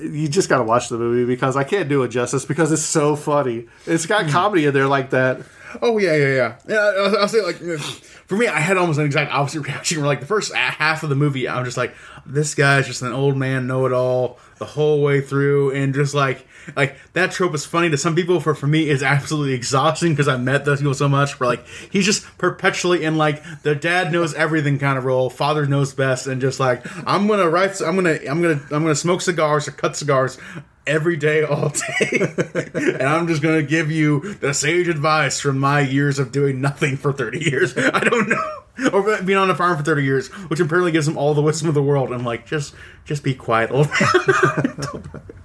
you 0.00 0.28
just 0.28 0.48
got 0.48 0.58
to 0.58 0.64
watch 0.64 0.88
the 0.88 0.98
movie 0.98 1.24
because 1.24 1.56
I 1.56 1.64
can't 1.64 1.88
do 1.88 2.02
it 2.02 2.08
justice 2.08 2.44
because 2.44 2.70
it's 2.72 2.82
so 2.82 3.16
funny. 3.16 3.66
It's 3.86 4.06
got 4.06 4.28
comedy 4.28 4.66
in 4.66 4.74
there 4.74 4.86
like 4.86 5.10
that. 5.10 5.40
Oh 5.82 5.98
yeah, 5.98 6.14
yeah, 6.14 6.34
yeah. 6.34 6.56
yeah 6.68 6.76
I'll, 6.76 7.18
I'll 7.18 7.28
say 7.28 7.42
like 7.42 7.56
for 7.56 8.36
me, 8.36 8.46
I 8.46 8.60
had 8.60 8.76
almost 8.76 8.98
an 8.98 9.06
exact 9.06 9.32
opposite 9.32 9.62
reaction. 9.62 9.98
Where 9.98 10.06
like 10.06 10.20
the 10.20 10.26
first 10.26 10.54
half 10.54 11.02
of 11.02 11.08
the 11.08 11.14
movie, 11.14 11.48
I'm 11.48 11.64
just 11.64 11.76
like, 11.76 11.94
this 12.24 12.54
guy's 12.54 12.86
just 12.86 13.02
an 13.02 13.12
old 13.12 13.36
man 13.36 13.66
know-it-all 13.66 14.38
the 14.58 14.64
whole 14.64 15.02
way 15.02 15.20
through, 15.20 15.72
and 15.72 15.94
just 15.94 16.14
like 16.14 16.45
like 16.74 16.96
that 17.12 17.30
trope 17.30 17.54
is 17.54 17.64
funny 17.64 17.90
to 17.90 17.96
some 17.96 18.14
people. 18.14 18.40
For 18.40 18.54
for 18.54 18.66
me, 18.66 18.88
is 18.88 19.02
absolutely 19.02 19.54
exhausting 19.54 20.12
because 20.12 20.28
I 20.28 20.36
met 20.36 20.64
those 20.64 20.78
people 20.78 20.94
so 20.94 21.08
much. 21.08 21.38
Where 21.38 21.48
like 21.48 21.66
he's 21.90 22.04
just 22.04 22.24
perpetually 22.38 23.04
in 23.04 23.16
like 23.16 23.42
the 23.62 23.74
dad 23.74 24.12
knows 24.12 24.34
everything 24.34 24.78
kind 24.78 24.98
of 24.98 25.04
role, 25.04 25.30
father 25.30 25.66
knows 25.66 25.94
best, 25.94 26.26
and 26.26 26.40
just 26.40 26.58
like 26.58 26.84
I'm 27.06 27.26
gonna 27.26 27.48
write, 27.48 27.80
I'm 27.80 27.94
gonna 27.94 28.18
I'm 28.28 28.42
gonna 28.42 28.60
I'm 28.70 28.82
gonna 28.82 28.94
smoke 28.94 29.20
cigars 29.20 29.68
or 29.68 29.72
cut 29.72 29.96
cigars 29.96 30.38
every 30.86 31.16
day, 31.16 31.42
all 31.42 31.70
day. 31.70 32.08
and 32.74 33.02
I'm 33.02 33.26
just 33.26 33.42
going 33.42 33.60
to 33.60 33.66
give 33.66 33.90
you 33.90 34.34
the 34.34 34.54
sage 34.54 34.88
advice 34.88 35.40
from 35.40 35.58
my 35.58 35.80
years 35.80 36.18
of 36.18 36.32
doing 36.32 36.60
nothing 36.60 36.96
for 36.96 37.12
30 37.12 37.40
years. 37.40 37.76
I 37.76 38.00
don't 38.00 38.28
know. 38.28 38.62
Or 38.92 39.22
being 39.22 39.38
on 39.38 39.48
a 39.50 39.54
farm 39.54 39.76
for 39.76 39.82
30 39.82 40.04
years, 40.04 40.28
which 40.48 40.60
apparently 40.60 40.92
gives 40.92 41.08
him 41.08 41.16
all 41.16 41.32
the 41.34 41.40
wisdom 41.42 41.68
of 41.68 41.74
the 41.74 41.82
world. 41.82 42.12
I'm 42.12 42.24
like, 42.24 42.46
just 42.46 42.74
just 43.04 43.22
be 43.22 43.34
quiet, 43.34 43.70
old 43.70 43.88
man. 43.88 44.74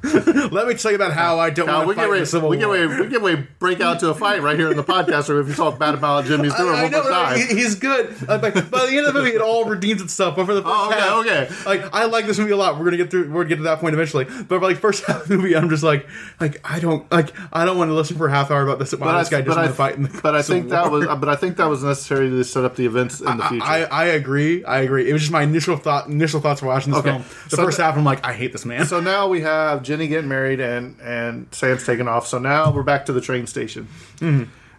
Let 0.51 0.67
me 0.67 0.73
tell 0.73 0.91
you 0.91 0.95
about 0.95 1.13
how 1.13 1.37
I 1.39 1.51
don't 1.51 1.67
Now, 1.67 1.77
want 1.85 1.89
we 1.89 1.93
to 1.95 2.01
get 2.01 2.09
fight 2.09 2.19
the 2.19 2.25
Civil 2.25 2.49
we 2.49 2.57
get 2.57 2.67
War. 2.67 2.75
ready, 2.75 3.01
we 3.03 3.07
get 3.07 3.19
to 3.21 3.47
break 3.59 3.79
out 3.81 3.99
to 3.99 4.09
a 4.09 4.15
fight 4.15 4.41
right 4.41 4.57
here 4.57 4.71
in 4.71 4.75
the 4.77 4.83
podcast 4.83 5.29
room 5.29 5.41
if 5.43 5.47
you 5.49 5.53
talk 5.53 5.77
bad 5.77 5.93
about 5.93 6.25
Jimmy 6.25 6.49
Stewart 6.49 6.73
I, 6.75 6.85
I 6.85 6.89
know, 6.89 7.03
time. 7.07 7.37
he's 7.37 7.75
good. 7.75 8.15
Uh, 8.27 8.39
by 8.39 8.49
the 8.49 8.97
end 8.97 9.05
of 9.05 9.13
the 9.13 9.19
movie, 9.21 9.29
it 9.35 9.41
all 9.41 9.65
redeems 9.65 10.01
itself. 10.01 10.35
But 10.35 10.47
for 10.47 10.55
the 10.55 10.63
first 10.63 10.73
Oh, 10.75 10.89
okay, 11.21 11.29
half, 11.39 11.65
okay. 11.65 11.69
like 11.81 11.93
I 11.93 12.05
like 12.05 12.25
this 12.25 12.39
movie 12.39 12.51
a 12.51 12.57
lot. 12.57 12.79
We're 12.79 12.85
gonna 12.85 12.97
get 12.97 13.11
through. 13.11 13.29
We're 13.31 13.43
gonna 13.43 13.49
get 13.49 13.55
to 13.57 13.63
that 13.63 13.79
point 13.79 13.93
eventually. 13.93 14.25
But 14.25 14.47
for 14.47 14.59
like 14.61 14.77
first 14.77 15.05
half 15.07 15.21
of 15.21 15.27
the 15.27 15.37
movie, 15.37 15.55
I'm 15.55 15.69
just 15.69 15.83
like, 15.83 16.07
like 16.39 16.59
I 16.63 16.79
don't 16.79 17.09
like 17.11 17.31
I 17.53 17.63
don't 17.65 17.77
want 17.77 17.89
to 17.89 17.93
listen 17.93 18.17
for 18.17 18.27
a 18.27 18.31
half 18.31 18.49
hour 18.49 18.63
about 18.63 18.79
this. 18.79 18.93
Wow, 18.95 19.19
this 19.19 19.29
guy 19.29 19.41
just 19.41 19.49
but 19.49 19.57
I, 19.59 19.61
want 19.61 19.71
to 19.71 19.75
fight 19.77 19.95
in 19.95 20.03
the 20.03 20.19
but 20.21 20.35
I 20.35 20.41
think 20.41 20.69
that 20.69 20.91
was, 20.91 21.05
but 21.05 21.29
I 21.29 21.35
think 21.35 21.57
that 21.57 21.69
was 21.69 21.83
necessary 21.83 22.29
to 22.29 22.43
set 22.43 22.65
up 22.65 22.75
the 22.75 22.85
events 22.87 23.20
in 23.21 23.37
the 23.37 23.43
future. 23.45 23.65
I, 23.65 23.83
I 23.85 24.05
agree. 24.05 24.63
I 24.65 24.79
agree. 24.81 25.09
It 25.09 25.13
was 25.13 25.21
just 25.21 25.31
my 25.31 25.43
initial 25.43 25.77
thought. 25.77 26.07
Initial 26.07 26.39
thoughts 26.41 26.59
for 26.59 26.65
watching 26.67 26.91
this 26.91 26.99
Okay. 26.99 27.11
film. 27.11 27.23
The 27.49 27.55
So 27.57 27.63
first 27.63 27.77
the- 27.77 27.83
half, 27.83 27.95
I'm 27.97 28.03
like, 28.03 28.25
I 28.25 28.33
hate 28.33 28.51
this 28.51 28.65
man. 28.65 28.85
so 28.85 28.99
now 28.99 29.27
we 29.27 29.41
have 29.41 29.83
Jenny 29.83 30.07
getting 30.07 30.29
married 30.29 30.59
and 30.59 30.99
and 31.01 31.47
Sam's 31.51 31.85
taking 31.85 32.07
off. 32.07 32.27
So 32.27 32.37
now 32.39 32.71
we're 32.71 32.83
back 32.83 33.05
to 33.07 33.13
the 33.13 33.21
train 33.21 33.47
station. 33.47 33.87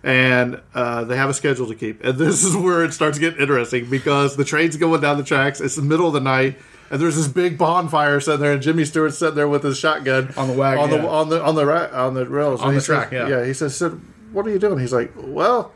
And 0.04 0.60
uh, 0.74 1.04
they 1.04 1.16
have 1.16 1.30
a 1.30 1.34
schedule 1.34 1.66
to 1.68 1.74
keep. 1.74 2.02
And 2.04 2.18
this 2.18 2.44
is 2.44 2.56
where 2.56 2.84
it 2.84 2.92
starts 2.92 3.18
getting 3.18 3.40
interesting 3.40 3.88
because 3.88 4.36
the 4.36 4.44
train's 4.44 4.76
going 4.76 5.00
down 5.00 5.16
the 5.16 5.22
tracks. 5.24 5.60
It's 5.60 5.76
the 5.76 5.82
middle 5.82 6.08
of 6.08 6.12
the 6.12 6.20
night. 6.20 6.58
And 6.90 7.00
there's 7.00 7.16
this 7.16 7.28
big 7.28 7.56
bonfire 7.56 8.20
sitting 8.20 8.40
there, 8.40 8.52
and 8.52 8.60
Jimmy 8.60 8.84
Stewart's 8.84 9.16
sitting 9.16 9.34
there 9.34 9.48
with 9.48 9.62
his 9.62 9.78
shotgun 9.78 10.34
On 10.36 10.46
the 10.48 10.52
wagon, 10.52 10.82
on 10.84 10.90
the 10.90 10.96
yeah. 10.98 11.06
on 11.08 11.28
the 11.30 11.42
on 11.42 11.54
the 11.54 11.64
ra- 11.64 11.88
on 11.90 12.12
the 12.12 12.26
rails, 12.26 12.60
On 12.60 12.68
the 12.68 12.74
he 12.74 12.80
says- 12.80 12.86
track, 12.86 13.12
yeah. 13.12 13.28
yeah. 13.28 13.44
He 13.46 13.54
says, 13.54 13.74
"Sid, 13.76 13.98
"What 14.32 14.46
are 14.46 14.50
you 14.50 14.58
doing?" 14.58 14.78
He's 14.78 14.92
like, 14.92 15.10
"Well, 15.16 15.72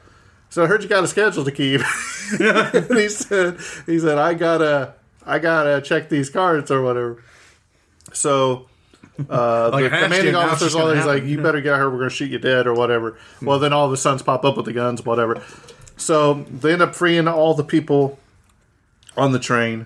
so 0.56 0.64
I 0.64 0.68
heard 0.68 0.82
you 0.82 0.88
got 0.88 1.04
a 1.04 1.06
schedule 1.06 1.44
to 1.44 1.52
keep." 1.52 1.82
and 2.40 2.98
he 2.98 3.10
said, 3.10 3.58
"He 3.84 3.98
said 3.98 4.16
I 4.16 4.32
gotta 4.32 4.94
I 5.26 5.38
gotta 5.38 5.82
check 5.82 6.08
these 6.08 6.30
cards 6.30 6.70
or 6.70 6.80
whatever." 6.80 7.22
So 8.14 8.66
uh, 9.28 9.68
Like 9.70 9.84
the 9.84 9.90
commanding 9.90 10.34
officer's 10.34 10.72
he's 10.72 11.04
like, 11.04 11.24
"You 11.24 11.42
better 11.42 11.60
get 11.60 11.74
out 11.74 11.80
here. 11.80 11.90
We're 11.90 11.98
gonna 11.98 12.08
shoot 12.08 12.30
you 12.30 12.38
dead 12.38 12.66
or 12.66 12.72
whatever." 12.72 13.18
Well, 13.42 13.58
then 13.58 13.74
all 13.74 13.90
the 13.90 13.98
sons 13.98 14.22
pop 14.22 14.46
up 14.46 14.56
with 14.56 14.64
the 14.64 14.72
guns, 14.72 15.04
whatever. 15.04 15.42
So 15.98 16.46
they 16.50 16.72
end 16.72 16.80
up 16.80 16.94
freeing 16.94 17.28
all 17.28 17.52
the 17.52 17.62
people 17.62 18.18
on 19.14 19.32
the 19.32 19.38
train, 19.38 19.84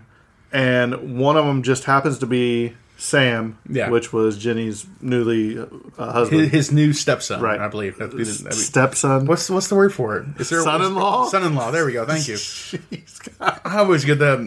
and 0.52 1.18
one 1.18 1.36
of 1.36 1.46
them 1.46 1.64
just 1.64 1.82
happens 1.82 2.20
to 2.20 2.26
be 2.26 2.76
Sam, 3.00 3.56
Yeah. 3.68 3.88
which 3.88 4.12
was 4.12 4.36
Jenny's 4.36 4.86
newly 5.00 5.58
uh, 5.58 5.66
husband, 6.12 6.42
his, 6.42 6.50
his 6.50 6.72
new 6.72 6.92
stepson, 6.92 7.40
Right. 7.40 7.58
I 7.58 7.68
believe. 7.68 7.96
That'd 7.96 8.14
be 8.16 8.24
the- 8.24 8.30
that'd 8.30 8.50
be- 8.50 8.56
stepson. 8.56 9.24
What's 9.26 9.48
what's 9.48 9.68
the 9.68 9.74
word 9.74 9.94
for 9.94 10.18
it? 10.18 10.26
Is 10.38 10.50
there 10.50 10.60
Son-in-law? 10.62 11.28
Son-in-law. 11.30 11.70
There 11.70 11.86
we 11.86 11.92
go. 11.94 12.04
Thank 12.04 12.28
you. 12.28 12.34
Jeez, 12.36 13.28
I 13.40 13.78
always 13.78 14.04
get 14.04 14.18
that. 14.18 14.38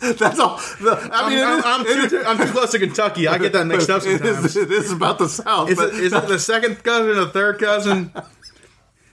That's 0.00 0.40
all. 0.40 0.56
the- 0.80 1.10
I 1.12 1.28
mean, 1.30 1.38
I'm, 1.44 1.58
is- 1.58 1.64
I'm, 1.64 1.80
it 1.86 2.10
too, 2.10 2.16
is- 2.18 2.26
I'm 2.26 2.38
too 2.38 2.52
close 2.52 2.72
to 2.72 2.78
Kentucky. 2.80 3.28
I 3.28 3.38
get 3.38 3.52
that 3.52 3.66
mixed 3.66 3.88
up 3.88 4.02
it 4.04 4.18
sometimes. 4.18 4.44
is, 4.46 4.56
it 4.56 4.72
is 4.72 4.90
about 4.90 5.18
the 5.18 5.28
South. 5.28 5.70
Is 5.70 5.76
but 5.76 5.90
it, 5.94 6.00
is 6.00 6.12
it 6.12 6.26
the 6.26 6.38
second 6.40 6.82
cousin, 6.82 7.10
or 7.10 7.14
the 7.14 7.28
third 7.28 7.60
cousin? 7.60 8.10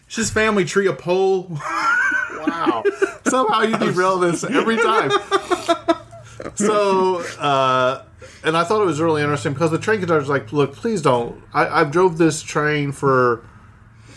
It's 0.08 0.16
just 0.16 0.34
family 0.34 0.66
tree, 0.66 0.88
a 0.88 0.94
pole. 0.94 1.44
wow. 1.52 2.84
Somehow 3.26 3.62
you 3.62 3.78
derail 3.78 4.18
this 4.18 4.44
every 4.44 4.78
time. 4.78 5.12
So, 6.56 7.20
uh, 7.40 8.04
and 8.44 8.56
I 8.58 8.64
thought 8.64 8.82
it 8.82 8.86
was 8.86 9.00
really 9.02 9.22
interesting 9.22 9.54
because 9.54 9.72
the 9.72 9.80
train 9.80 10.00
conductor's 10.00 10.30
like, 10.30 10.52
"Look, 10.54 10.76
please 10.76 11.02
don't. 11.02 11.42
I, 11.54 11.68
I've 11.68 11.92
drove 11.92 12.18
this 12.18 12.42
train 12.42 12.92
for 12.92 13.46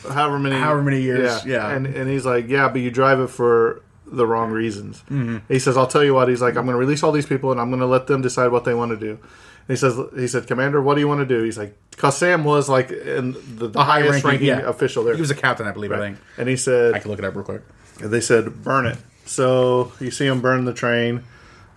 however 0.09 0.39
many 0.39 0.57
However 0.57 0.83
many 0.83 1.03
years, 1.03 1.45
yeah. 1.45 1.71
And 1.71 1.87
and 1.87 2.09
he's 2.09 2.27
like, 2.27 2.49
"Yeah, 2.49 2.69
but 2.69 2.81
you 2.81 2.91
drive 2.91 3.21
it 3.21 3.29
for." 3.29 3.83
The 4.13 4.27
wrong 4.27 4.51
reasons. 4.51 5.05
Mm-hmm. 5.09 5.37
He 5.47 5.61
says, 5.61 5.77
"I'll 5.77 5.87
tell 5.87 6.03
you 6.03 6.15
what." 6.15 6.29
He's 6.29 6.43
like, 6.43 6.57
"I'm 6.57 6.65
going 6.65 6.75
to 6.75 6.81
release 6.81 7.05
all 7.05 7.13
these 7.13 7.27
people, 7.27 7.53
and 7.53 7.61
I'm 7.61 7.71
going 7.71 7.79
to 7.79 7.87
let 7.87 8.09
them 8.09 8.23
decide 8.23 8.49
what 8.49 8.65
they 8.65 8.75
want 8.75 8.91
to 8.91 8.97
do." 8.97 9.11
And 9.11 9.69
he 9.69 9.77
says, 9.77 9.97
"He 10.17 10.27
said, 10.27 10.49
Commander, 10.49 10.83
what 10.83 10.97
do 10.97 11.01
you 11.01 11.07
want 11.07 11.21
to 11.21 11.27
do?" 11.27 11.45
He's 11.45 11.57
like, 11.57 11.77
"Cause 11.97 12.17
Sam 12.17 12.43
was 12.43 12.69
like 12.69 12.91
in 12.91 13.35
the, 13.55 13.69
the 13.69 13.85
highest 13.85 14.25
ranking, 14.25 14.49
yeah. 14.49 14.69
official 14.69 15.05
there." 15.05 15.15
He 15.15 15.21
was 15.21 15.31
a 15.31 15.37
captain, 15.37 15.69
I 15.69 15.71
believe. 15.71 15.93
I 15.93 15.99
think. 15.99 16.19
and 16.37 16.49
he 16.49 16.57
said, 16.57 16.95
I 16.95 16.99
can 16.99 17.09
look 17.09 17.21
it 17.21 17.25
up 17.25 17.37
real 17.37 17.45
quick. 17.45 17.63
and 18.01 18.11
they 18.11 18.21
said 18.21 18.65
burn 18.65 18.87
it. 18.87 18.99
So 19.27 19.93
you 20.01 20.11
see 20.11 20.27
him 20.27 20.41
burn 20.41 20.65
the 20.65 20.75
train. 20.75 21.23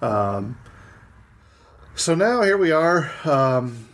Um, 0.02 0.58
so 1.96 2.16
now 2.16 2.42
here 2.42 2.58
we 2.58 2.72
are. 2.72 3.12
Um, 3.24 3.88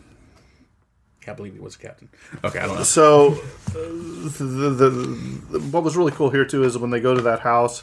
Can't 1.21 1.37
believe 1.37 1.53
he 1.53 1.59
was 1.59 1.75
a 1.75 1.79
captain. 1.79 2.09
Okay, 2.43 2.59
I 2.59 2.67
don't 2.67 2.77
know. 2.77 2.83
so 2.83 3.33
uh, 3.33 3.73
the, 3.73 4.73
the, 4.77 4.89
the 4.89 5.59
what 5.71 5.83
was 5.83 5.95
really 5.97 6.11
cool 6.11 6.29
here 6.29 6.45
too 6.45 6.63
is 6.63 6.77
when 6.77 6.91
they 6.91 6.99
go 6.99 7.13
to 7.15 7.21
that 7.23 7.39
house, 7.41 7.81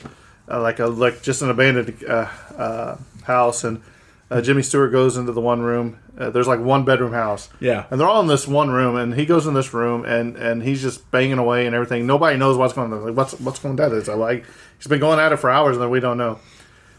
uh, 0.51 0.61
like 0.61 0.79
a 0.79 0.87
like 0.87 1.23
just 1.23 1.43
an 1.43 1.51
abandoned 1.51 2.03
uh, 2.09 2.29
uh, 2.57 2.97
house, 3.25 3.65
and 3.65 3.83
uh, 4.31 4.41
Jimmy 4.41 4.63
Stewart 4.63 4.91
goes 4.93 5.17
into 5.17 5.33
the 5.33 5.41
one 5.41 5.61
room. 5.61 5.99
Uh, 6.19 6.31
there's 6.31 6.49
like 6.49 6.61
one 6.61 6.85
bedroom 6.85 7.13
house. 7.13 7.51
Yeah. 7.61 7.85
and 7.91 8.01
they're 8.01 8.09
all 8.09 8.23
in 8.23 8.27
this 8.27 8.49
one 8.49 8.71
room, 8.71 8.97
and 8.97 9.15
he 9.15 9.27
goes 9.27 9.47
in 9.47 9.53
this 9.55 9.75
room, 9.75 10.05
and 10.07 10.37
and 10.37 10.63
he's 10.63 10.81
just 10.81 11.11
banging 11.11 11.39
away 11.39 11.67
and 11.67 11.75
everything. 11.75 12.07
Nobody 12.07 12.39
knows 12.39 12.57
what's 12.57 12.73
going 12.73 12.93
on. 12.93 13.05
Like 13.05 13.17
what's 13.17 13.39
what's 13.41 13.59
going 13.59 13.77
down? 13.77 13.95
It's 13.97 14.09
like 14.09 14.45
he's 14.79 14.87
been 14.87 15.01
going 15.01 15.21
at 15.21 15.33
it 15.33 15.37
for 15.37 15.51
hours, 15.51 15.77
and 15.77 15.91
we 15.91 16.01
don't 16.01 16.17
know. 16.19 16.39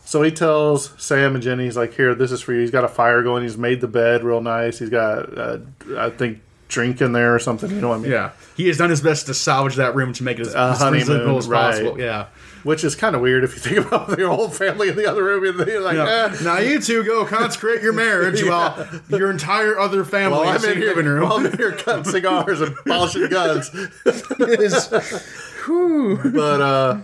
So 0.07 0.21
he 0.23 0.31
tells 0.31 0.93
Sam 0.97 1.35
and 1.35 1.43
Jenny, 1.43 1.65
he's 1.65 1.75
like, 1.75 1.93
"Here, 1.93 2.15
this 2.15 2.31
is 2.31 2.39
for 2.41 2.53
you." 2.53 2.61
He's 2.61 2.71
got 2.71 2.85
a 2.85 2.87
fire 2.87 3.21
going. 3.23 3.43
He's 3.43 3.57
made 3.57 3.81
the 3.81 3.89
bed 3.89 4.23
real 4.23 4.39
nice. 4.39 4.79
He's 4.79 4.89
got, 4.89 5.37
uh, 5.37 5.57
I 5.97 6.09
think, 6.11 6.39
drink 6.69 7.01
in 7.01 7.11
there 7.11 7.35
or 7.35 7.39
something. 7.39 7.69
You 7.69 7.81
know 7.81 7.89
what 7.89 7.95
I 7.95 7.99
mean? 7.99 8.11
Yeah, 8.13 8.31
he 8.55 8.67
has 8.69 8.77
done 8.77 8.89
his 8.89 9.01
best 9.01 9.25
to 9.25 9.33
salvage 9.33 9.75
that 9.75 9.95
room 9.95 10.13
to 10.13 10.23
make 10.23 10.39
it 10.39 10.47
as, 10.47 10.55
A 10.55 10.59
as 10.59 10.77
honeymoon, 10.79 11.35
as 11.35 11.49
right. 11.49 11.71
possible. 11.71 11.99
Yeah. 11.99 12.27
Which 12.63 12.83
is 12.85 12.95
kind 12.95 13.15
of 13.15 13.21
weird 13.21 13.43
if 13.43 13.53
you 13.53 13.59
think 13.59 13.85
about 13.93 14.07
the 14.07 14.27
whole 14.27 14.47
family 14.49 14.87
in 14.89 14.95
the 14.95 15.05
other 15.11 15.23
room. 15.25 15.59
And 15.59 15.69
you're 15.69 15.81
like, 15.81 15.95
Yeah. 15.97 16.31
eh. 16.33 16.43
Now 16.43 16.57
you 16.59 16.79
two 16.81 17.03
go 17.03 17.25
consecrate 17.25 17.81
your 17.81 17.93
marriage 17.93 18.41
while 18.47 18.87
your 19.09 19.29
entire 19.29 19.77
other 19.77 20.03
family 20.05 20.39
Well, 20.39 20.53
is 20.55 20.63
I'm 20.63 20.71
in 20.71 20.79
the 20.79 20.85
here. 20.85 20.95
living 20.95 21.05
room. 21.11 21.23
Well, 21.29 21.37
I'm 21.39 21.45
in 21.47 21.57
here 21.57 21.73
cutting 21.73 22.05
cigars 22.05 22.61
and 22.61 22.75
polishing 22.87 23.27
guns. 23.29 23.69
is 24.39 24.87
But 24.87 26.61
uh, 26.61 26.97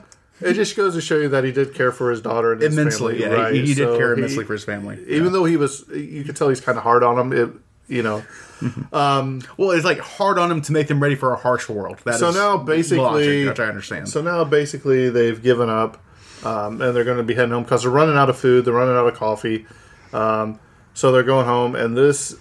it 0.46 0.54
just 0.54 0.76
goes 0.76 0.94
to 0.96 1.02
show 1.02 1.18
you 1.18 1.30
that 1.30 1.44
he 1.44 1.52
did 1.52 1.74
care 1.74 1.92
for 1.92 2.10
his 2.12 2.22
daughter 2.22 2.54
and 2.54 2.62
his 2.62 2.74
immensely. 2.78 3.20
family. 3.20 3.36
Yeah, 3.36 3.42
right? 3.44 3.54
he, 3.54 3.62
he 3.66 3.74
did 3.74 3.88
So 3.88 3.98
care 3.98 4.14
he- 4.16 4.22
immensely 4.22 4.46
for 4.46 4.54
his 4.54 4.64
family. 4.64 5.04
even 5.08 5.32
though 5.34 5.46
he 5.46 5.58
was 5.58 5.86
you 5.94 6.24
could 6.24 6.36
tell 6.36 6.50
he's 6.50 6.62
kind 6.62 6.78
of 6.78 6.84
hard 6.84 7.04
on 7.04 7.18
him 7.18 7.34
it, 7.34 7.50
you 7.88 8.04
know. 8.04 8.24
Well, 8.94 9.72
it's 9.72 9.84
like 9.84 10.00
hard 10.00 10.38
on 10.40 10.48
them 10.50 10.62
to 10.62 10.72
make 10.72 10.88
them 10.88 11.02
ready 11.02 11.16
for 11.16 11.34
a 11.34 11.36
harsh 11.36 11.68
world. 11.68 12.00
That 12.06 12.16
So 12.20 12.30
is 12.30 12.36
now 12.36 12.58
basically, 12.58 12.98
logic, 13.00 13.48
which 13.50 13.60
I 13.60 13.66
understand. 13.68 14.08
So 14.08 14.22
now 14.22 14.46
basically 14.46 15.10
they've 15.10 15.42
given 15.42 15.70
up, 15.70 16.02
um, 16.46 16.82
and 16.82 16.96
they're 16.96 17.04
going 17.04 17.18
to 17.18 17.24
be 17.24 17.34
heading 17.34 17.52
home 17.52 17.64
because 17.64 17.82
they're 17.84 17.92
running 17.92 18.16
out 18.16 18.30
of 18.30 18.38
food. 18.38 18.64
They're 18.64 18.74
running 18.74 18.96
out 18.96 19.06
of 19.06 19.16
coffee. 19.16 19.66
Um, 20.14 20.60
so 20.94 21.12
they're 21.12 21.24
going 21.24 21.46
home, 21.46 21.76
and 21.76 21.98
this 21.98 22.36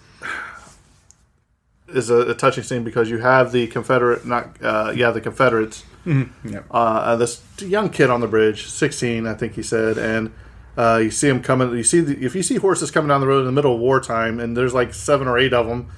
is 1.88 2.10
a, 2.10 2.30
a 2.30 2.34
touching 2.34 2.62
scene 2.64 2.84
because 2.84 3.10
you 3.10 3.18
have 3.18 3.50
the 3.52 3.66
Confederate, 3.66 4.24
not 4.26 4.62
uh, 4.62 4.92
yeah, 4.94 5.10
the 5.10 5.20
Confederates. 5.20 5.84
Yep. 6.04 6.66
Uh, 6.70 7.16
this 7.16 7.42
young 7.60 7.90
kid 7.90 8.10
on 8.10 8.20
the 8.20 8.26
bridge, 8.26 8.66
sixteen, 8.68 9.26
I 9.26 9.34
think 9.34 9.54
he 9.54 9.62
said, 9.62 9.98
and. 9.98 10.32
Uh, 10.74 10.98
you 11.04 11.10
see 11.10 11.28
him 11.28 11.42
coming. 11.42 11.70
You 11.76 11.84
see 11.84 12.00
the, 12.00 12.24
if 12.24 12.34
you 12.34 12.42
see 12.42 12.56
horses 12.56 12.90
coming 12.90 13.08
down 13.08 13.20
the 13.20 13.26
road 13.26 13.40
in 13.40 13.44
the 13.44 13.52
middle 13.52 13.74
of 13.74 13.80
wartime, 13.80 14.40
and 14.40 14.56
there's 14.56 14.72
like 14.72 14.94
seven 14.94 15.28
or 15.28 15.36
eight 15.38 15.52
of 15.52 15.66
them, 15.66 15.88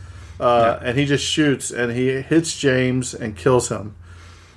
uh, 0.41 0.81
and 0.83 0.99
he 0.99 1.05
just 1.07 1.25
shoots 1.25 1.71
and 1.71 1.93
he 1.93 2.09
hits 2.23 2.59
James 2.59 3.15
and 3.15 3.37
kills 3.37 3.69
him. 3.69 3.95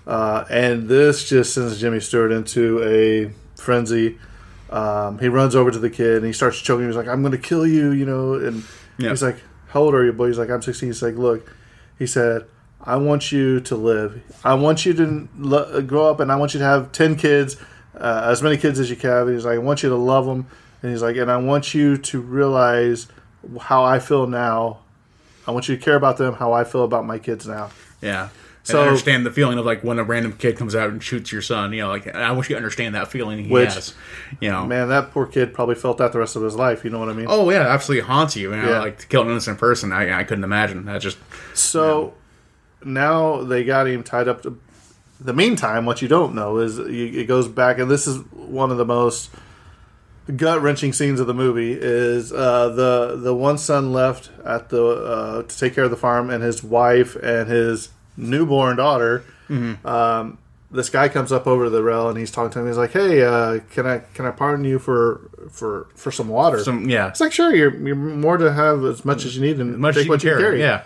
Uh, 0.08 0.44
and 0.50 0.90
this 0.90 1.30
just 1.30 1.54
sends 1.54 1.80
Jimmy 1.80 2.00
Stewart 2.00 2.32
into 2.32 2.82
a 2.84 3.32
frenzy. 3.62 4.18
Um, 4.72 5.20
he 5.20 5.28
runs 5.28 5.56
over 5.56 5.70
to 5.70 5.78
the 5.78 5.92
kid 5.92 6.16
and 6.18 6.26
he 6.26 6.34
starts 6.34 6.60
choking. 6.62 6.86
him. 6.86 6.90
He's 6.90 6.98
like, 6.98 7.08
"I'm 7.08 7.22
going 7.22 7.34
to 7.34 7.38
kill 7.38 7.68
you," 7.68 7.92
you 7.92 8.06
know. 8.08 8.34
And 8.34 8.64
Yeah. 8.98 9.12
he's 9.12 9.22
like, 9.22 9.38
"How 9.68 9.82
old 9.82 9.94
are 9.94 10.04
you, 10.04 10.14
boy?" 10.14 10.30
He's 10.30 10.40
like, 10.40 10.50
"I'm 10.50 10.64
16." 10.64 10.90
He's 10.90 11.04
like, 11.04 11.16
"Look," 11.16 11.54
he 12.00 12.08
said, 12.08 12.46
"I 12.88 12.96
want 12.96 13.32
you 13.32 13.60
to 13.60 13.76
live. 13.76 14.22
I 14.44 14.54
want 14.56 14.86
you 14.86 14.94
to 14.96 15.28
lo- 15.38 15.82
grow 15.82 16.10
up, 16.10 16.20
and 16.20 16.32
I 16.32 16.36
want 16.38 16.54
you 16.54 16.60
to 16.60 16.66
have 16.66 16.92
ten 16.92 17.16
kids, 17.16 17.58
uh, 18.00 18.22
as 18.26 18.42
many 18.42 18.58
kids 18.58 18.80
as 18.80 18.90
you 18.90 18.96
can." 18.96 19.32
He's 19.32 19.46
like, 19.46 19.56
"I 19.56 19.60
want 19.60 19.84
you 19.84 19.90
to 19.90 19.96
love 19.96 20.26
them," 20.26 20.48
and 20.82 20.92
he's 20.92 21.02
like, 21.04 21.18
"And 21.18 21.30
I 21.30 21.38
want 21.38 21.74
you 21.76 21.98
to 21.98 22.20
realize 22.22 23.08
how 23.62 23.84
I 23.84 24.00
feel 24.00 24.26
now. 24.28 24.80
I 25.48 25.52
want 25.52 25.70
you 25.70 25.76
to 25.78 25.82
care 25.84 25.96
about 25.96 26.18
them 26.18 26.34
how 26.36 26.52
I 26.54 26.64
feel 26.64 26.84
about 26.84 27.06
my 27.06 27.20
kids 27.20 27.46
now." 27.48 27.70
yeah. 28.02 28.30
So- 28.64 28.82
I 28.82 28.88
understand 28.88 29.26
the 29.26 29.32
feeling 29.32 29.58
of 29.58 29.66
like 29.66 29.82
when 29.82 29.98
a 29.98 30.04
random 30.04 30.34
kid 30.34 30.58
comes 30.58 30.76
out 30.76 30.90
and 30.90 31.02
shoots 31.02 31.32
your 31.32 31.42
son. 31.42 31.72
You 31.72 31.84
know, 31.84 31.88
like 31.88 32.14
I 32.14 32.32
want 32.34 32.50
you 32.50 32.56
to 32.56 32.58
understand 32.58 32.96
that 32.96 33.10
feeling 33.10 33.46
he 33.46 33.50
Which- 33.50 33.74
has. 33.74 33.94
You 34.42 34.52
know, 34.52 34.66
Man, 34.66 34.90
that 34.90 35.12
poor 35.12 35.26
kid 35.26 35.54
probably 35.54 35.76
felt 35.76 36.00
that 36.00 36.12
the 36.12 36.20
rest 36.20 36.36
of 36.36 36.42
his 36.42 36.56
life. 36.56 36.84
You 36.84 36.90
know 36.90 37.00
what 37.00 37.08
I 37.08 37.14
mean? 37.14 37.28
oh 37.30 37.50
yeah, 37.50 37.62
absolutely 37.62 38.06
haunts 38.06 38.36
you. 38.36 38.54
you 38.54 38.62
know, 38.62 38.70
Yeah. 38.70 38.80
Like 38.82 38.98
to 39.00 39.08
kill 39.08 39.22
an 39.22 39.30
innocent 39.30 39.58
person, 39.58 39.94
I, 39.94 40.20
I 40.20 40.24
couldn't 40.26 40.44
imagine. 40.44 40.84
That 40.84 41.00
just 41.02 41.18
So 41.54 42.14
now 42.84 43.44
they 43.44 43.64
got 43.64 43.88
him 43.88 44.04
tied 44.04 44.28
up. 44.28 44.44
To, 44.44 44.58
the 45.20 45.34
meantime, 45.34 45.86
what 45.86 46.02
you 46.02 46.08
don't 46.08 46.36
know 46.36 46.58
is 46.60 46.78
it 46.78 47.28
goes 47.28 47.48
back, 47.48 47.80
and 47.80 47.90
this 47.90 48.06
is 48.08 48.18
one 48.34 48.70
of 48.72 48.78
the 48.78 48.86
most 48.86 49.32
gut 50.36 50.62
wrenching 50.62 50.94
scenes 50.94 51.20
of 51.20 51.28
the 51.28 51.34
movie. 51.34 51.74
Is 51.74 52.32
uh, 52.32 52.70
the 52.70 53.16
the 53.16 53.34
one 53.34 53.58
son 53.58 53.92
left 53.94 54.30
at 54.46 54.70
the 54.70 54.86
uh, 54.86 55.44
to 55.44 55.58
take 55.60 55.74
care 55.74 55.86
of 55.86 55.92
the 55.92 55.98
farm, 55.98 56.30
and 56.30 56.44
his 56.44 56.64
wife 56.64 57.16
and 57.16 57.50
his 57.50 57.90
newborn 58.16 58.78
daughter. 58.78 59.24
Um, 59.86 60.38
this 60.70 60.90
guy 60.90 61.08
comes 61.08 61.32
up 61.32 61.48
over 61.48 61.64
to 61.66 61.70
the 61.70 61.82
rail 61.82 62.10
and 62.10 62.18
he's 62.18 62.30
talking 62.30 62.52
to 62.52 62.60
him. 62.60 62.68
He's 62.68 62.78
like, 62.78 62.92
"Hey, 62.92 63.24
uh, 63.24 63.60
can 63.72 63.88
I 63.88 64.00
can 64.14 64.26
I 64.26 64.32
pardon 64.32 64.66
you 64.66 64.78
for 64.80 65.22
for 65.50 65.88
for 65.96 66.12
some 66.12 66.28
water?" 66.28 66.62
some 66.62 66.90
yeah. 66.90 67.08
It's 67.08 67.22
like, 67.22 67.32
sure, 67.32 67.56
you're, 67.56 67.74
you're 67.76 67.96
more 67.96 68.38
to 68.38 68.52
have 68.52 68.84
as 68.84 69.06
much 69.06 69.24
as 69.26 69.36
you 69.38 69.42
need 69.42 69.60
and 69.62 69.78
Much 69.78 69.96
take 69.96 70.06
you 70.06 70.10
what 70.12 70.24
you 70.24 70.30
carry. 70.32 70.42
carry. 70.42 70.60
Yeah. 70.60 70.84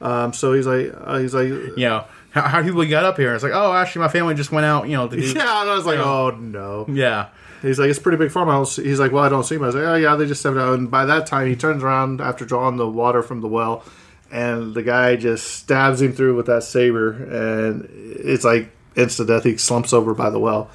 Um, 0.00 0.32
so 0.32 0.52
he's 0.52 0.66
like, 0.66 0.92
uh, 0.96 1.18
he's 1.18 1.34
like, 1.34 1.48
You 1.48 1.74
know, 1.76 2.04
how, 2.30 2.42
how 2.42 2.62
people 2.62 2.84
got 2.86 3.04
up 3.04 3.16
here? 3.16 3.34
It's 3.34 3.42
like, 3.44 3.52
oh, 3.54 3.72
actually, 3.72 4.00
my 4.02 4.08
family 4.08 4.34
just 4.34 4.52
went 4.52 4.66
out. 4.66 4.86
You 4.88 4.96
know, 4.96 5.08
to 5.08 5.16
do, 5.16 5.22
yeah. 5.34 5.60
And 5.62 5.70
I 5.70 5.74
was 5.74 5.86
like, 5.86 5.98
Yeah. 5.98 6.04
oh 6.04 6.30
no. 6.30 6.86
yeah. 6.88 7.28
He's 7.62 7.78
like, 7.78 7.88
it's 7.88 7.98
a 7.98 8.02
pretty 8.02 8.18
big 8.18 8.30
farmhouse. 8.30 8.76
He's 8.76 9.00
like, 9.00 9.10
well, 9.10 9.24
I 9.24 9.30
don't 9.30 9.42
see 9.44 9.54
him. 9.54 9.62
I 9.62 9.66
was 9.66 9.74
like, 9.74 9.84
oh 9.84 9.94
yeah, 9.94 10.16
they 10.16 10.26
just 10.26 10.40
stepped 10.40 10.58
out. 10.58 10.74
And 10.74 10.90
by 10.90 11.06
that 11.06 11.26
time, 11.26 11.48
he 11.48 11.56
turns 11.56 11.82
around 11.82 12.20
after 12.20 12.44
drawing 12.44 12.76
the 12.76 12.86
water 12.86 13.22
from 13.22 13.40
the 13.40 13.48
well, 13.48 13.82
and 14.30 14.74
the 14.74 14.82
guy 14.82 15.16
just 15.16 15.46
stabs 15.50 16.02
him 16.02 16.12
through 16.12 16.36
with 16.36 16.44
that 16.46 16.62
saber, 16.64 17.12
and 17.12 17.88
it's 17.90 18.44
like 18.44 18.70
instant 18.96 19.28
death. 19.28 19.44
He 19.44 19.56
slumps 19.56 19.94
over 19.94 20.12
by 20.12 20.28
the 20.28 20.38
well. 20.38 20.68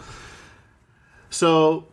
So 1.29 1.85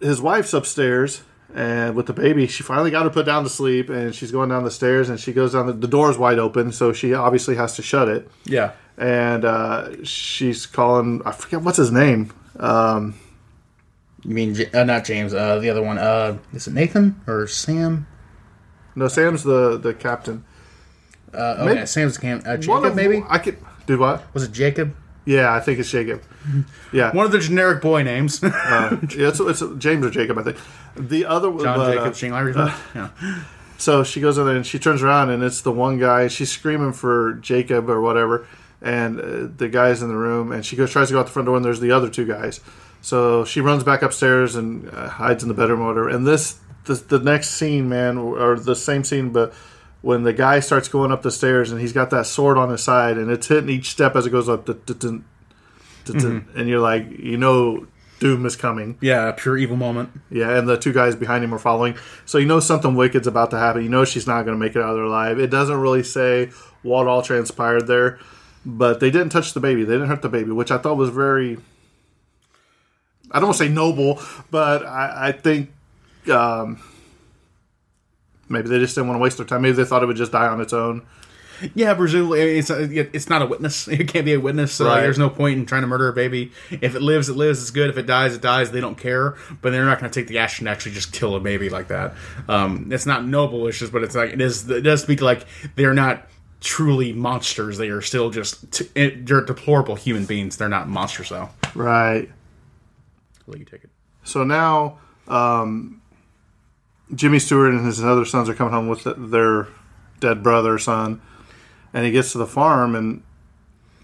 his 0.00 0.20
wife's 0.20 0.54
upstairs. 0.54 1.22
And 1.54 1.94
with 1.96 2.06
the 2.06 2.12
baby, 2.12 2.46
she 2.46 2.62
finally 2.62 2.90
got 2.90 3.04
her 3.04 3.10
put 3.10 3.24
down 3.26 3.42
to 3.44 3.48
sleep, 3.48 3.88
and 3.88 4.14
she's 4.14 4.30
going 4.30 4.50
down 4.50 4.64
the 4.64 4.70
stairs, 4.70 5.08
and 5.08 5.18
she 5.18 5.32
goes 5.32 5.52
down. 5.54 5.66
The, 5.66 5.72
the 5.72 5.88
door's 5.88 6.18
wide 6.18 6.38
open, 6.38 6.72
so 6.72 6.92
she 6.92 7.14
obviously 7.14 7.56
has 7.56 7.74
to 7.76 7.82
shut 7.82 8.08
it. 8.08 8.30
Yeah. 8.44 8.72
and 8.98 9.44
uh, 9.44 10.04
she's 10.04 10.66
calling. 10.66 11.22
I 11.24 11.32
forget 11.32 11.62
what's 11.62 11.78
his 11.78 11.90
name. 11.90 12.32
Um, 12.58 13.14
You 14.24 14.34
mean 14.34 14.56
uh, 14.74 14.84
not 14.84 15.04
James? 15.06 15.32
Uh, 15.32 15.58
the 15.58 15.70
other 15.70 15.82
one. 15.82 15.96
Uh, 15.96 16.36
is 16.52 16.66
it 16.68 16.74
Nathan 16.74 17.18
or 17.26 17.46
Sam? 17.46 18.06
no, 18.94 19.08
Sam's 19.08 19.42
the 19.44 19.78
the 19.78 19.94
captain. 19.94 20.44
Uh, 21.32 21.56
oh, 21.58 21.64
Maybe- 21.66 21.78
yeah, 21.78 21.84
Sam's 21.86 22.18
cam. 22.18 22.38
Uh, 22.44 22.50
One 22.56 22.60
Jacob, 22.60 22.84
of- 22.84 22.94
maybe. 22.96 23.24
I 23.28 23.38
could 23.38 23.56
do 23.86 23.98
what? 23.98 24.22
Was 24.34 24.42
it 24.42 24.52
Jacob? 24.52 24.94
Yeah, 25.28 25.52
I 25.52 25.60
think 25.60 25.78
it's 25.78 25.90
Jacob. 25.90 26.22
Yeah, 26.90 27.12
One 27.12 27.26
of 27.26 27.32
the 27.32 27.38
generic 27.38 27.82
boy 27.82 28.02
names. 28.02 28.40
John 28.40 28.50
uh, 28.54 28.98
yeah, 29.14 29.28
it's, 29.28 29.38
it's 29.38 29.62
James 29.76 30.06
or 30.06 30.08
Jacob, 30.10 30.38
I 30.38 30.42
think. 30.42 30.56
The 30.96 31.26
other 31.26 31.50
but, 31.50 31.66
uh, 31.66 31.92
Jacob 31.92 32.14
Shingler. 32.14 32.54
yeah. 32.94 33.10
So 33.76 34.04
she 34.04 34.22
goes 34.22 34.38
in 34.38 34.46
there 34.46 34.56
and 34.56 34.66
she 34.66 34.78
turns 34.78 35.02
around 35.02 35.28
and 35.28 35.42
it's 35.42 35.60
the 35.60 35.70
one 35.70 35.98
guy. 35.98 36.28
She's 36.28 36.50
screaming 36.50 36.94
for 36.94 37.34
Jacob 37.34 37.90
or 37.90 38.00
whatever, 38.00 38.46
and 38.80 39.20
uh, 39.20 39.48
the 39.54 39.68
guy's 39.68 40.00
in 40.00 40.08
the 40.08 40.16
room. 40.16 40.50
And 40.50 40.64
she 40.64 40.76
goes 40.76 40.90
tries 40.90 41.08
to 41.08 41.12
go 41.12 41.20
out 41.20 41.26
the 41.26 41.32
front 41.32 41.44
door 41.44 41.56
and 41.56 41.64
there's 41.64 41.80
the 41.80 41.92
other 41.92 42.08
two 42.08 42.24
guys. 42.24 42.60
So 43.02 43.44
she 43.44 43.60
runs 43.60 43.84
back 43.84 44.00
upstairs 44.00 44.56
and 44.56 44.88
uh, 44.88 45.10
hides 45.10 45.42
in 45.42 45.50
the 45.50 45.54
bedroom 45.54 45.82
or 45.82 45.88
whatever. 45.88 46.08
And 46.08 46.26
this 46.26 46.58
the, 46.84 46.94
the 46.94 47.18
next 47.18 47.50
scene, 47.50 47.90
man, 47.90 48.16
or 48.16 48.58
the 48.58 48.74
same 48.74 49.04
scene, 49.04 49.28
but 49.28 49.52
when 50.00 50.22
the 50.22 50.32
guy 50.32 50.60
starts 50.60 50.88
going 50.88 51.10
up 51.10 51.22
the 51.22 51.30
stairs 51.30 51.70
and 51.72 51.80
he's 51.80 51.92
got 51.92 52.10
that 52.10 52.26
sword 52.26 52.56
on 52.56 52.70
his 52.70 52.82
side 52.82 53.18
and 53.18 53.30
it's 53.30 53.48
hitting 53.48 53.70
each 53.70 53.90
step 53.90 54.14
as 54.14 54.26
it 54.26 54.30
goes 54.30 54.48
up, 54.48 54.64
dun, 54.64 55.24
and 56.06 56.68
you're 56.68 56.80
like, 56.80 57.06
you 57.18 57.36
know, 57.36 57.86
doom 58.18 58.46
is 58.46 58.56
coming. 58.56 58.98
yeah, 59.00 59.28
a 59.28 59.32
pure 59.32 59.56
evil 59.56 59.76
moment. 59.76 60.10
Yeah, 60.30 60.56
and 60.56 60.68
the 60.68 60.76
two 60.76 60.92
guys 60.92 61.16
behind 61.16 61.44
him 61.44 61.54
are 61.54 61.58
following. 61.58 61.96
So 62.26 62.38
you 62.38 62.46
know 62.46 62.60
something 62.60 62.94
wicked's 62.94 63.26
about 63.26 63.50
to 63.50 63.58
happen. 63.58 63.82
You 63.82 63.88
know 63.88 64.04
she's 64.04 64.26
not 64.26 64.42
going 64.44 64.58
to 64.58 64.64
make 64.64 64.76
it 64.76 64.82
out 64.82 64.90
of 64.90 64.96
there 64.96 65.04
alive. 65.04 65.38
It 65.38 65.50
doesn't 65.50 65.78
really 65.78 66.02
say 66.02 66.50
what 66.82 67.06
all 67.06 67.22
transpired 67.22 67.86
there, 67.86 68.18
but 68.64 69.00
they 69.00 69.10
didn't 69.10 69.30
touch 69.30 69.54
the 69.54 69.60
baby. 69.60 69.84
They 69.84 69.94
didn't 69.94 70.08
hurt 70.08 70.22
the 70.22 70.28
baby, 70.28 70.52
which 70.52 70.70
I 70.70 70.78
thought 70.78 70.96
was 70.96 71.10
very. 71.10 71.58
I 73.30 73.40
don't 73.40 73.48
want 73.48 73.58
to 73.58 73.64
say 73.64 73.70
noble, 73.70 74.22
but 74.50 74.86
I, 74.86 75.28
I 75.28 75.32
think 75.32 75.70
um, 76.30 76.80
maybe 78.48 78.68
they 78.68 78.78
just 78.78 78.94
didn't 78.94 79.08
want 79.08 79.18
to 79.18 79.22
waste 79.22 79.36
their 79.36 79.46
time. 79.46 79.62
Maybe 79.62 79.76
they 79.76 79.84
thought 79.84 80.02
it 80.02 80.06
would 80.06 80.16
just 80.16 80.32
die 80.32 80.46
on 80.46 80.60
its 80.60 80.72
own. 80.72 81.02
Yeah, 81.74 81.92
presumably 81.94 82.58
it's 82.58 82.70
it's 82.70 83.28
not 83.28 83.42
a 83.42 83.46
witness. 83.46 83.88
It 83.88 84.06
can't 84.06 84.24
be 84.24 84.32
a 84.34 84.38
witness. 84.38 84.72
So 84.72 84.86
Right. 84.86 85.00
there's 85.00 85.18
no 85.18 85.28
point 85.28 85.58
in 85.58 85.66
trying 85.66 85.82
to 85.82 85.88
murder 85.88 86.08
a 86.08 86.12
baby. 86.12 86.52
If 86.70 86.94
it 86.94 87.02
lives, 87.02 87.28
it 87.28 87.36
lives. 87.36 87.60
It's 87.60 87.72
good. 87.72 87.90
If 87.90 87.98
it 87.98 88.06
dies, 88.06 88.34
it 88.36 88.40
dies. 88.42 88.70
They 88.70 88.80
don't 88.80 88.96
care. 88.96 89.34
But 89.60 89.70
they're 89.70 89.84
not 89.84 89.98
going 89.98 90.08
to 90.08 90.20
take 90.20 90.28
the 90.28 90.38
action 90.38 90.66
to 90.66 90.70
actually 90.70 90.92
just 90.92 91.12
kill 91.12 91.34
a 91.34 91.40
baby 91.40 91.68
like 91.68 91.88
that. 91.88 92.14
Um, 92.48 92.92
it's 92.92 93.06
not 93.06 93.24
noble. 93.26 93.66
It's 93.66 93.76
just, 93.78 93.92
but 93.92 94.04
it's 94.04 94.14
like 94.14 94.30
it 94.32 94.40
is. 94.40 94.70
It 94.70 94.82
does 94.82 95.02
speak 95.02 95.20
like 95.20 95.46
they're 95.74 95.94
not 95.94 96.28
truly 96.60 97.12
monsters. 97.12 97.76
They 97.76 97.88
are 97.88 98.02
still 98.02 98.30
just 98.30 98.70
t- 98.72 98.88
it- 98.94 99.26
they're 99.26 99.40
deplorable 99.44 99.96
human 99.96 100.26
beings. 100.26 100.58
They're 100.58 100.68
not 100.68 100.88
monsters 100.88 101.30
though. 101.30 101.50
Right. 101.74 102.28
I'll 103.40 103.44
let 103.52 103.58
you 103.58 103.64
take 103.64 103.82
it. 103.82 103.90
So 104.22 104.44
now, 104.44 104.98
um, 105.26 106.02
Jimmy 107.14 107.38
Stewart 107.38 107.72
and 107.72 107.86
his 107.86 108.02
other 108.04 108.24
sons 108.24 108.48
are 108.48 108.54
coming 108.54 108.72
home 108.72 108.88
with 108.88 109.06
their 109.16 109.68
dead 110.20 110.42
brother, 110.42 110.78
son, 110.78 111.20
and 111.94 112.04
he 112.04 112.10
gets 112.10 112.32
to 112.32 112.38
the 112.38 112.46
farm 112.46 112.94
and 112.94 113.22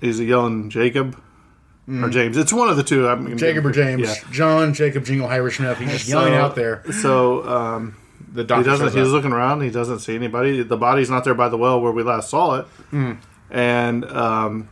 he's 0.01 0.21
yelling 0.21 0.71
Jacob 0.71 1.21
or 1.87 2.09
James. 2.09 2.37
It's 2.39 2.53
one 2.53 2.71
of 2.71 2.77
the 2.79 2.83
two. 2.83 3.07
I'm 3.07 3.27
Mm. 3.29 3.37
Jacob 3.37 3.67
or 3.67 3.71
James, 3.73 4.03
Yeah. 4.03 4.15
John, 4.33 4.73
Jacob, 4.73 5.05
Jingle, 5.05 5.29
Irish 5.29 5.61
enough. 5.61 5.79
He's 5.79 5.91
just 5.93 6.09
yelling 6.09 6.33
So- 6.33 6.41
out 6.41 6.55
there. 6.55 6.83
So 6.93 7.47
um, 7.47 7.95
The 8.33 8.41
he 8.43 8.47
doctor 8.47 8.65
doesn't. 8.71 8.93
He's 8.95 9.09
up. 9.09 9.13
looking 9.13 9.33
around. 9.33 9.61
He 9.61 9.71
doesn't 9.71 9.99
see 9.99 10.15
anybody. 10.15 10.63
The 10.63 10.77
body's 10.79 11.11
not 11.11 11.25
there 11.25 11.35
by 11.35 11.49
the 11.51 11.59
well 11.59 11.81
where 11.81 11.93
we 11.93 12.03
last 12.03 12.31
saw 12.31 12.55
it, 12.61 12.67
Hmm. 12.91 13.13
and 13.51 14.05
um, 14.07 14.69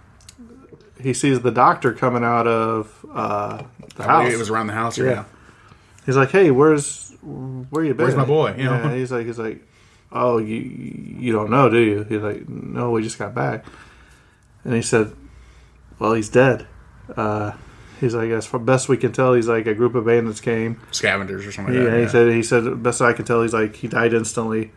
he 1.01 1.13
sees 1.13 1.41
the 1.41 1.51
doctor 1.51 1.93
coming 1.93 2.25
out 2.25 2.47
of 2.47 3.05
uh, 3.13 3.63
the 3.97 4.05
house. 4.05 4.33
It 4.33 4.39
was 4.39 4.49
around 4.49 4.69
the 4.69 4.73
house. 4.73 4.97
Yeah. 4.97 5.05
Yeah. 5.05 5.25
He's 6.07 6.17
like, 6.17 6.31
"Hey, 6.31 6.51
where's 6.51 7.02
where 7.23 7.85
you 7.85 7.95
been? 7.95 8.05
Where's 8.07 8.17
my 8.17 8.25
boy?" 8.25 8.55
You 8.57 8.65
know? 8.65 8.73
Yeah, 8.75 8.95
he's 8.95 9.13
like, 9.13 9.27
he's 9.27 9.39
like, 9.39 9.63
"Oh, 10.11 10.39
you 10.39 10.57
you 10.57 11.33
don't 11.33 11.51
know, 11.51 11.69
do 11.69 11.79
you?" 11.79 12.05
He's 12.05 12.23
like, 12.23 12.49
"No, 12.49 12.91
we 12.91 13.03
just 13.03 13.19
got 13.19 13.35
back." 13.35 13.65
And 14.65 14.75
he 14.75 14.83
said, 14.83 15.13
"Well, 15.99 16.15
he's 16.15 16.29
dead." 16.29 16.67
Uh, 17.17 17.53
he's 18.01 18.15
like, 18.15 18.31
"As 18.31 18.47
far 18.47 18.61
best 18.61 18.89
we 18.89 18.97
can 18.97 19.13
tell, 19.13 19.35
he's 19.35 19.49
like 19.49 19.67
a 19.67 19.75
group 19.75 19.95
of 19.95 20.05
bandits 20.07 20.41
came." 20.41 20.81
Scavengers 20.91 21.47
or 21.47 21.53
something. 21.53 21.75
Yeah, 21.75 21.83
like 21.83 21.91
that. 21.91 22.01
he 22.01 22.09
said 22.09 22.33
he 22.33 22.43
said 22.43 22.83
best 22.83 23.01
I 23.01 23.13
can 23.13 23.25
tell, 23.25 23.43
he's 23.43 23.55
like 23.55 23.77
he 23.77 23.89
died 23.89 24.13
instantly. 24.15 24.73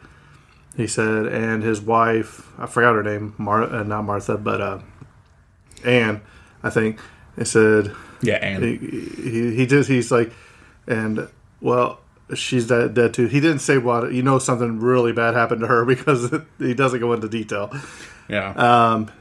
He 0.78 0.88
said, 0.88 1.28
and 1.28 1.64
his 1.64 1.80
wife, 1.80 2.52
I 2.60 2.66
forgot 2.66 2.96
her 2.96 3.04
name, 3.04 3.34
Mar- 3.38 3.64
uh, 3.64 3.84
not 3.84 4.02
Martha, 4.02 4.38
but 4.38 4.60
uh, 4.60 4.80
Anne, 5.86 6.22
I 6.64 6.70
think. 6.70 7.00
He 7.38 7.46
said 7.46 7.94
yeah, 8.22 8.36
and 8.36 8.64
he, 8.64 8.78
he, 8.78 9.56
he 9.56 9.66
just 9.66 9.90
he's 9.90 10.12
like 10.12 10.32
and 10.88 11.28
well 11.62 12.00
she's 12.34 12.68
dead, 12.68 12.94
dead 12.94 13.14
too. 13.14 13.28
He 13.28 13.40
didn't 13.40 13.60
say 13.60 13.78
what. 13.78 14.12
You 14.14 14.24
know, 14.24 14.40
something 14.40 14.80
really 14.80 15.12
bad 15.14 15.34
happened 15.36 15.62
to 15.62 15.68
her 15.68 15.86
because 15.94 16.34
he 16.60 16.74
doesn't 16.74 17.00
go 17.00 17.14
into 17.14 17.28
detail. 17.30 17.72
Yeah. 18.28 18.50
Um, 18.52 19.12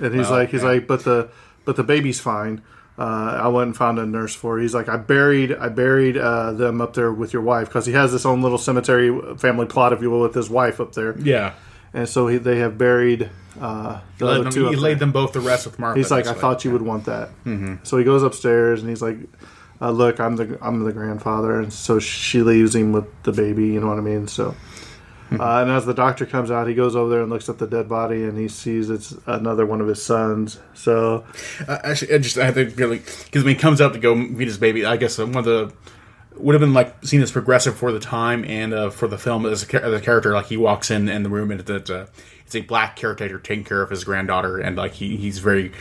and 0.00 0.14
he's 0.14 0.28
Well, 0.28 0.38
like, 0.40 0.50
he's 0.50 0.62
yeah. 0.62 0.68
like, 0.70 0.86
but 0.86 1.04
the 1.04 1.28
but 1.64 1.76
the 1.76 1.84
baby's 1.84 2.20
fine. 2.20 2.62
Uh, 2.98 3.40
I 3.42 3.48
went 3.48 3.68
and 3.68 3.76
found 3.76 3.98
a 3.98 4.06
nurse 4.06 4.34
for. 4.34 4.56
Her. 4.56 4.62
He's 4.62 4.74
like, 4.74 4.88
I 4.88 4.96
buried, 4.98 5.52
I 5.54 5.68
buried 5.70 6.16
uh, 6.18 6.52
them 6.52 6.80
up 6.80 6.92
there 6.94 7.10
with 7.12 7.32
your 7.32 7.40
wife 7.42 7.68
because 7.68 7.86
he 7.86 7.92
has 7.94 8.12
this 8.12 8.26
own 8.26 8.42
little 8.42 8.58
cemetery 8.58 9.36
family 9.38 9.66
plot, 9.66 9.92
if 9.94 10.02
you 10.02 10.10
will, 10.10 10.20
with 10.20 10.34
his 10.34 10.50
wife 10.50 10.78
up 10.80 10.92
there. 10.92 11.18
yeah. 11.18 11.54
And 11.94 12.08
so 12.08 12.26
he, 12.26 12.38
they 12.38 12.58
have 12.58 12.78
buried 12.78 13.28
uh, 13.60 14.00
the 14.18 14.24
He 14.24 14.24
laid, 14.24 14.34
other 14.34 14.42
them, 14.44 14.52
two. 14.52 14.68
he 14.70 14.76
laid 14.76 14.92
there. 14.94 14.98
them 15.00 15.12
both 15.12 15.32
to 15.32 15.40
rest 15.40 15.66
with 15.66 15.78
Martha. 15.78 15.98
He's 15.98 16.10
like, 16.10 16.20
I 16.24 16.30
basically. 16.32 16.40
thought 16.40 16.64
you 16.64 16.70
would 16.72 16.80
want 16.82 17.04
that. 17.04 17.28
Mm-hmm. 17.44 17.74
So 17.82 17.98
he 17.98 18.04
goes 18.04 18.22
upstairs 18.22 18.80
and 18.80 18.88
he's 18.88 19.02
like, 19.02 19.18
uh, 19.82 19.90
"Look, 19.90 20.20
I'm 20.20 20.36
the 20.36 20.56
I'm 20.62 20.84
the 20.84 20.92
grandfather," 20.92 21.60
and 21.60 21.72
so 21.72 21.98
she 21.98 22.42
leaves 22.42 22.74
him 22.74 22.92
with 22.92 23.04
the 23.24 23.32
baby. 23.32 23.66
You 23.66 23.80
know 23.80 23.88
what 23.88 23.98
I 23.98 24.02
mean? 24.02 24.28
So, 24.28 24.54
uh, 25.32 25.60
and 25.62 25.70
as 25.70 25.84
the 25.84 25.94
doctor 25.94 26.24
comes 26.24 26.50
out, 26.50 26.68
he 26.68 26.74
goes 26.74 26.94
over 26.94 27.10
there 27.10 27.22
and 27.22 27.30
looks 27.30 27.48
at 27.48 27.58
the 27.58 27.66
dead 27.66 27.88
body, 27.88 28.22
and 28.24 28.38
he 28.38 28.48
sees 28.48 28.88
it's 28.88 29.14
another 29.26 29.66
one 29.66 29.80
of 29.80 29.88
his 29.88 30.02
sons. 30.02 30.58
So, 30.74 31.24
Uh, 31.66 31.78
actually, 31.82 32.14
I 32.14 32.18
just 32.18 32.38
I 32.38 32.50
to 32.52 32.64
really 32.76 32.98
because 32.98 33.44
when 33.44 33.54
he 33.54 33.60
comes 33.60 33.80
up 33.80 33.92
to 33.92 33.98
go 33.98 34.14
meet 34.14 34.46
his 34.46 34.58
baby, 34.58 34.86
I 34.86 34.96
guess 34.96 35.18
one 35.18 35.36
of 35.36 35.44
the 35.44 35.72
would 36.36 36.54
have 36.54 36.60
been 36.60 36.72
like 36.72 37.04
seen 37.04 37.20
as 37.20 37.30
progressive 37.30 37.76
for 37.76 37.92
the 37.92 38.00
time 38.00 38.44
and 38.44 38.72
uh, 38.72 38.90
for 38.90 39.06
the 39.06 39.18
film 39.18 39.44
as 39.46 39.62
a, 39.62 39.84
as 39.84 39.92
a 39.92 40.00
character. 40.00 40.32
Like 40.32 40.46
he 40.46 40.56
walks 40.56 40.90
in 40.90 41.08
in 41.08 41.22
the 41.22 41.28
room 41.28 41.50
and 41.50 41.68
it's 41.68 41.90
a, 41.90 42.08
it's 42.54 42.64
a 42.64 42.66
black 42.66 42.96
caretaker 42.96 43.38
taking 43.38 43.64
care 43.64 43.82
of 43.82 43.90
his 43.90 44.04
granddaughter, 44.04 44.58
and 44.58 44.76
like 44.76 44.92
he, 44.92 45.16
he's 45.16 45.38
very 45.38 45.72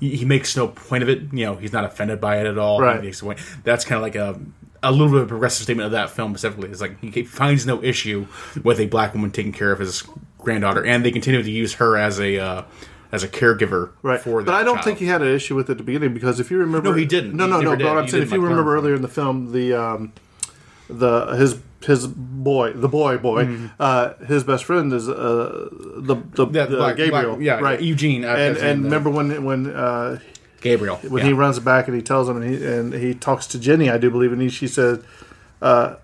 he, 0.00 0.16
he 0.16 0.24
makes 0.24 0.56
no 0.56 0.68
point 0.68 1.02
of 1.02 1.08
it. 1.08 1.22
You 1.32 1.46
know, 1.46 1.54
he's 1.56 1.72
not 1.72 1.84
offended 1.84 2.20
by 2.20 2.38
it 2.38 2.46
at 2.46 2.58
all. 2.58 2.80
Right. 2.80 3.00
He 3.00 3.06
makes 3.06 3.22
no 3.22 3.28
point. 3.28 3.40
That's 3.64 3.84
kind 3.84 3.96
of 3.96 4.02
like 4.02 4.14
a. 4.14 4.40
A 4.80 4.92
little 4.92 5.08
bit 5.08 5.16
of 5.16 5.22
a 5.24 5.26
progressive 5.26 5.64
statement 5.64 5.86
of 5.86 5.92
that 5.92 6.08
film 6.08 6.30
specifically 6.34 6.70
is 6.70 6.80
like 6.80 7.00
he 7.00 7.24
finds 7.24 7.66
no 7.66 7.82
issue 7.82 8.28
with 8.62 8.78
a 8.78 8.86
black 8.86 9.12
woman 9.12 9.32
taking 9.32 9.50
care 9.52 9.72
of 9.72 9.80
his 9.80 10.04
granddaughter, 10.38 10.86
and 10.86 11.04
they 11.04 11.10
continue 11.10 11.42
to 11.42 11.50
use 11.50 11.74
her 11.74 11.96
as 11.96 12.20
a 12.20 12.38
uh, 12.38 12.62
as 13.10 13.24
a 13.24 13.28
caregiver 13.28 13.90
right. 14.02 14.20
for 14.20 14.40
but 14.40 14.54
I 14.54 14.62
don't 14.62 14.76
child. 14.76 14.84
think 14.84 14.98
he 14.98 15.06
had 15.06 15.20
an 15.20 15.34
issue 15.34 15.56
with 15.56 15.68
it 15.68 15.72
at 15.72 15.78
the 15.78 15.82
beginning 15.82 16.14
because 16.14 16.38
if 16.38 16.48
you 16.48 16.58
remember, 16.58 16.90
No, 16.90 16.94
he 16.94 17.06
didn't. 17.06 17.34
No, 17.34 17.46
He 17.46 17.50
no, 17.50 17.60
no. 17.60 17.76
But 17.76 17.86
what 17.86 17.98
I'm 17.98 18.06
saying, 18.06 18.22
if 18.22 18.30
you 18.30 18.40
remember 18.40 18.76
earlier 18.76 18.94
in 18.94 19.02
the 19.02 19.08
film, 19.08 19.50
the 19.50 19.74
um, 19.74 20.12
the 20.88 21.26
his 21.36 21.60
his 21.84 22.06
boy, 22.06 22.72
the 22.72 22.88
boy 22.88 23.18
boy, 23.18 23.70
uh, 23.78 24.14
his 24.24 24.42
best 24.44 24.64
friend 24.64 24.92
is 24.92 25.08
uh, 25.08 25.68
the 25.96 26.16
the. 26.34 26.46
Yeah, 26.46 26.66
the 26.66 26.76
black- 26.76 26.96
Gabriel, 26.96 27.36
black- 27.36 27.44
yeah, 27.44 27.60
right? 27.60 27.80
Eugene, 27.80 28.24
I 28.24 28.28
and 28.28 28.36
forget 28.36 28.54
his 28.54 28.62
name, 28.62 28.70
and 28.72 28.84
remember 28.84 29.10
when 29.10 29.44
when 29.44 29.66
uh, 29.70 30.18
Gabriel 30.60 30.96
when 30.96 31.22
yeah. 31.22 31.28
he 31.28 31.32
runs 31.32 31.58
back 31.60 31.86
and 31.86 31.96
he 31.96 32.02
tells 32.02 32.28
him 32.28 32.40
and 32.40 32.50
he 32.50 32.66
and 32.66 32.92
he 32.92 33.14
talks 33.14 33.46
to 33.48 33.58
Jenny, 33.58 33.90
I 33.90 33.98
do 33.98 34.10
believe, 34.10 34.32
and 34.32 34.42
he, 34.42 34.48
she 34.48 34.66
said, 34.66 35.04
uh, 35.62 35.96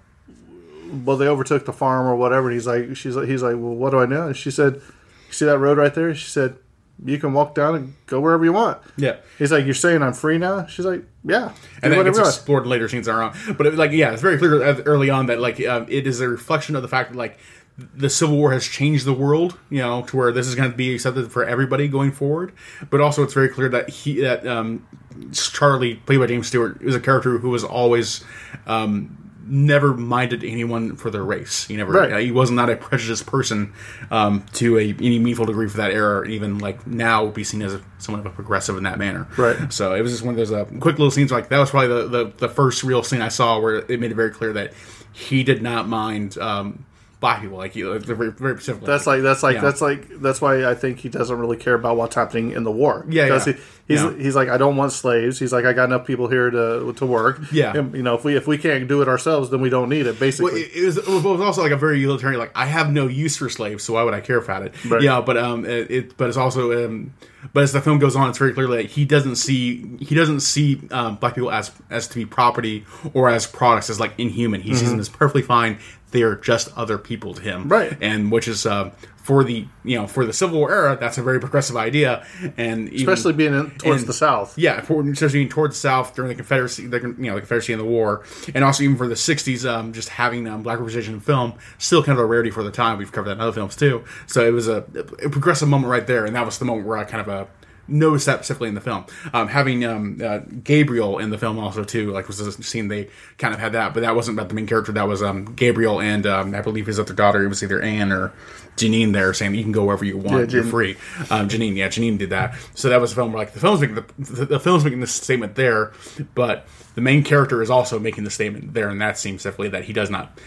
"Well, 1.05 1.17
they 1.17 1.27
overtook 1.27 1.65
the 1.65 1.73
farm 1.73 2.07
or 2.07 2.15
whatever." 2.15 2.49
And 2.49 2.55
he's 2.55 2.67
like, 2.67 2.95
"She's 2.97 3.17
like, 3.17 3.29
he's 3.29 3.43
like, 3.43 3.55
well, 3.55 3.75
what 3.75 3.91
do 3.91 3.99
I 3.99 4.07
know?" 4.07 4.29
And 4.29 4.37
she 4.37 4.51
said, 4.51 4.75
"You 4.75 5.33
see 5.33 5.45
that 5.47 5.59
road 5.59 5.79
right 5.79 5.95
there?" 5.95 6.15
She 6.15 6.29
said, 6.29 6.57
"You 7.03 7.19
can 7.19 7.33
walk 7.33 7.55
down 7.55 7.75
and 7.75 7.95
go 8.07 8.21
wherever 8.21 8.45
you 8.45 8.53
want." 8.53 8.79
Yeah. 8.97 9.17
He's 9.39 9.53
like, 9.53 9.65
"You're 9.65 9.75
saying 9.75 10.03
I'm 10.03 10.13
free 10.13 10.39
now?" 10.39 10.67
She's 10.67 10.85
like, 10.85 11.05
"Yeah." 11.25 11.53
and 11.83 11.93
then 11.93 12.07
it's 12.07 12.19
explored 12.19 12.65
in 12.65 12.71
later 12.71 12.89
scenes 12.89 13.09
are 13.09 13.23
on. 13.23 13.37
But 13.57 13.67
it, 13.67 13.75
like, 13.75 13.93
yeah, 13.93 14.13
it's 14.13 14.23
very 14.23 14.39
clear 14.39 14.63
early 14.87 15.11
on 15.11 15.27
that 15.27 15.41
like 15.41 15.65
um, 15.67 15.87
it 15.89 16.07
is 16.07 16.21
a 16.21 16.29
reflection 16.29 16.77
of 16.77 16.83
the 16.83 16.89
fact 16.89 17.13
that 17.13 17.19
like 17.19 17.39
the 17.77 18.09
Civil 18.09 18.37
War 18.37 18.53
has 18.53 18.67
changed 18.67 19.05
the 19.05 19.13
world, 19.13 19.59
you 19.69 19.79
know, 19.79 20.03
to 20.03 20.17
where 20.17 20.31
this 20.31 20.47
is 20.47 20.55
going 20.55 20.71
to 20.71 20.77
be 20.77 20.95
accepted 20.95 21.33
for 21.33 21.45
everybody 21.45 21.89
going 21.89 22.13
forward. 22.13 22.53
But 22.89 23.01
also, 23.01 23.23
it's 23.23 23.35
very 23.35 23.49
clear 23.49 23.69
that 23.71 23.89
he 23.91 24.21
that 24.21 24.47
um, 24.47 24.87
Charlie, 25.33 25.97
played 25.97 26.19
by 26.19 26.27
James 26.27 26.47
Stewart, 26.47 26.81
is 26.83 26.95
a 26.95 27.01
character 27.01 27.39
who 27.39 27.51
was 27.51 27.65
always. 27.65 28.25
Um, 28.67 29.24
Never 29.47 29.95
minded 29.95 30.43
anyone 30.43 30.97
for 30.97 31.11
their 31.11 31.25
race. 31.25 31.67
He 31.67 31.77
never. 31.77 31.93
Right. 31.93 32.13
uh, 32.13 32.17
he 32.19 32.31
was 32.31 32.51
not 32.51 32.71
a 32.71 32.77
prejudiced 32.77 33.27
person 33.27 33.73
um, 34.11 34.45
to 34.55 34.79
a 34.79 34.83
any 34.83 35.19
meaningful 35.19 35.47
degree 35.47 35.69
for 35.69 35.77
that 35.79 35.91
era. 35.91 36.27
Even 36.27 36.59
like 36.59 36.87
now, 36.87 37.27
be 37.27 37.45
seen 37.45 37.63
as 37.63 37.75
a, 37.75 37.83
somewhat 37.99 38.21
of 38.21 38.27
a 38.27 38.35
progressive 38.35 38.77
in 38.77 38.85
that 38.85 38.99
manner. 38.99 39.27
Right. 39.37 39.73
So 39.73 39.95
it 39.95 40.03
was 40.03 40.13
just 40.13 40.25
one 40.25 40.35
of 40.35 40.39
those 40.39 40.53
uh, 40.53 40.65
quick 40.81 40.99
little 40.99 41.11
scenes. 41.11 41.31
Like 41.31 41.49
that 41.51 41.59
was 41.59 41.71
probably 41.71 41.89
the, 41.89 42.09
the, 42.09 42.33
the 42.39 42.49
first 42.49 42.85
real 42.85 43.03
scene 43.03 43.21
I 43.21 43.29
saw 43.29 43.61
where 43.61 43.77
it 43.77 44.01
made 44.01 44.11
it 44.11 44.15
very 44.15 44.31
clear 44.31 44.53
that 44.55 44.73
he 45.13 45.45
did 45.45 45.63
not 45.63 45.89
mind 45.89 46.39
um, 46.39 46.85
black 47.25 47.41
people. 47.41 47.57
Like 47.57 47.75
you, 47.75 47.91
like, 47.91 48.03
very, 48.03 48.31
very 48.33 48.55
specifically. 48.57 48.87
That's 48.87 49.07
like 49.07 49.23
that's 49.23 49.43
like 49.43 49.55
Yeah. 49.55 49.61
that's 49.63 49.81
like 49.81 50.21
that's 50.21 50.43
why 50.43 50.67
I 50.69 50.75
think 50.75 50.99
he 50.99 51.09
doesn't 51.09 51.39
really 51.39 51.57
care 51.57 51.73
about 51.73 51.97
what's 51.97 52.15
happening 52.15 52.51
in 52.51 52.65
the 52.65 52.71
war. 52.71 53.07
Yeah, 53.09 53.25
because 53.25 53.47
yeah. 53.47 53.53
he, 53.55 53.61
he's 53.89 54.03
Yeah. 54.03 54.17
he's 54.25 54.37
like 54.37 54.51
I 54.51 54.59
don't 54.59 54.77
want 54.77 54.93
slaves. 54.93 55.39
He's 55.39 55.51
like 55.51 55.65
I 55.65 55.73
got 55.73 55.85
enough 55.85 56.07
people 56.07 56.29
here 56.29 56.51
to 56.51 56.93
to 56.93 57.07
work. 57.07 57.41
Yeah. 57.51 57.73
And, 57.75 57.95
you 57.95 58.03
know 58.03 58.15
if 58.15 58.25
we 58.25 58.37
if 58.37 58.47
we 58.47 58.59
can't 58.59 58.87
do 58.87 59.01
it 59.01 59.09
ourselves, 59.09 59.49
then 59.49 59.63
we 59.63 59.71
don't 59.71 59.89
need 59.89 60.07
it. 60.07 60.21
Basically, 60.21 60.53
Well, 60.53 60.61
it, 60.61 60.77
it 60.77 60.85
was, 60.85 60.97
it 60.99 61.07
was 61.09 61.41
also 61.41 61.63
like 61.63 61.73
a 61.73 61.79
very 61.79 61.99
utilitarian. 61.99 62.39
Like 62.39 62.53
I 62.55 62.67
have 62.67 62.93
no 62.93 63.07
use 63.07 63.39
for 63.39 63.49
slaves, 63.49 63.85
so 63.85 63.95
why 63.95 64.03
would 64.03 64.13
I 64.13 64.21
care 64.21 64.39
about 64.39 64.63
it? 64.67 64.75
Right. 64.85 65.01
Yeah, 65.01 65.23
but 65.23 65.39
um, 65.39 65.65
it, 65.65 65.91
it 65.91 66.17
but 66.19 66.29
it's 66.29 66.37
also 66.37 66.85
um, 66.85 67.15
but 67.55 67.63
as 67.63 67.73
the 67.73 67.81
film 67.81 67.99
goes 67.99 68.17
on, 68.17 68.29
it's 68.29 68.39
very 68.39 68.53
clear 68.53 68.67
that 68.69 68.87
he 68.87 69.07
doesn't 69.07 69.37
see 69.37 69.97
he 69.99 70.15
doesn't 70.15 70.41
see 70.41 70.81
um, 70.91 71.17
black 71.17 71.35
people 71.35 71.51
as 71.51 71.73
as 71.89 72.07
to 72.09 72.17
be 72.17 72.27
property 72.27 72.85
or 73.15 73.31
as 73.31 73.47
products 73.47 73.89
as 73.89 73.99
like 73.99 74.13
inhuman. 74.19 74.61
He 74.61 74.75
sees 74.75 74.91
them 74.91 75.01
as 75.01 75.09
perfectly 75.09 75.43
fine. 75.43 75.79
They 76.15 76.23
are 76.23 76.37
just 76.37 76.73
other 76.79 76.97
people 76.97 77.35
to 77.35 77.43
him. 77.43 77.69
Right. 77.69 77.99
And 78.01 78.31
which 78.31 78.47
is 78.47 78.65
um, 78.67 78.93
for 79.17 79.43
the 79.43 79.67
you 79.85 79.99
know 79.99 80.07
for 80.07 80.25
the 80.25 80.33
Civil 80.33 80.61
War 80.61 80.73
era, 80.73 80.97
that's 80.99 81.19
a 81.19 81.23
very 81.25 81.41
progressive 81.41 81.77
idea, 81.77 82.25
and 82.57 82.89
even- 82.91 83.13
especially 83.13 83.33
being 83.33 83.53
in, 83.53 83.71
towards 83.73 84.03
and- 84.03 84.09
the 84.09 84.13
south. 84.13 84.57
yeah, 84.57 84.81
for, 84.81 85.03
especially 85.11 85.41
being 85.41 85.49
towards 85.49 85.75
the 85.75 85.81
South 85.81 86.15
during 86.15 86.29
the 86.29 86.37
Confederacy, 86.37 86.87
the, 86.87 87.01
you 87.01 87.15
know, 87.31 87.35
the 87.35 87.41
Confederacy 87.41 87.73
and 87.73 87.81
the 87.81 87.85
war, 87.87 88.23
and 88.55 88.63
also 88.63 88.85
even 88.85 88.97
for 88.97 89.09
the 89.09 89.17
'60s, 89.17 89.69
um, 89.69 89.93
just 89.93 90.09
having 90.11 90.47
um, 90.47 90.63
black 90.63 90.79
representation 90.79 91.15
in 91.15 91.21
film 91.21 91.55
still 91.79 92.03
kind 92.05 92.17
of 92.17 92.25
a 92.25 92.27
rarity 92.27 92.51
for 92.53 92.63
the 92.63 92.71
time. 92.71 92.97
We've 92.97 93.11
covered 93.11 93.29
that 93.31 93.33
in 93.33 93.41
other 93.41 93.51
films 93.53 93.75
too, 93.75 94.05
so 94.29 94.47
it 94.47 94.53
was 94.53 94.69
a, 94.69 94.85
a 95.25 95.29
progressive 95.29 95.69
moment 95.69 95.91
right 95.91 96.07
there, 96.07 96.25
and 96.27 96.37
that 96.37 96.47
was 96.47 96.59
the 96.59 96.65
moment 96.65 96.87
where 96.87 96.97
I 96.99 97.05
kind 97.05 97.23
of 97.23 97.29
uh, 97.29 97.45
noticed 97.89 98.27
that 98.27 98.39
specifically 98.39 98.69
in 98.69 98.75
the 98.75 98.81
film. 98.81 99.05
Um, 99.33 99.49
having 99.49 99.85
um, 99.85 100.21
uh, 100.23 100.39
Gabriel 100.63 101.19
in 101.19 101.31
the 101.31 101.39
film 101.39 101.59
also 101.59 101.85
too, 101.85 102.13
like 102.13 102.27
was 102.27 102.41
a 102.41 102.53
scene 102.63 102.89
they 102.89 103.09
kind 103.39 103.55
of 103.55 103.61
had 103.61 103.73
that, 103.73 103.95
but 103.95 104.01
that 104.01 104.15
wasn't 104.15 104.39
about 104.39 104.49
the 104.49 104.55
main 104.55 104.67
character. 104.67 104.93
That 104.93 105.09
was 105.09 105.23
um, 105.23 105.55
Gabriel 105.55 106.01
and 106.01 106.27
um, 106.27 106.55
I 106.55 106.61
believe 106.61 106.87
his 106.87 106.99
other 106.99 107.15
daughter. 107.15 107.45
It 107.45 107.49
was 107.49 107.63
either 107.63 107.81
Anne 107.81 108.13
or 108.13 108.33
Janine 108.77 109.13
there 109.13 109.33
saying 109.33 109.55
you 109.55 109.63
can 109.63 109.73
go 109.73 109.85
wherever 109.85 110.05
you 110.05 110.17
want. 110.17 110.51
Yeah, 110.51 110.57
You're 110.57 110.65
free. 110.65 110.97
Um, 111.31 111.49
Janine, 111.49 111.77
yeah, 111.77 111.89
Janine 111.89 112.19
did 112.19 112.31
that. 112.31 112.57
So 112.75 112.89
that 112.89 113.01
was 113.01 113.13
a 113.13 113.15
film 113.15 113.33
where 113.33 113.43
like 113.45 113.53
the 113.53 113.61
film's 113.61 113.81
making 113.81 113.97
the, 113.97 114.05
the, 114.19 114.45
the 114.47 114.61
film's 114.61 114.85
making 114.85 115.01
this 115.01 115.13
statement 115.13 115.55
there, 115.55 115.93
but 116.35 116.67
the 116.95 117.01
main 117.01 117.23
character 117.23 117.63
is 117.63 117.71
also 117.71 117.99
making 117.99 118.25
the 118.25 118.31
statement 118.31 118.75
there 118.75 118.91
in 118.91 118.99
that 118.99 119.17
scene 119.19 119.39
specifically 119.39 119.69
that 119.69 119.85
he 119.85 119.93
does 119.93 120.11
not. 120.11 120.39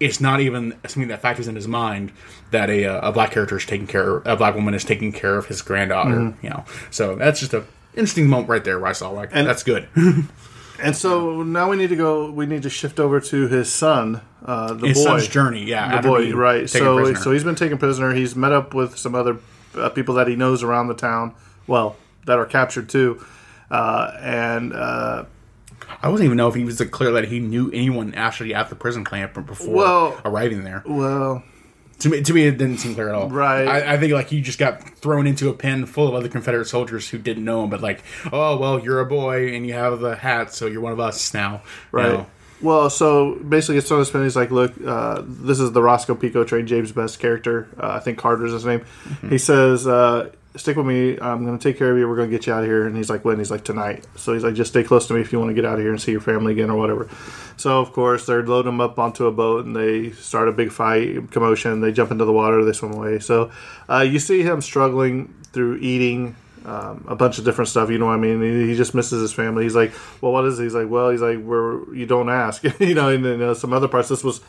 It's 0.00 0.20
not 0.20 0.40
even 0.40 0.72
something 0.86 1.08
that 1.08 1.22
factors 1.22 1.48
in 1.48 1.56
his 1.56 1.66
mind 1.68 2.12
that 2.50 2.70
a, 2.70 2.84
a 3.08 3.12
black 3.12 3.30
character 3.32 3.56
is 3.56 3.66
taking 3.66 3.86
care, 3.86 4.18
of, 4.18 4.26
a 4.26 4.36
black 4.36 4.54
woman 4.54 4.74
is 4.74 4.84
taking 4.84 5.12
care 5.12 5.36
of 5.36 5.46
his 5.46 5.62
granddaughter. 5.62 6.34
You 6.42 6.50
know, 6.50 6.64
so 6.90 7.16
that's 7.16 7.40
just 7.40 7.52
a 7.54 7.64
interesting 7.94 8.26
moment 8.28 8.48
right 8.48 8.64
there 8.64 8.78
where 8.78 8.88
I 8.88 8.92
saw 8.92 9.10
like 9.10 9.30
And- 9.32 9.46
that's 9.46 9.62
good. 9.62 9.88
And 10.82 10.96
so 10.96 11.42
now 11.42 11.70
we 11.70 11.76
need 11.76 11.90
to 11.90 11.96
go. 11.96 12.30
We 12.30 12.46
need 12.46 12.62
to 12.64 12.70
shift 12.70 12.98
over 12.98 13.20
to 13.20 13.48
his 13.48 13.70
son, 13.72 14.20
uh, 14.44 14.74
the 14.74 14.88
His 14.88 14.98
boy. 14.98 15.04
son's 15.04 15.28
journey, 15.28 15.64
yeah, 15.64 16.00
the 16.00 16.08
boy, 16.08 16.32
right? 16.34 16.68
So, 16.68 16.96
prisoner. 16.96 17.18
so 17.20 17.30
he's 17.32 17.44
been 17.44 17.54
taken 17.54 17.78
prisoner. 17.78 18.12
He's 18.12 18.34
met 18.34 18.52
up 18.52 18.74
with 18.74 18.98
some 18.98 19.14
other 19.14 19.38
uh, 19.76 19.88
people 19.90 20.14
that 20.16 20.26
he 20.28 20.34
knows 20.36 20.62
around 20.62 20.88
the 20.88 20.94
town. 20.94 21.34
Well, 21.66 21.96
that 22.26 22.38
are 22.38 22.46
captured 22.46 22.88
too, 22.88 23.24
uh, 23.70 24.10
and 24.20 24.72
uh, 24.72 25.24
I 26.02 26.08
wasn't 26.08 26.26
even 26.26 26.36
know 26.36 26.48
if 26.48 26.54
he 26.56 26.64
was 26.64 26.80
clear 26.90 27.12
that 27.12 27.28
he 27.28 27.38
knew 27.38 27.70
anyone 27.72 28.14
actually 28.14 28.52
at 28.54 28.68
the 28.68 28.74
prison 28.74 29.04
camp 29.04 29.34
before 29.46 29.72
Well- 29.74 30.20
arriving 30.24 30.64
there. 30.64 30.82
well, 30.84 31.44
To 32.02 32.08
me, 32.08 32.20
to 32.20 32.34
me, 32.34 32.46
it 32.46 32.58
didn't 32.58 32.78
seem 32.78 32.94
clear 32.94 33.08
at 33.08 33.14
all. 33.14 33.28
Right. 33.28 33.66
I, 33.66 33.94
I 33.94 33.98
think 33.98 34.12
like 34.12 34.28
he 34.28 34.40
just 34.40 34.58
got 34.58 34.82
thrown 34.98 35.26
into 35.26 35.48
a 35.48 35.54
pen 35.54 35.86
full 35.86 36.08
of 36.08 36.14
other 36.14 36.28
Confederate 36.28 36.66
soldiers 36.66 37.08
who 37.08 37.18
didn't 37.18 37.44
know 37.44 37.62
him, 37.62 37.70
but 37.70 37.80
like, 37.80 38.02
oh 38.32 38.56
well, 38.56 38.80
you're 38.80 38.98
a 38.98 39.06
boy 39.06 39.54
and 39.54 39.66
you 39.66 39.74
have 39.74 40.00
the 40.00 40.16
hat, 40.16 40.52
so 40.52 40.66
you're 40.66 40.80
one 40.80 40.92
of 40.92 40.98
us 40.98 41.32
now. 41.32 41.62
you 41.92 41.98
right. 41.98 42.12
know? 42.12 42.26
Well, 42.60 42.90
so 42.90 43.36
basically, 43.36 43.78
it's 43.78 43.90
on 43.90 43.98
his 44.00 44.10
pen. 44.10 44.22
He's 44.22 44.36
like, 44.36 44.50
"Look, 44.50 44.72
uh, 44.84 45.22
this 45.24 45.58
is 45.58 45.72
the 45.72 45.82
Roscoe 45.82 46.14
P. 46.14 46.30
Coltrane, 46.30 46.66
James 46.66 46.92
Best 46.92 47.18
character. 47.18 47.68
Uh, 47.76 47.90
I 47.90 48.00
think 48.00 48.18
Carter's 48.18 48.52
his 48.52 48.64
name." 48.64 48.80
Mm-hmm. 48.80 49.28
He 49.30 49.38
says, 49.38 49.86
uh, 49.86 50.30
"Stick 50.56 50.76
with 50.76 50.86
me. 50.86 51.18
I'm 51.20 51.44
going 51.44 51.58
to 51.58 51.62
take 51.62 51.78
care 51.78 51.92
of 51.92 51.98
you. 51.98 52.08
We're 52.08 52.16
going 52.16 52.30
to 52.30 52.36
get 52.36 52.46
you 52.46 52.52
out 52.52 52.62
of 52.62 52.68
here." 52.68 52.86
And 52.86 52.96
he's 52.96 53.10
like, 53.10 53.24
"When?" 53.24 53.38
He's 53.38 53.50
like, 53.50 53.64
"Tonight." 53.64 54.04
So 54.16 54.32
he's 54.34 54.44
like, 54.44 54.54
"Just 54.54 54.70
stay 54.70 54.84
close 54.84 55.06
to 55.08 55.14
me 55.14 55.20
if 55.20 55.32
you 55.32 55.38
want 55.38 55.50
to 55.50 55.54
get 55.54 55.64
out 55.64 55.74
of 55.74 55.80
here 55.80 55.90
and 55.90 56.00
see 56.00 56.12
your 56.12 56.20
family 56.20 56.52
again 56.52 56.70
or 56.70 56.76
whatever." 56.76 57.08
So 57.56 57.80
of 57.80 57.92
course, 57.92 58.26
they're 58.26 58.42
loading 58.42 58.72
him 58.72 58.80
up 58.80 58.98
onto 58.98 59.26
a 59.26 59.32
boat 59.32 59.64
and 59.64 59.76
they 59.76 60.10
start 60.12 60.48
a 60.48 60.52
big 60.52 60.72
fight, 60.72 61.30
commotion. 61.30 61.80
They 61.80 61.92
jump 61.92 62.10
into 62.10 62.24
the 62.24 62.32
water. 62.32 62.64
They 62.64 62.72
swim 62.72 62.92
away. 62.92 63.18
So 63.18 63.50
uh, 63.88 64.00
you 64.00 64.18
see 64.18 64.42
him 64.42 64.60
struggling 64.60 65.34
through 65.52 65.76
eating 65.76 66.36
um, 66.64 67.04
a 67.08 67.16
bunch 67.16 67.38
of 67.38 67.44
different 67.44 67.68
stuff. 67.68 67.90
You 67.90 67.98
know 67.98 68.06
what 68.06 68.12
I 68.12 68.18
mean? 68.18 68.42
He, 68.42 68.68
he 68.68 68.76
just 68.76 68.94
misses 68.94 69.20
his 69.20 69.32
family. 69.32 69.64
He's 69.64 69.74
like, 69.74 69.92
well, 70.20 70.32
what 70.32 70.44
is 70.44 70.58
it? 70.58 70.64
He's 70.64 70.74
like, 70.74 70.88
well, 70.88 71.10
he's 71.10 71.22
like, 71.22 71.42
where 71.42 71.92
you 71.94 72.06
don't 72.06 72.28
ask, 72.28 72.62
you 72.80 72.94
know. 72.94 73.08
And 73.08 73.24
then 73.24 73.42
uh, 73.42 73.54
some 73.54 73.72
other 73.72 73.88
parts. 73.88 74.08
This 74.08 74.24
was 74.24 74.40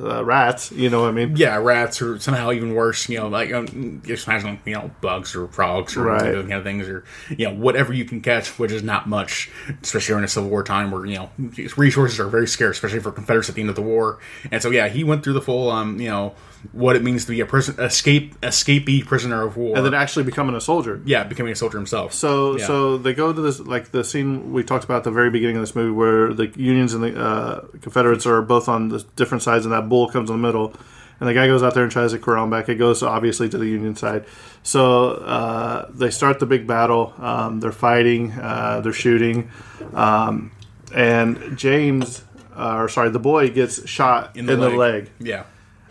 uh, 0.00 0.24
rats. 0.24 0.70
You 0.72 0.90
know 0.90 1.02
what 1.02 1.08
I 1.08 1.12
mean? 1.12 1.36
yeah, 1.36 1.56
rats 1.56 2.00
or 2.02 2.18
somehow 2.18 2.52
even 2.52 2.74
worse, 2.74 3.08
you 3.08 3.18
know, 3.18 3.28
like 3.28 3.52
um, 3.52 4.02
just 4.04 4.26
imagine, 4.26 4.58
you 4.64 4.74
know, 4.74 4.90
bugs 5.00 5.34
or 5.34 5.48
frogs 5.48 5.96
or 5.96 6.02
Right. 6.04 6.32
those 6.32 6.42
kind 6.42 6.54
of 6.54 6.64
things, 6.64 6.88
or 6.88 7.04
you 7.30 7.46
know, 7.48 7.54
whatever 7.54 7.92
you 7.92 8.04
can 8.04 8.20
catch, 8.20 8.58
which 8.58 8.72
is 8.72 8.82
not 8.82 9.08
much, 9.08 9.50
especially 9.82 10.12
during 10.12 10.24
a 10.24 10.28
Civil 10.28 10.50
War 10.50 10.62
time 10.62 10.90
where 10.90 11.06
you 11.06 11.16
know 11.16 11.30
resources 11.76 12.20
are 12.20 12.28
very 12.28 12.46
scarce, 12.48 12.76
especially 12.76 13.00
for 13.00 13.12
Confederates 13.12 13.48
at 13.48 13.54
the 13.54 13.60
end 13.60 13.70
of 13.70 13.76
the 13.76 13.82
war. 13.82 14.18
And 14.50 14.62
so, 14.62 14.70
yeah, 14.70 14.88
he 14.88 15.04
went 15.04 15.24
through 15.24 15.34
the 15.34 15.42
full, 15.42 15.70
um, 15.70 15.98
you 16.00 16.08
know, 16.08 16.34
what 16.72 16.96
it 16.96 17.02
means 17.02 17.24
to 17.24 17.32
be 17.32 17.40
a 17.40 17.46
prison 17.46 17.74
escape 17.80 18.40
escapee 18.40 19.04
prisoner 19.04 19.42
of 19.42 19.56
war, 19.56 19.76
And 19.76 19.84
then 19.84 19.94
actually 19.94 20.24
becoming 20.24 20.54
a 20.54 20.60
soldier. 20.60 21.00
yeah, 21.04 21.24
becoming 21.24 21.52
a 21.52 21.56
soldier 21.56 21.78
himself. 21.78 22.12
So 22.12 22.56
Yeah. 22.58 22.66
so 22.66 22.98
they 22.98 23.14
go 23.14 23.32
to 23.32 23.40
this 23.40 23.60
like 23.60 23.90
the 23.90 24.04
scene 24.04 24.52
we 24.52 24.62
talked 24.62 24.84
about 24.84 24.98
at 24.98 25.04
the 25.04 25.10
very 25.10 25.30
beginning 25.30 25.56
of 25.56 25.62
this 25.62 25.74
movie 25.74 25.92
where 25.92 26.32
the 26.32 26.46
Unions 26.56 26.94
and 26.94 27.02
the 27.04 27.18
uh, 27.20 27.60
Confederates 27.82 28.26
are 28.26 28.42
both 28.42 28.68
on 28.68 28.88
the 28.88 29.04
different 29.16 29.42
sides 29.42 29.64
and 29.66 29.72
that 29.72 29.88
bull 29.88 30.08
comes 30.08 30.30
in 30.30 30.40
the 30.40 30.46
middle 30.46 30.74
and 31.18 31.28
the 31.28 31.32
guy 31.34 31.46
goes 31.46 31.62
out 31.62 31.72
there 31.74 31.82
and 31.82 31.90
tries 31.90 32.12
to 32.12 32.18
corral 32.18 32.44
him 32.44 32.50
back. 32.50 32.68
It 32.68 32.74
goes 32.74 33.02
obviously 33.02 33.48
to 33.48 33.56
the 33.56 33.66
Union 33.66 33.96
side. 33.96 34.26
So 34.62 35.12
uh, 35.12 35.90
they 35.94 36.10
start 36.10 36.40
the 36.40 36.46
big 36.46 36.66
battle. 36.66 37.14
Um, 37.18 37.60
they're 37.60 37.72
fighting. 37.72 38.32
Uh, 38.32 38.80
they're 38.82 38.92
shooting. 38.92 39.50
Um, 39.94 40.50
and 40.94 41.56
James, 41.56 42.22
uh, 42.54 42.76
or 42.76 42.88
sorry, 42.88 43.08
the 43.10 43.18
boy 43.18 43.48
gets 43.50 43.88
shot 43.88 44.36
in 44.36 44.44
the, 44.46 44.56
leg. 44.68 45.10
yeah, 45.18 45.44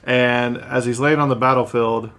And 0.05 0.57
as 0.57 0.85
he's 0.85 0.99
laying 0.99 1.19
on 1.19 1.29
the 1.29 1.35
battlefield, 1.35 2.11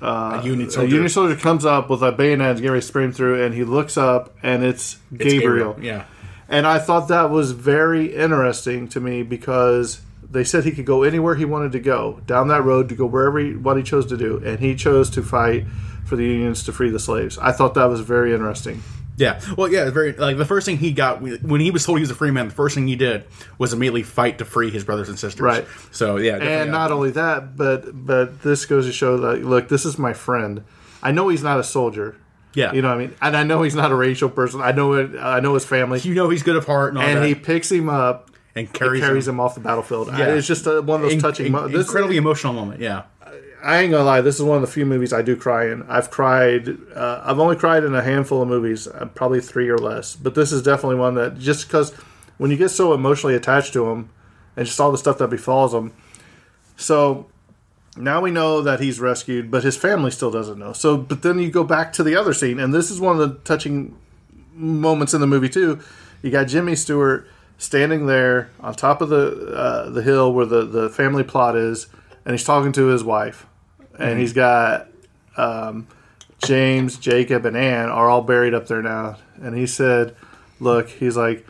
uh, 0.00 0.40
a 0.40 0.46
Union 0.46 0.68
a 0.68 0.70
soldier. 0.70 1.08
Soldier 1.08 1.36
comes 1.36 1.64
up 1.64 1.90
with 1.90 2.02
a 2.02 2.12
bayonet 2.12 2.50
and 2.50 2.56
getting 2.58 2.70
ready 2.70 2.80
to 2.80 2.86
spray 2.86 3.04
him 3.04 3.12
through, 3.12 3.42
and 3.44 3.54
he 3.54 3.64
looks 3.64 3.96
up, 3.96 4.34
and 4.42 4.64
it's 4.64 4.98
It's 5.12 5.24
Gabriel. 5.24 5.76
yeah. 5.80 6.04
And 6.48 6.66
I 6.66 6.78
thought 6.78 7.08
that 7.08 7.28
was 7.30 7.52
very 7.52 8.14
interesting 8.14 8.88
to 8.88 9.00
me 9.00 9.22
because 9.22 10.00
they 10.30 10.44
said 10.44 10.64
he 10.64 10.70
could 10.70 10.86
go 10.86 11.02
anywhere 11.02 11.34
he 11.34 11.44
wanted 11.44 11.72
to 11.72 11.80
go 11.80 12.20
down 12.26 12.48
that 12.48 12.64
road 12.64 12.88
to 12.88 12.94
go 12.94 13.04
wherever 13.04 13.38
he, 13.38 13.54
what 13.54 13.76
he 13.76 13.82
chose 13.82 14.06
to 14.06 14.16
do, 14.16 14.40
and 14.44 14.58
he 14.60 14.74
chose 14.74 15.10
to 15.10 15.22
fight 15.22 15.66
for 16.06 16.16
the 16.16 16.24
Unions 16.24 16.62
to 16.64 16.72
free 16.72 16.88
the 16.90 16.98
slaves. 16.98 17.36
I 17.38 17.52
thought 17.52 17.74
that 17.74 17.84
was 17.84 18.00
very 18.00 18.32
interesting. 18.32 18.82
Yeah, 19.18 19.40
well, 19.56 19.70
yeah, 19.70 19.90
very 19.90 20.12
like 20.12 20.36
the 20.38 20.44
first 20.46 20.64
thing 20.64 20.78
he 20.78 20.92
got 20.92 21.20
when 21.20 21.60
he 21.60 21.70
was 21.70 21.84
told 21.84 21.98
he 21.98 22.02
was 22.02 22.10
a 22.10 22.14
free 22.14 22.30
man. 22.30 22.48
The 22.48 22.54
first 22.54 22.74
thing 22.74 22.86
he 22.86 22.96
did 22.96 23.24
was 23.58 23.72
immediately 23.72 24.04
fight 24.04 24.38
to 24.38 24.44
free 24.44 24.70
his 24.70 24.84
brothers 24.84 25.08
and 25.08 25.18
sisters. 25.18 25.40
Right. 25.40 25.66
So 25.90 26.16
yeah, 26.16 26.34
And 26.36 26.44
yeah. 26.44 26.64
not 26.64 26.92
only 26.92 27.10
that, 27.10 27.56
but 27.56 27.90
but 28.06 28.42
this 28.42 28.64
goes 28.64 28.86
to 28.86 28.92
show 28.92 29.18
that 29.18 29.44
look, 29.44 29.68
this 29.68 29.84
is 29.84 29.98
my 29.98 30.12
friend. 30.12 30.64
I 31.02 31.10
know 31.12 31.28
he's 31.28 31.42
not 31.42 31.58
a 31.60 31.64
soldier. 31.64 32.16
yeah, 32.54 32.72
You 32.72 32.80
know 32.82 32.88
what 32.88 32.94
I 32.94 32.98
mean? 32.98 33.14
And 33.20 33.36
I 33.36 33.42
know 33.42 33.62
he's 33.62 33.74
not 33.74 33.90
a 33.90 33.94
racial 33.94 34.28
person. 34.28 34.60
I 34.60 34.72
know 34.72 34.92
it. 34.94 35.10
I 35.18 35.40
know 35.40 35.54
his 35.54 35.64
family. 35.64 35.98
you 36.00 36.14
know 36.14 36.28
he's 36.30 36.42
good 36.42 36.56
of 36.56 36.64
heart 36.66 36.90
and 36.90 36.98
all 36.98 37.04
and 37.04 37.18
that, 37.18 37.26
he 37.26 37.34
picks 37.34 37.70
him 37.70 37.88
up 37.88 38.30
and 38.54 38.66
and 38.66 38.72
carries, 38.74 39.00
carries 39.00 39.28
him. 39.28 39.34
him 39.36 39.40
off 39.40 39.54
the 39.54 39.60
battlefield. 39.60 40.08
Yeah. 40.08 40.28
It's 40.34 40.46
just 40.46 40.66
a, 40.66 40.80
one 40.82 40.96
of 41.00 41.02
those 41.02 41.12
In- 41.14 41.20
touching 41.20 41.46
in- 41.46 41.52
moments. 41.52 41.76
This- 41.76 41.86
incredibly 41.86 42.16
emotional 42.16 42.52
moment. 42.52 42.80
Yeah, 42.80 43.02
I 43.62 43.78
ain't 43.78 43.90
gonna 43.90 44.04
lie. 44.04 44.20
This 44.20 44.36
is 44.36 44.42
one 44.42 44.56
of 44.56 44.62
the 44.62 44.72
few 44.72 44.86
movies 44.86 45.12
I 45.12 45.22
do 45.22 45.36
cry 45.36 45.70
in. 45.70 45.82
I've 45.88 46.10
cried. 46.10 46.68
Uh, 46.94 47.22
I've 47.24 47.38
only 47.38 47.56
cried 47.56 47.84
in 47.84 47.94
a 47.94 48.02
handful 48.02 48.42
of 48.42 48.48
movies, 48.48 48.86
uh, 48.86 49.06
probably 49.14 49.40
three 49.40 49.68
or 49.68 49.78
less. 49.78 50.14
But 50.14 50.34
this 50.34 50.52
is 50.52 50.62
definitely 50.62 50.96
one 50.96 51.14
that 51.14 51.38
just 51.38 51.66
because 51.66 51.92
when 52.38 52.50
you 52.50 52.56
get 52.56 52.68
so 52.68 52.94
emotionally 52.94 53.34
attached 53.34 53.72
to 53.72 53.90
him, 53.90 54.10
and 54.58 54.66
just 54.66 54.80
all 54.80 54.90
the 54.90 54.98
stuff 54.98 55.18
that 55.18 55.28
befalls 55.28 55.72
him. 55.72 55.92
So 56.76 57.26
now 57.96 58.20
we 58.20 58.30
know 58.30 58.60
that 58.60 58.80
he's 58.80 58.98
rescued, 58.98 59.50
but 59.50 59.62
his 59.62 59.76
family 59.76 60.10
still 60.10 60.30
doesn't 60.30 60.58
know. 60.58 60.72
So, 60.72 60.96
but 60.96 61.22
then 61.22 61.38
you 61.38 61.50
go 61.50 61.64
back 61.64 61.92
to 61.94 62.02
the 62.02 62.16
other 62.16 62.34
scene, 62.34 62.58
and 62.58 62.74
this 62.74 62.90
is 62.90 63.00
one 63.00 63.20
of 63.20 63.28
the 63.28 63.38
touching 63.40 63.96
moments 64.52 65.14
in 65.14 65.20
the 65.20 65.26
movie 65.26 65.48
too. 65.48 65.80
You 66.22 66.30
got 66.30 66.48
Jimmy 66.48 66.74
Stewart 66.74 67.28
standing 67.56 68.06
there 68.06 68.50
on 68.60 68.74
top 68.74 69.00
of 69.00 69.08
the 69.08 69.54
uh, 69.54 69.90
the 69.90 70.02
hill 70.02 70.32
where 70.32 70.46
the 70.46 70.64
the 70.64 70.90
family 70.90 71.22
plot 71.22 71.56
is, 71.56 71.86
and 72.28 72.34
he's 72.34 72.44
talking 72.44 72.72
to 72.72 72.88
his 72.88 73.02
wife, 73.02 73.46
and 73.98 74.20
he's 74.20 74.34
got 74.34 74.88
um, 75.38 75.88
James, 76.44 76.98
Jacob, 76.98 77.46
and 77.46 77.56
Ann 77.56 77.88
are 77.88 78.10
all 78.10 78.20
buried 78.20 78.52
up 78.52 78.66
there 78.66 78.82
now, 78.82 79.16
and 79.40 79.56
he 79.56 79.66
said, 79.66 80.14
"Look, 80.60 80.90
he's 80.90 81.16
like." 81.16 81.46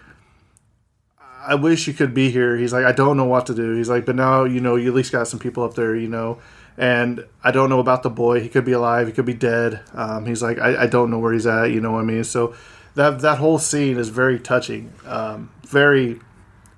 I 1.41 1.55
wish 1.55 1.87
you 1.87 1.95
could 1.95 2.13
be 2.13 2.31
here. 2.31 2.59
He's 2.59 2.75
like, 2.75 2.85
I 2.85 2.93
don't 2.93 3.17
know 3.17 3.25
what 3.25 3.47
to 3.47 3.55
do. 3.55 3.75
He's 3.75 3.89
like, 3.89 4.05
but 4.05 4.17
now 4.17 4.45
you 4.45 4.61
know, 4.61 4.77
you 4.77 4.89
at 4.89 4.95
least 4.95 5.13
got 5.13 5.29
some 5.29 5.39
people 5.39 5.65
up 5.65 5.75
there, 5.75 5.97
you 5.97 6.09
know. 6.09 6.39
And 6.77 7.25
I 7.43 7.53
don't 7.53 7.71
know 7.71 7.81
about 7.81 8.03
the 8.03 8.11
boy. 8.11 8.41
He 8.41 8.51
could 8.51 8.67
be 8.67 8.73
alive. 8.73 9.07
He 9.07 9.15
could 9.15 9.25
be 9.25 9.33
dead. 9.33 9.81
Um, 9.95 10.27
he's 10.27 10.43
like, 10.43 10.59
I, 10.59 10.83
I 10.83 10.87
don't 10.87 11.11
know 11.11 11.19
where 11.19 11.33
he's 11.33 11.47
at. 11.47 11.71
You 11.71 11.81
know 11.81 11.93
what 11.93 12.01
I 12.01 12.05
mean? 12.05 12.23
So 12.23 12.55
that 12.97 13.21
that 13.21 13.39
whole 13.39 13.59
scene 13.59 13.97
is 13.97 14.11
very 14.11 14.39
touching. 14.39 14.93
Um, 15.07 15.51
very. 15.67 16.21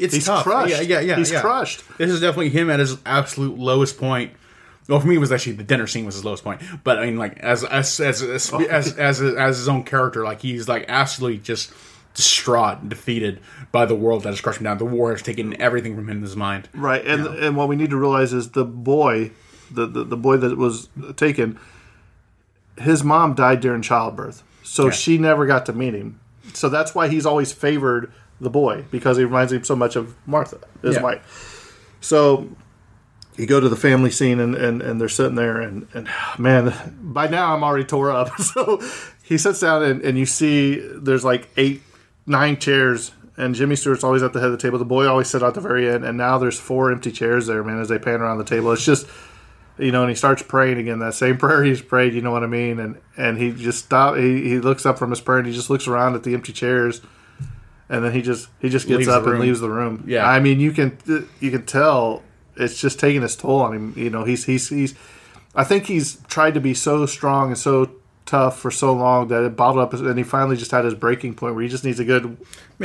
It's 0.00 0.14
He's 0.14 0.26
tough. 0.26 0.44
crushed. 0.44 0.70
Yeah, 0.70 0.80
yeah, 0.80 1.00
yeah. 1.00 1.16
He's 1.16 1.30
yeah. 1.30 1.40
crushed. 1.40 1.82
This 1.98 2.10
is 2.10 2.20
definitely 2.20 2.50
him 2.50 2.70
at 2.70 2.80
his 2.80 2.96
absolute 3.04 3.58
lowest 3.58 3.98
point. 3.98 4.32
Well, 4.88 4.98
for 5.00 5.06
me, 5.06 5.14
it 5.14 5.18
was 5.18 5.30
actually 5.30 5.52
the 5.52 5.62
dinner 5.62 5.86
scene 5.86 6.04
was 6.04 6.16
his 6.16 6.24
lowest 6.24 6.42
point. 6.42 6.60
But 6.82 6.98
I 6.98 7.06
mean, 7.06 7.16
like 7.16 7.38
as 7.38 7.62
as 7.64 8.00
as 8.00 8.22
as 8.22 8.52
oh. 8.52 8.58
as, 8.60 8.96
as, 8.98 9.20
as 9.20 9.58
his 9.58 9.68
own 9.68 9.84
character, 9.84 10.24
like 10.24 10.42
he's 10.42 10.68
like 10.68 10.84
absolutely 10.88 11.38
just 11.38 11.72
distraught 12.14 12.80
and 12.80 12.90
defeated 12.90 13.40
by 13.70 13.86
the 13.86 13.94
world 13.94 14.24
that 14.24 14.30
has 14.30 14.40
crushed 14.40 14.58
him 14.58 14.64
down. 14.64 14.78
The 14.78 14.84
war 14.84 15.12
has 15.12 15.22
taken 15.22 15.60
everything 15.60 15.94
from 15.94 16.08
him 16.08 16.16
in 16.16 16.22
his 16.22 16.34
mind. 16.34 16.68
Right, 16.74 17.06
and 17.06 17.24
and 17.26 17.56
what 17.56 17.68
we 17.68 17.76
need 17.76 17.90
to 17.90 17.96
realize 17.96 18.32
is 18.32 18.50
the 18.50 18.64
boy, 18.64 19.30
the, 19.70 19.86
the 19.86 20.02
the 20.02 20.16
boy 20.16 20.38
that 20.38 20.56
was 20.58 20.88
taken, 21.16 21.56
his 22.78 23.04
mom 23.04 23.34
died 23.34 23.60
during 23.60 23.82
childbirth, 23.82 24.42
so 24.64 24.86
Yeah. 24.86 24.90
she 24.90 25.18
never 25.18 25.46
got 25.46 25.66
to 25.66 25.72
meet 25.72 25.94
him. 25.94 26.18
So 26.52 26.68
that's 26.68 26.94
why 26.96 27.06
he's 27.06 27.26
always 27.26 27.52
favored 27.52 28.12
the 28.40 28.50
boy 28.50 28.84
because 28.90 29.16
he 29.18 29.24
reminds 29.24 29.52
him 29.52 29.64
so 29.64 29.76
much 29.76 29.96
of 29.96 30.14
Martha, 30.26 30.58
his 30.82 30.96
Yeah. 30.96 31.02
wife. 31.02 31.96
So 32.00 32.48
you 33.36 33.46
go 33.46 33.60
to 33.60 33.68
the 33.68 33.76
family 33.76 34.10
scene 34.10 34.40
and, 34.40 34.54
and, 34.54 34.82
and 34.82 35.00
they're 35.00 35.08
sitting 35.08 35.34
there 35.34 35.60
and, 35.60 35.86
and 35.94 36.08
man, 36.38 36.98
by 37.00 37.26
now 37.28 37.54
I'm 37.54 37.62
already 37.64 37.84
tore 37.84 38.10
up. 38.10 38.30
So 38.38 38.80
he 39.22 39.38
sits 39.38 39.60
down 39.60 39.82
and, 39.82 40.02
and 40.02 40.18
you 40.18 40.26
see 40.26 40.80
there's 40.94 41.24
like 41.24 41.48
eight, 41.56 41.82
nine 42.26 42.56
chairs 42.58 43.12
and 43.36 43.54
Jimmy 43.54 43.76
Stewart's 43.76 44.04
always 44.04 44.22
at 44.22 44.32
the 44.32 44.40
head 44.40 44.46
of 44.46 44.52
the 44.52 44.58
table. 44.58 44.78
The 44.78 44.84
boy 44.84 45.06
always 45.06 45.28
sit 45.28 45.42
at 45.42 45.54
the 45.54 45.60
very 45.60 45.88
end 45.88 46.04
and 46.04 46.18
now 46.18 46.36
there's 46.38 46.58
four 46.58 46.90
empty 46.92 47.12
chairs 47.12 47.46
there, 47.46 47.62
man, 47.62 47.80
as 47.80 47.88
they 47.88 47.98
pan 47.98 48.20
around 48.20 48.38
the 48.38 48.44
table. 48.44 48.72
It's 48.72 48.84
just, 48.84 49.06
you 49.78 49.92
know, 49.92 50.00
and 50.02 50.10
he 50.10 50.16
starts 50.16 50.42
praying 50.42 50.78
again, 50.78 50.98
that 50.98 51.14
same 51.14 51.38
prayer 51.38 51.62
he's 51.62 51.80
prayed, 51.80 52.12
you 52.12 52.20
know 52.22 52.32
what 52.32 52.42
I 52.42 52.46
mean? 52.48 52.78
And, 52.80 52.98
and 53.16 53.38
he 53.38 53.52
just 53.52 53.84
stop, 53.84 54.16
he, 54.16 54.42
he 54.48 54.58
looks 54.58 54.84
up 54.84 54.98
from 54.98 55.10
his 55.10 55.20
prayer 55.20 55.38
and 55.38 55.46
he 55.46 55.54
just 55.54 55.70
looks 55.70 55.86
around 55.86 56.14
at 56.16 56.22
the 56.24 56.34
empty 56.34 56.52
chairs 56.52 57.00
and 57.90 58.02
then 58.02 58.12
he 58.12 58.22
just, 58.22 58.48
he 58.60 58.70
just 58.70 58.88
gets 58.88 58.98
Leaves 59.00 59.08
up 59.08 59.26
and 59.26 59.38
leaves 59.38 59.60
the 59.60 59.68
room. 59.68 60.04
Yeah. 60.06 60.26
I 60.26 60.40
mean, 60.40 60.60
you 60.60 60.72
can, 60.72 60.96
you 61.40 61.50
can 61.50 61.66
tell 61.66 62.22
it's 62.56 62.80
just 62.80 63.00
taking 63.00 63.22
its 63.22 63.36
toll 63.36 63.60
on 63.60 63.74
him. 63.74 63.94
You 63.96 64.10
know, 64.10 64.24
he's 64.24 64.44
he's 64.44 64.68
he's. 64.68 64.94
I 65.54 65.64
think 65.64 65.86
he's 65.86 66.16
tried 66.28 66.54
to 66.54 66.60
be 66.60 66.74
so 66.74 67.06
strong 67.06 67.48
and 67.48 67.58
so 67.58 67.90
tough 68.26 68.58
for 68.58 68.70
so 68.70 68.92
long 68.92 69.28
that 69.28 69.42
it 69.42 69.56
bottled 69.56 69.82
up, 69.82 69.92
and 69.92 70.16
he 70.16 70.22
finally 70.22 70.56
just 70.56 70.70
had 70.70 70.84
his 70.84 70.94
breaking 70.94 71.34
point 71.34 71.54
where 71.54 71.62
he 71.64 71.68
just 71.68 71.84
needs 71.84 71.98
a 71.98 72.04
good 72.04 72.36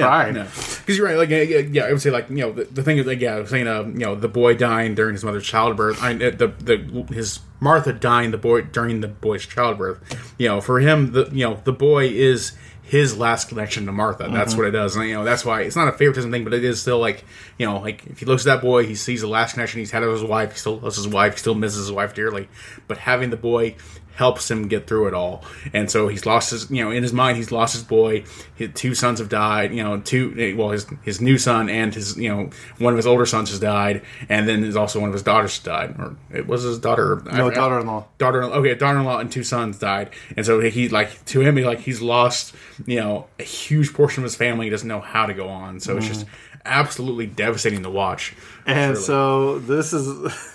crying. 0.04 0.34
Because 0.36 0.98
you're 0.98 1.06
right. 1.08 1.18
Like, 1.18 1.30
yeah, 1.30 1.41
yeah, 1.41 1.58
yeah, 1.60 1.84
I 1.86 1.91
would 1.91 2.02
say, 2.02 2.12
like, 2.12 2.30
you 2.30 2.38
know, 2.38 2.52
the, 2.52 2.66
the 2.66 2.84
thing 2.84 2.98
is, 2.98 3.06
like, 3.06 3.20
yeah, 3.22 3.36
I 3.36 3.39
was 3.39 3.50
saying, 3.50 3.68
uh, 3.68 3.84
you 3.84 3.93
know, 4.00 4.16
the 4.16 4.28
boy 4.28 4.56
dying 4.56 4.96
during 4.96 5.14
his 5.14 5.24
mother's 5.24 5.46
childbirth. 5.46 6.02
I, 6.04 6.14
the 6.14 6.48
the 6.60 7.06
his 7.14 7.39
Martha 7.60 7.93
dying 7.93 8.32
the 8.32 8.38
boy 8.38 8.62
during 8.62 9.02
the 9.02 9.08
boy's 9.08 9.46
childbirth. 9.46 10.34
You 10.38 10.50
know, 10.50 10.62
for 10.62 10.80
him, 10.80 11.12
the 11.14 11.30
you 11.32 11.46
know, 11.48 11.60
the 11.64 11.74
boy 11.74 12.08
is 12.08 12.52
his 12.84 13.18
last 13.18 13.50
connection 13.50 13.88
to 13.88 13.91
Martha. 13.91 14.30
That's 14.32 14.52
Mm-hmm. 14.54 14.62
what 14.62 14.68
it 14.68 14.72
does. 14.72 14.96
And, 14.96 15.08
you 15.08 15.16
know, 15.16 15.24
that's 15.24 15.43
why 15.43 15.62
it's 15.62 15.76
not 15.76 15.88
a 15.88 15.91
favoritism 15.91 16.30
thing, 16.32 16.43
but 16.43 16.54
it 16.54 16.64
is 16.64 16.80
still 16.80 17.00
like, 17.00 17.24
you 17.58 17.66
know, 17.66 17.80
like 17.80 18.06
if 18.06 18.20
he 18.20 18.28
looks 18.28 18.46
at 18.46 18.56
that 18.58 18.62
boy, 18.62 18.86
he 18.86 18.93
sees 18.93 19.22
the 19.22 19.28
last 19.28 19.54
connection 19.54 19.80
he's 19.80 19.89
had 19.89 20.04
with 20.04 20.12
his 20.12 20.24
wife. 20.24 20.52
He 20.52 20.60
still 20.60 20.78
loves 20.78 20.96
his 20.96 21.08
wife. 21.08 21.34
He 21.34 21.39
still 21.39 21.56
misses 21.56 21.80
his 21.80 21.91
wife 21.91 22.14
dearly. 22.14 22.48
But 22.88 23.00
having 23.00 23.32
the 23.32 23.38
boy 23.38 23.76
helps 24.14 24.50
him 24.52 24.68
get 24.68 24.86
through 24.88 25.08
it 25.08 25.14
all. 25.16 25.43
And 25.74 25.89
so 25.89 26.08
he's 26.10 26.26
lost 26.28 26.52
his, 26.52 26.70
you 26.70 26.84
know, 26.84 26.91
in 26.91 27.02
his 27.02 27.12
mind, 27.12 27.38
he's 27.38 27.52
lost 27.52 27.74
his 27.74 27.84
boy. 27.84 28.24
His 28.54 28.70
two 28.76 28.93
sons 28.93 29.18
have 29.18 29.30
died. 29.30 29.74
You 29.74 29.84
know, 29.84 29.84
two, 30.03 30.55
well, 30.57 30.69
his 30.69 30.86
his 31.03 31.21
new 31.21 31.38
son 31.38 31.69
and 31.69 31.93
his, 31.93 32.17
you 32.17 32.29
know, 32.29 32.49
one 32.77 32.93
of 32.93 32.97
his 32.97 33.07
older 33.07 33.25
sons 33.25 33.49
has 33.49 33.59
died, 33.59 34.01
and 34.29 34.47
then 34.47 34.61
there's 34.61 34.75
also 34.75 34.99
one 34.99 35.09
of 35.09 35.13
his 35.13 35.23
daughters 35.23 35.57
died, 35.59 35.95
or 35.99 36.15
it 36.31 36.47
was 36.47 36.63
his 36.63 36.79
daughter. 36.79 37.21
No, 37.25 37.49
forgot. 37.49 37.55
daughter-in-law. 37.55 38.05
Daughter, 38.17 38.43
okay, 38.43 38.75
daughter-in-law 38.75 39.19
and 39.19 39.31
two 39.31 39.43
sons 39.43 39.79
died, 39.79 40.11
and 40.36 40.45
so 40.45 40.59
he 40.59 40.89
like 40.89 41.23
to 41.25 41.41
him, 41.41 41.57
he 41.57 41.63
like 41.63 41.79
he's 41.79 42.01
lost, 42.01 42.55
you 42.86 42.99
know, 42.99 43.27
a 43.39 43.43
huge 43.43 43.93
portion 43.93 44.23
of 44.23 44.25
his 44.25 44.36
family. 44.36 44.65
He 44.65 44.69
doesn't 44.69 44.88
know 44.88 45.01
how 45.01 45.25
to 45.25 45.33
go 45.33 45.47
on, 45.47 45.79
so 45.79 45.97
it's 45.97 46.07
just 46.07 46.25
mm. 46.25 46.29
absolutely 46.65 47.27
devastating 47.27 47.83
to 47.83 47.89
watch. 47.89 48.36
And 48.65 48.91
Really. 48.91 49.03
so 49.03 49.59
this 49.59 49.93
is 49.93 50.31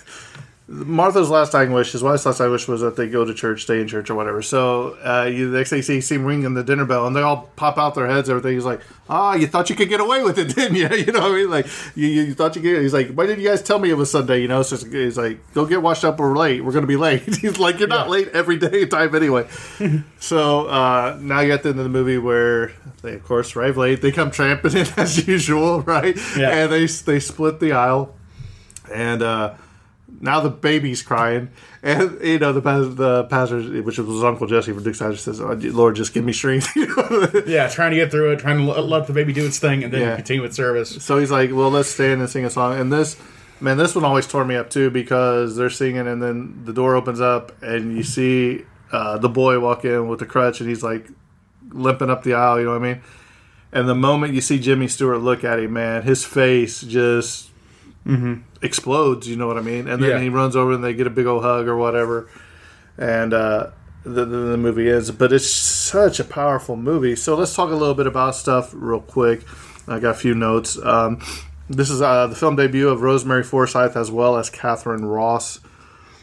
Martha's 0.73 1.29
last 1.29 1.51
dying 1.51 1.73
wish. 1.73 1.91
His 1.91 2.01
wife's 2.01 2.25
last 2.25 2.37
dying 2.37 2.49
wish 2.51 2.65
was 2.65 2.79
that 2.79 2.95
they 2.95 3.09
go 3.09 3.25
to 3.25 3.33
church, 3.33 3.63
stay 3.63 3.81
in 3.81 3.89
church, 3.89 4.09
or 4.09 4.15
whatever. 4.15 4.41
So 4.41 4.95
uh, 5.03 5.25
you, 5.25 5.51
the 5.51 5.57
next 5.57 5.71
day 5.71 5.77
you 5.77 5.81
see, 5.81 5.99
see 5.99 6.15
him 6.15 6.23
ringing 6.23 6.53
the 6.53 6.63
dinner 6.63 6.85
bell, 6.85 7.05
and 7.07 7.13
they 7.15 7.21
all 7.21 7.49
pop 7.57 7.77
out 7.77 7.93
their 7.93 8.07
heads. 8.07 8.29
Everything. 8.29 8.53
He's 8.53 8.63
like, 8.63 8.79
"Ah, 9.09 9.35
you 9.35 9.47
thought 9.47 9.69
you 9.69 9.75
could 9.75 9.89
get 9.89 9.99
away 9.99 10.23
with 10.23 10.39
it, 10.39 10.55
didn't 10.55 10.77
you? 10.77 10.87
You 10.95 11.11
know 11.11 11.19
what 11.19 11.31
I 11.31 11.35
mean? 11.35 11.49
Like 11.49 11.67
you, 11.93 12.07
you 12.07 12.33
thought 12.33 12.55
you 12.55 12.61
could." 12.61 12.81
He's 12.81 12.93
like, 12.93 13.11
"Why 13.13 13.25
didn't 13.25 13.43
you 13.43 13.49
guys 13.49 13.61
tell 13.61 13.79
me 13.79 13.89
it 13.89 13.95
was 13.97 14.09
Sunday?" 14.09 14.41
You 14.41 14.47
know, 14.47 14.63
so 14.63 14.75
it's- 14.75 14.91
he's 14.93 15.17
like, 15.17 15.39
"Go 15.53 15.65
get 15.65 15.81
washed 15.81 16.05
up. 16.05 16.19
We're 16.19 16.37
late. 16.37 16.63
We're 16.63 16.71
going 16.71 16.83
to 16.83 16.87
be 16.87 16.95
late." 16.95 17.23
he's 17.35 17.59
like, 17.59 17.79
"You're 17.79 17.89
not 17.89 18.09
late 18.09 18.29
every 18.29 18.57
day 18.57 18.85
time 18.85 19.13
anyway." 19.13 19.47
so 20.19 20.67
uh, 20.67 21.17
now 21.19 21.41
you 21.41 21.49
got 21.49 21.63
the 21.63 21.69
end 21.69 21.79
of 21.79 21.83
the 21.83 21.89
movie 21.89 22.17
where 22.17 22.71
they, 23.01 23.15
of 23.15 23.25
course, 23.25 23.55
arrive 23.57 23.75
late. 23.75 24.01
They 24.01 24.11
come 24.13 24.31
tramping 24.31 24.71
in 24.77 24.87
as 24.95 25.27
usual, 25.27 25.81
right? 25.81 26.15
Yeah. 26.37 26.49
And 26.51 26.71
they 26.71 26.85
they 26.85 27.19
split 27.19 27.59
the 27.59 27.73
aisle 27.73 28.15
and 28.91 29.21
uh, 29.21 29.53
now 30.19 30.39
the 30.41 30.49
baby's 30.49 31.01
crying, 31.01 31.49
and 31.81 32.19
you 32.21 32.39
know 32.39 32.51
the 32.53 32.61
the 32.61 33.23
pastor, 33.25 33.61
which 33.81 33.97
was 33.97 34.23
Uncle 34.23 34.47
Jesse 34.47 34.73
from 34.73 34.83
Dick 34.83 34.95
Snyder, 34.95 35.15
says, 35.15 35.39
oh, 35.41 35.53
"Lord, 35.53 35.95
just 35.95 36.13
give 36.13 36.23
me 36.25 36.33
strength." 36.33 36.69
Yeah, 37.47 37.67
trying 37.67 37.91
to 37.91 37.97
get 37.97 38.11
through 38.11 38.31
it, 38.31 38.39
trying 38.39 38.57
to 38.57 38.63
let, 38.63 38.83
let 38.85 39.07
the 39.07 39.13
baby 39.13 39.33
do 39.33 39.45
its 39.45 39.59
thing, 39.59 39.83
and 39.83 39.93
then 39.93 40.01
Yeah. 40.01 40.15
continue 40.15 40.41
with 40.41 40.53
service. 40.53 40.89
So 41.03 41.17
he's 41.17 41.31
like, 41.31 41.51
"Well, 41.53 41.71
let's 41.71 41.89
stand 41.89 42.21
and 42.21 42.29
sing 42.29 42.45
a 42.45 42.49
song." 42.49 42.79
And 42.79 42.91
this, 42.91 43.15
man, 43.59 43.77
this 43.77 43.95
one 43.95 44.03
always 44.03 44.27
tore 44.27 44.45
me 44.45 44.55
up 44.55 44.69
too 44.69 44.89
because 44.89 45.55
they're 45.55 45.69
singing, 45.69 46.07
and 46.07 46.21
then 46.21 46.61
the 46.65 46.73
door 46.73 46.95
opens 46.95 47.21
up, 47.21 47.51
and 47.63 47.95
you 47.95 48.03
see 48.03 48.65
uh, 48.91 49.17
the 49.17 49.29
boy 49.29 49.59
walk 49.59 49.85
in 49.85 50.07
with 50.07 50.19
the 50.19 50.25
crutch, 50.25 50.59
and 50.59 50.69
he's 50.69 50.83
like 50.83 51.07
limping 51.71 52.09
up 52.09 52.23
the 52.23 52.33
aisle. 52.33 52.59
You 52.59 52.65
know 52.65 52.71
what 52.71 52.81
I 52.83 52.93
mean? 52.93 53.01
And 53.73 53.87
the 53.87 53.95
moment 53.95 54.33
you 54.33 54.41
see 54.41 54.59
Jimmy 54.59 54.89
Stewart 54.89 55.21
look 55.21 55.45
at 55.45 55.57
him, 55.59 55.71
man, 55.73 56.01
his 56.03 56.25
face 56.25 56.81
just 56.81 57.50
explodes. 58.61 59.27
You 59.27 59.35
know 59.35 59.47
what 59.47 59.57
I 59.57 59.61
mean? 59.61 59.87
And 59.87 60.01
then 60.03 60.09
Yeah. 60.11 60.19
he 60.19 60.29
runs 60.29 60.55
over, 60.55 60.73
and 60.73 60.83
they 60.83 60.93
get 60.93 61.07
a 61.07 61.11
big 61.11 61.25
old 61.27 61.43
hug 61.43 61.67
or 61.67 61.77
whatever, 61.77 62.29
and. 62.97 63.33
uh 63.33 63.67
the, 64.03 64.25
the, 64.25 64.37
the 64.37 64.57
movie 64.57 64.87
is, 64.87 65.11
but 65.11 65.31
it's 65.31 65.47
such 65.47 66.19
a 66.19 66.23
powerful 66.23 66.75
movie. 66.75 67.15
So 67.15 67.35
let's 67.35 67.53
talk 67.55 67.69
a 67.69 67.75
little 67.75 67.93
bit 67.93 68.07
about 68.07 68.33
stuff 68.33 68.71
real 68.73 68.99
quick. 68.99 69.43
I 69.87 69.99
got 69.99 70.09
a 70.09 70.13
few 70.15 70.33
notes. 70.33 70.75
Um, 70.83 71.19
this 71.69 71.91
is 71.91 72.01
uh, 72.01 72.25
the 72.25 72.33
film 72.35 72.55
debut 72.55 72.89
of 72.89 73.03
Rosemary 73.03 73.43
Forsyth 73.43 73.95
as 73.95 74.09
well 74.09 74.37
as 74.37 74.49
Katharine 74.49 75.05
Ross. 75.05 75.59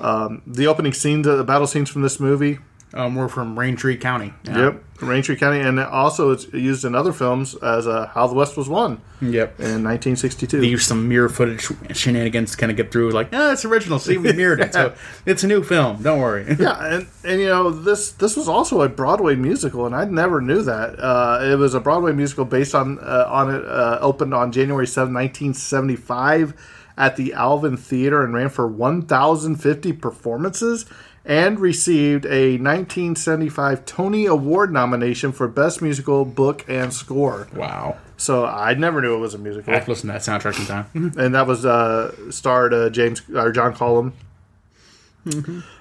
Um, 0.00 0.42
the 0.44 0.66
opening 0.66 0.92
scenes, 0.92 1.24
the 1.26 1.44
battle 1.44 1.68
scenes 1.68 1.88
from 1.88 2.02
this 2.02 2.18
movie. 2.18 2.58
Um, 2.94 3.14
we're 3.16 3.28
from 3.28 3.54
Raintree 3.54 4.00
County. 4.00 4.32
Yeah. 4.44 4.58
Yep, 4.58 4.84
Raintree 5.00 5.38
County, 5.38 5.60
and 5.60 5.78
also 5.78 6.30
it's 6.30 6.50
used 6.54 6.86
in 6.86 6.94
other 6.94 7.12
films 7.12 7.54
as 7.56 7.86
uh, 7.86 8.06
How 8.06 8.26
the 8.26 8.34
West 8.34 8.56
Was 8.56 8.66
Won 8.66 9.02
Yep. 9.20 9.60
in 9.60 9.84
1962. 9.84 10.58
They 10.60 10.66
use 10.68 10.86
some 10.86 11.06
mirror 11.06 11.28
footage 11.28 11.68
shenanigans 11.94 12.52
to 12.52 12.56
kind 12.56 12.70
of 12.70 12.76
get 12.78 12.90
through. 12.90 13.10
Like, 13.10 13.28
oh, 13.32 13.52
it's 13.52 13.66
original. 13.66 13.98
See, 13.98 14.16
we 14.16 14.32
mirrored 14.32 14.60
it. 14.60 14.72
So 14.72 14.94
it's 15.26 15.44
a 15.44 15.46
new 15.46 15.62
film. 15.62 16.02
Don't 16.02 16.18
worry. 16.20 16.46
Yeah, 16.58 16.82
and, 16.94 17.06
and 17.24 17.40
you 17.40 17.46
know 17.48 17.70
this 17.70 18.12
this 18.12 18.36
was 18.36 18.48
also 18.48 18.80
a 18.80 18.88
Broadway 18.88 19.36
musical, 19.36 19.84
and 19.84 19.94
I 19.94 20.04
never 20.06 20.40
knew 20.40 20.62
that. 20.62 20.98
Uh, 20.98 21.40
it 21.42 21.56
was 21.56 21.74
a 21.74 21.80
Broadway 21.80 22.12
musical 22.12 22.44
based 22.46 22.74
on 22.74 22.98
uh, 23.00 23.26
on 23.28 23.54
it. 23.54 23.64
Uh, 23.66 23.98
opened 24.00 24.32
on 24.34 24.50
January 24.50 24.86
7, 24.86 25.12
1975, 25.12 26.54
at 26.96 27.16
the 27.16 27.32
Alvin 27.34 27.76
Theater, 27.76 28.24
and 28.24 28.32
ran 28.34 28.48
for 28.48 28.66
1,050 28.66 29.92
performances, 29.92 30.84
and 31.24 31.60
received 31.60 32.24
a 32.26 32.52
1975 32.52 33.84
Tony 33.84 34.26
Award 34.26 34.72
nomination 34.72 35.32
for 35.32 35.46
Best 35.48 35.82
Musical 35.82 36.24
Book 36.24 36.64
and 36.68 36.92
Score. 36.92 37.48
wow. 37.54 37.98
So 38.16 38.44
I 38.44 38.74
never 38.74 39.00
knew 39.00 39.14
it 39.14 39.18
was 39.18 39.34
a 39.34 39.38
musical 39.38 39.72
I 39.72 39.76
have 39.76 39.86
to 39.86 39.94
to 39.94 40.06
that 40.08 40.22
soundtrack 40.22 40.54
sometime. 40.54 41.12
and 41.16 41.34
that 41.36 41.46
was 41.46 41.64
uh, 41.64 42.32
starred 42.32 42.74
uh, 42.74 42.90
James 42.90 43.22
or 43.32 43.52
John 43.52 43.74
Cullum. 43.74 44.12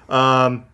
Um, 0.08 0.64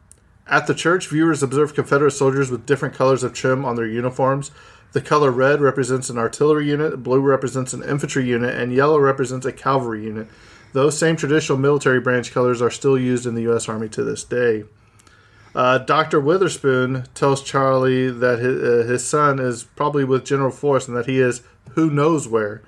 at 0.46 0.66
the 0.66 0.74
church, 0.74 1.08
viewers 1.08 1.42
observed 1.42 1.74
Confederate 1.74 2.10
soldiers 2.10 2.50
with 2.50 2.66
different 2.66 2.94
colors 2.94 3.22
of 3.22 3.32
trim 3.32 3.64
on 3.64 3.76
their 3.76 3.86
uniforms. 3.86 4.50
The 4.92 5.00
color 5.00 5.30
red 5.30 5.60
represents 5.60 6.10
an 6.10 6.18
artillery 6.18 6.68
unit, 6.68 7.02
blue 7.02 7.20
represents 7.20 7.72
an 7.72 7.82
infantry 7.82 8.26
unit, 8.26 8.54
and 8.54 8.72
yellow 8.72 8.98
represents 8.98 9.46
a 9.46 9.52
cavalry 9.52 10.04
unit. 10.04 10.28
Those 10.74 10.98
same 10.98 11.14
traditional 11.14 11.56
military 11.56 12.00
branch 12.00 12.32
colors 12.32 12.60
are 12.60 12.70
still 12.70 12.98
used 12.98 13.26
in 13.26 13.36
the 13.36 13.42
U.S. 13.42 13.68
Army 13.68 13.88
to 13.90 14.02
this 14.02 14.24
day. 14.24 14.64
Uh, 15.54 15.78
Dr. 15.78 16.18
Witherspoon 16.18 17.04
tells 17.14 17.44
Charlie 17.44 18.10
that 18.10 18.40
his, 18.40 18.60
uh, 18.60 18.90
his 18.90 19.06
son 19.06 19.38
is 19.38 19.62
probably 19.62 20.02
with 20.02 20.24
General 20.24 20.50
Force 20.50 20.88
and 20.88 20.96
that 20.96 21.06
he 21.06 21.20
is 21.20 21.42
who 21.70 21.90
knows 21.90 22.26
where 22.26 22.60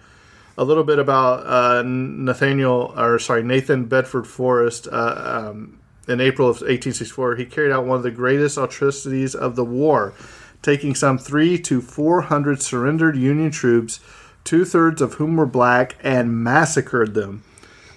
a 0.57 0.63
little 0.63 0.85
bit 0.85 1.01
about 1.01 1.45
uh, 1.49 1.83
Nathaniel, 1.85 2.95
or 2.97 3.19
sorry, 3.19 3.43
Nathan 3.43 3.87
Bedford 3.87 4.29
Forrest. 4.29 4.87
Uh, 4.87 5.51
um, 5.51 5.81
in 6.07 6.21
April 6.21 6.49
of 6.49 6.59
1864, 6.59 7.35
he 7.35 7.45
carried 7.45 7.73
out 7.73 7.85
one 7.85 7.97
of 7.97 8.05
the 8.05 8.13
greatest 8.13 8.57
atrocities 8.57 9.35
of 9.35 9.57
the 9.57 9.65
war, 9.65 10.15
taking 10.63 10.95
some 10.95 11.19
three 11.19 11.59
to 11.59 11.81
four 11.81 12.21
hundred 12.23 12.63
surrendered 12.63 13.17
Union 13.17 13.51
troops, 13.51 13.99
two 14.45 14.65
thirds 14.65 15.03
of 15.03 15.15
whom 15.15 15.37
were 15.37 15.45
black, 15.45 15.97
and 16.05 16.45
massacred 16.45 17.15
them. 17.15 17.43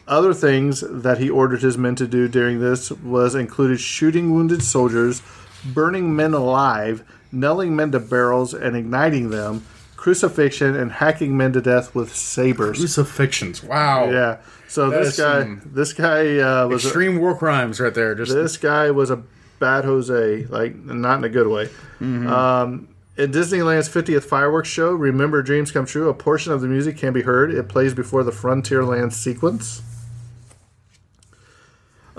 Other 0.09 0.33
things 0.33 0.83
that 0.87 1.19
he 1.19 1.29
ordered 1.29 1.61
his 1.61 1.77
men 1.77 1.93
to 1.95 2.07
do 2.07 2.27
during 2.27 2.59
this 2.59 2.91
was 2.91 3.35
included 3.35 3.79
shooting 3.79 4.31
wounded 4.31 4.63
soldiers, 4.63 5.21
burning 5.63 6.15
men 6.15 6.33
alive, 6.33 7.03
nailing 7.31 7.75
men 7.75 7.91
to 7.91 7.99
barrels 7.99 8.55
and 8.55 8.75
igniting 8.75 9.29
them, 9.29 9.63
crucifixion, 9.95 10.75
and 10.75 10.93
hacking 10.93 11.37
men 11.37 11.53
to 11.53 11.61
death 11.61 11.93
with 11.93 12.15
sabers. 12.15 12.79
Crucifixions. 12.79 13.63
Wow. 13.63 14.09
Yeah. 14.09 14.37
So 14.67 14.89
That 14.89 15.03
this 15.03 15.17
guy, 15.17 15.57
this 15.63 15.93
guy 15.93 16.39
uh, 16.39 16.67
was 16.67 16.85
a, 16.85 16.87
Extreme 16.87 17.19
war 17.19 17.37
crimes 17.37 17.79
right 17.79 17.93
there. 17.93 18.15
Just 18.15 18.33
this 18.33 18.57
guy 18.57 18.89
was 18.89 19.11
a 19.11 19.21
bad 19.59 19.85
Jose, 19.85 20.45
like 20.45 20.75
not 20.75 21.19
in 21.19 21.23
a 21.23 21.29
good 21.29 21.47
way. 21.47 21.69
Um, 22.01 22.87
in 23.17 23.31
Disneyland's 23.31 23.89
50th 23.89 24.23
fireworks 24.23 24.69
show, 24.69 24.91
"Remember 24.93 25.43
Dreams 25.43 25.71
Come 25.71 25.85
True," 25.85 26.09
a 26.09 26.13
portion 26.13 26.51
of 26.53 26.61
the 26.61 26.67
music 26.67 26.97
can 26.97 27.13
be 27.13 27.21
heard. 27.21 27.51
It 27.53 27.67
plays 27.67 27.93
before 27.93 28.23
the 28.23 28.31
Frontierland 28.31 29.11
sequence. 29.13 29.81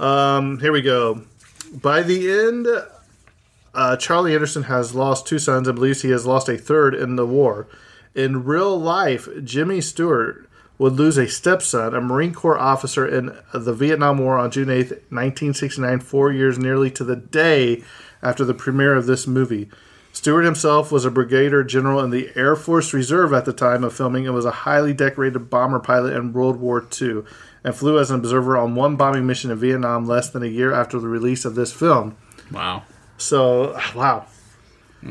Um, 0.00 0.58
here 0.60 0.72
we 0.72 0.80
go. 0.80 1.22
By 1.70 2.02
the 2.02 2.30
end, 2.30 2.66
uh, 3.74 3.96
Charlie 3.98 4.34
Anderson 4.34 4.64
has 4.64 4.94
lost 4.94 5.26
two 5.26 5.38
sons 5.38 5.68
and 5.68 5.74
believes 5.74 6.00
he 6.00 6.10
has 6.10 6.24
lost 6.24 6.48
a 6.48 6.56
third 6.56 6.94
in 6.94 7.16
the 7.16 7.26
war. 7.26 7.68
In 8.14 8.44
real 8.44 8.80
life, 8.80 9.28
Jimmy 9.44 9.82
Stewart 9.82 10.48
would 10.78 10.94
lose 10.94 11.18
a 11.18 11.28
stepson, 11.28 11.94
a 11.94 12.00
Marine 12.00 12.32
Corps 12.32 12.58
officer 12.58 13.06
in 13.06 13.36
the 13.52 13.74
Vietnam 13.74 14.16
War 14.16 14.38
on 14.38 14.50
June 14.50 14.68
8th, 14.68 14.90
1969, 15.10 16.00
four 16.00 16.32
years 16.32 16.58
nearly 16.58 16.90
to 16.92 17.04
the 17.04 17.16
day 17.16 17.84
after 18.22 18.42
the 18.42 18.54
premiere 18.54 18.94
of 18.94 19.04
this 19.04 19.26
movie. 19.26 19.68
Stewart 20.12 20.46
himself 20.46 20.90
was 20.90 21.04
a 21.04 21.10
brigadier 21.10 21.62
general 21.62 22.00
in 22.00 22.10
the 22.10 22.30
Air 22.34 22.56
Force 22.56 22.94
Reserve 22.94 23.34
at 23.34 23.44
the 23.44 23.52
time 23.52 23.84
of 23.84 23.92
filming 23.92 24.26
and 24.26 24.34
was 24.34 24.46
a 24.46 24.50
highly 24.50 24.94
decorated 24.94 25.50
bomber 25.50 25.78
pilot 25.78 26.14
in 26.14 26.32
World 26.32 26.56
War 26.56 26.84
II 27.00 27.22
and 27.64 27.74
flew 27.74 27.98
as 27.98 28.10
an 28.10 28.16
observer 28.20 28.56
on 28.56 28.74
one 28.74 28.96
bombing 28.96 29.26
mission 29.26 29.50
in 29.50 29.58
Vietnam 29.58 30.06
less 30.06 30.30
than 30.30 30.42
a 30.42 30.46
year 30.46 30.72
after 30.72 30.98
the 30.98 31.08
release 31.08 31.44
of 31.44 31.54
this 31.54 31.72
film. 31.72 32.16
wow. 32.50 32.82
So, 33.18 33.78
wow. 33.94 34.26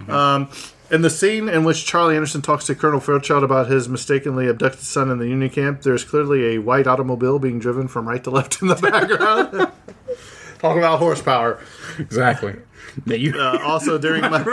Um, 0.07 0.49
in 0.91 1.01
the 1.03 1.09
scene 1.09 1.47
in 1.47 1.63
which 1.63 1.85
Charlie 1.85 2.15
Anderson 2.15 2.41
talks 2.41 2.65
to 2.65 2.75
Colonel 2.75 2.99
Fairchild 2.99 3.43
about 3.43 3.67
his 3.67 3.87
mistakenly 3.87 4.47
abducted 4.47 4.81
son 4.81 5.11
in 5.11 5.19
the 5.19 5.27
Union 5.27 5.49
camp, 5.49 5.81
there's 5.83 6.03
clearly 6.03 6.55
a 6.55 6.57
white 6.59 6.87
automobile 6.87 7.37
being 7.39 7.59
driven 7.59 7.87
from 7.87 8.07
right 8.07 8.23
to 8.23 8.31
left 8.31 8.61
in 8.61 8.67
the 8.67 8.75
background. 8.75 9.51
Talk 10.59 10.77
about 10.77 10.99
horsepower. 10.99 11.59
Exactly. 11.99 12.55
Yeah, 13.05 13.15
you, 13.15 13.33
Uh, 13.39 13.59
also, 13.63 13.97
during 13.97 14.21
my. 14.21 14.43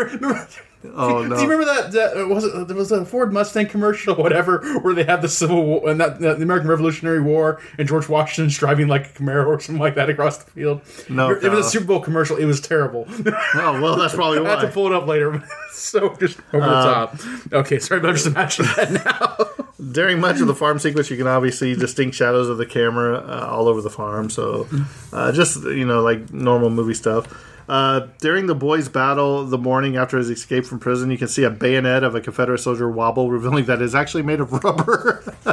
Oh, 0.95 1.22
Do 1.22 1.28
no. 1.30 1.37
you 1.41 1.49
remember 1.49 1.64
that? 1.64 1.93
that 1.93 2.16
uh, 2.16 2.28
was 2.28 2.45
it? 2.45 2.68
There 2.68 2.76
was 2.76 2.93
a 2.93 3.05
Ford 3.05 3.32
Mustang 3.32 3.66
commercial, 3.66 4.14
or 4.14 4.22
whatever, 4.22 4.59
where 4.80 4.95
they 4.95 5.03
have 5.05 5.20
the 5.20 5.28
Civil 5.28 5.64
War 5.64 5.89
and 5.89 6.01
that, 6.01 6.20
the 6.20 6.34
American 6.34 6.68
Revolutionary 6.68 7.20
War, 7.20 7.61
and 7.78 7.89
George 7.89 8.09
Washington's 8.09 8.57
driving 8.57 8.87
like 8.87 9.07
a 9.07 9.09
Camaro 9.09 9.47
or 9.47 9.59
something 9.59 9.80
like 9.82 9.97
that 9.97 10.09
across 10.11 10.39
the 10.39 10.51
field. 10.51 10.82
No, 11.09 11.30
it 11.30 11.51
was 11.51 11.66
a 11.66 11.70
Super 11.70 11.87
Bowl 11.87 12.01
commercial. 12.01 12.37
It 12.37 12.45
was 12.45 12.61
terrible. 12.61 13.07
Oh, 13.09 13.80
well, 13.82 13.97
that's 13.97 14.14
probably 14.14 14.39
I 14.39 14.49
have 14.51 14.61
to 14.61 14.68
pull 14.68 14.87
it 14.87 14.93
up 14.93 15.07
later. 15.09 15.43
so 15.72 16.14
just 16.16 16.39
over 16.53 16.64
the 16.66 16.70
top. 16.72 17.16
Okay, 17.53 17.78
sorry, 17.80 18.01
but 18.01 18.11
I'm 18.11 18.14
just 18.14 18.26
imagining 18.26 18.70
that 18.76 18.93
now. 19.05 19.66
During 19.93 20.20
much 20.20 20.41
of 20.41 20.47
the 20.47 20.55
farm 20.55 20.78
sequence, 20.78 21.11
you 21.11 21.16
can 21.16 21.26
obviously 21.26 21.74
see 21.74 21.80
distinct 21.80 22.16
shadows 22.16 22.49
of 22.49 22.59
the 22.59 22.66
camera 22.66 23.18
uh, 23.18 23.49
all 23.51 23.68
over 23.68 23.80
the 23.82 23.91
farm. 23.91 24.30
So, 24.30 24.68
uh, 25.12 25.32
just 25.32 25.62
you 25.64 25.84
know, 25.84 26.01
like 26.03 26.32
normal 26.32 26.70
movie 26.70 26.95
stuff. 26.95 27.26
Uh, 27.69 28.07
during 28.21 28.47
the 28.47 28.55
boys' 28.55 28.89
battle 28.89 29.45
the 29.45 29.59
morning 29.59 29.97
after 29.97 30.19
his 30.19 30.31
escape 30.31 30.64
from 30.64 30.79
prison, 30.79 31.11
you 31.11 31.19
can 31.19 31.29
see 31.29 31.43
a 31.43 31.51
bayonet 31.51 32.05
of 32.05 32.14
a 32.14 32.21
Confederate 32.21 32.59
soldier 32.59 32.89
wobble, 32.89 33.31
revealing 33.33 33.64
that 33.67 33.83
it's 33.83 33.95
actually 33.95 34.23
made 34.23 34.41
of 34.41 34.53
rubber. 34.53 35.35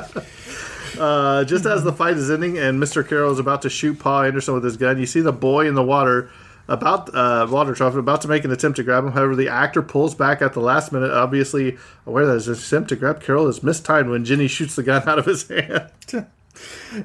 uh, 1.00 1.44
just 1.44 1.66
as 1.66 1.84
the 1.84 1.94
fight 1.94 2.18
is 2.18 2.30
ending 2.30 2.58
and 2.58 2.82
Mr. 2.82 3.08
Carroll 3.08 3.32
is 3.32 3.40
about 3.40 3.62
to 3.64 3.70
shoot 3.70 4.00
Paul 4.00 4.24
Anderson 4.24 4.54
with 4.54 4.64
his 4.64 4.78
gun, 4.78 5.00
you 5.00 5.06
see 5.06 5.22
the 5.22 5.34
boy 5.34 5.68
in 5.68 5.76
the 5.76 5.84
water 5.84 6.30
about 6.68 7.14
uh, 7.14 7.46
water 7.50 7.74
trough 7.74 7.96
about 7.96 8.22
to 8.22 8.28
make 8.28 8.46
an 8.46 8.52
attempt 8.52 8.78
to 8.78 8.84
grab 8.84 9.04
him. 9.04 9.12
However, 9.12 9.36
the 9.36 9.50
actor 9.50 9.82
pulls 9.82 10.16
back 10.16 10.42
at 10.42 10.54
the 10.54 10.62
last 10.62 10.92
minute, 10.92 11.12
obviously 11.12 11.78
aware 12.06 12.26
that 12.26 12.34
his 12.34 12.48
attempt 12.48 12.90
to 12.90 12.96
grab 12.96 13.22
Carroll 13.22 13.48
is 13.48 13.64
mistimed 13.64 14.10
when 14.10 14.24
Ginny 14.24 14.48
shoots 14.48 14.76
the 14.76 14.84
gun 14.84 15.04
out 15.08 15.20
of 15.20 15.26
his 15.26 15.48
hand. 15.48 15.92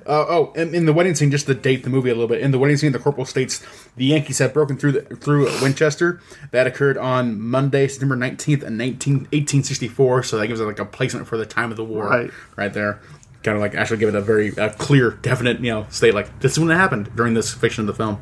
Uh, 0.06 0.26
oh, 0.28 0.52
and 0.56 0.74
in 0.74 0.84
the 0.86 0.92
wedding 0.92 1.14
scene, 1.14 1.30
just 1.30 1.46
to 1.46 1.54
date 1.54 1.82
the 1.84 1.90
movie 1.90 2.10
a 2.10 2.14
little 2.14 2.28
bit. 2.28 2.40
In 2.40 2.50
the 2.50 2.58
wedding 2.58 2.76
scene, 2.76 2.92
the 2.92 2.98
corporal 2.98 3.24
states 3.24 3.64
the 3.96 4.04
Yankees 4.04 4.38
have 4.38 4.52
broken 4.52 4.76
through 4.76 4.92
the, 4.92 5.00
through 5.16 5.44
Winchester. 5.62 6.20
That 6.50 6.66
occurred 6.66 6.98
on 6.98 7.40
Monday, 7.40 7.88
September 7.88 8.16
nineteenth, 8.16 8.62
in 8.62 8.76
19, 8.76 9.14
1864. 9.32 10.22
So 10.24 10.38
that 10.38 10.46
gives 10.48 10.60
it 10.60 10.64
like 10.64 10.78
a 10.78 10.84
placement 10.84 11.26
for 11.26 11.36
the 11.36 11.46
time 11.46 11.70
of 11.70 11.76
the 11.76 11.84
war, 11.84 12.06
Right. 12.08 12.30
right 12.56 12.72
there. 12.72 13.00
Kind 13.42 13.56
of 13.56 13.60
like 13.62 13.74
actually 13.74 13.98
give 13.98 14.08
it 14.10 14.14
a 14.16 14.20
very 14.20 14.56
uh, 14.58 14.70
clear, 14.70 15.12
definite, 15.22 15.60
you 15.60 15.70
know, 15.72 15.86
state 15.90 16.12
like 16.12 16.40
this 16.40 16.52
is 16.52 16.58
when 16.60 16.70
it 16.70 16.74
happened 16.74 17.14
during 17.16 17.34
this 17.34 17.54
fiction 17.54 17.82
of 17.82 17.86
the 17.86 17.94
film. 18.04 18.20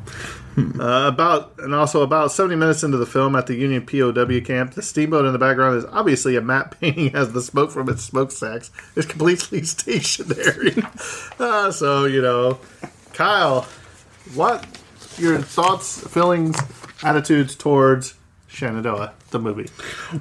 Uh, 0.79 1.07
about 1.07 1.53
and 1.59 1.73
also 1.73 2.01
about 2.01 2.31
70 2.31 2.55
minutes 2.55 2.83
into 2.83 2.97
the 2.97 3.05
film 3.05 3.35
at 3.35 3.45
the 3.47 3.55
Union 3.55 3.85
POW 3.85 4.39
camp, 4.41 4.73
the 4.73 4.81
steamboat 4.81 5.25
in 5.25 5.33
the 5.33 5.39
background 5.39 5.77
is 5.77 5.85
obviously 5.85 6.35
a 6.35 6.41
matte 6.41 6.75
painting 6.81 7.13
as 7.15 7.31
the 7.33 7.41
smoke 7.41 7.71
from 7.71 7.89
its 7.89 8.03
smokestacks 8.03 8.71
is 8.95 9.05
completely 9.05 9.63
stationary. 9.63 10.75
uh, 11.39 11.71
so 11.71 12.05
you 12.05 12.21
know, 12.21 12.59
Kyle, 13.13 13.67
what 14.33 14.65
your 15.17 15.39
thoughts, 15.39 16.05
feelings, 16.07 16.57
attitudes 17.03 17.55
towards 17.55 18.15
Shenandoah, 18.47 19.13
the 19.29 19.39
movie? 19.39 19.69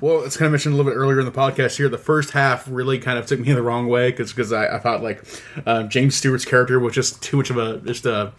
Well, 0.00 0.22
it's 0.24 0.36
kind 0.36 0.46
of 0.46 0.52
mentioned 0.52 0.74
a 0.74 0.76
little 0.76 0.90
bit 0.90 0.96
earlier 0.96 1.18
in 1.18 1.26
the 1.26 1.32
podcast 1.32 1.76
here. 1.76 1.88
The 1.88 1.98
first 1.98 2.32
half 2.32 2.66
really 2.68 2.98
kind 2.98 3.18
of 3.18 3.26
took 3.26 3.40
me 3.40 3.52
the 3.52 3.62
wrong 3.62 3.88
way 3.88 4.10
because 4.10 4.52
I, 4.52 4.76
I 4.76 4.78
thought 4.80 5.02
like 5.02 5.24
um, 5.64 5.88
James 5.88 6.14
Stewart's 6.14 6.44
character 6.44 6.78
was 6.78 6.94
just 6.94 7.22
too 7.22 7.38
much 7.38 7.50
of 7.50 7.56
a 7.56 7.78
just 7.78 8.04
a 8.04 8.32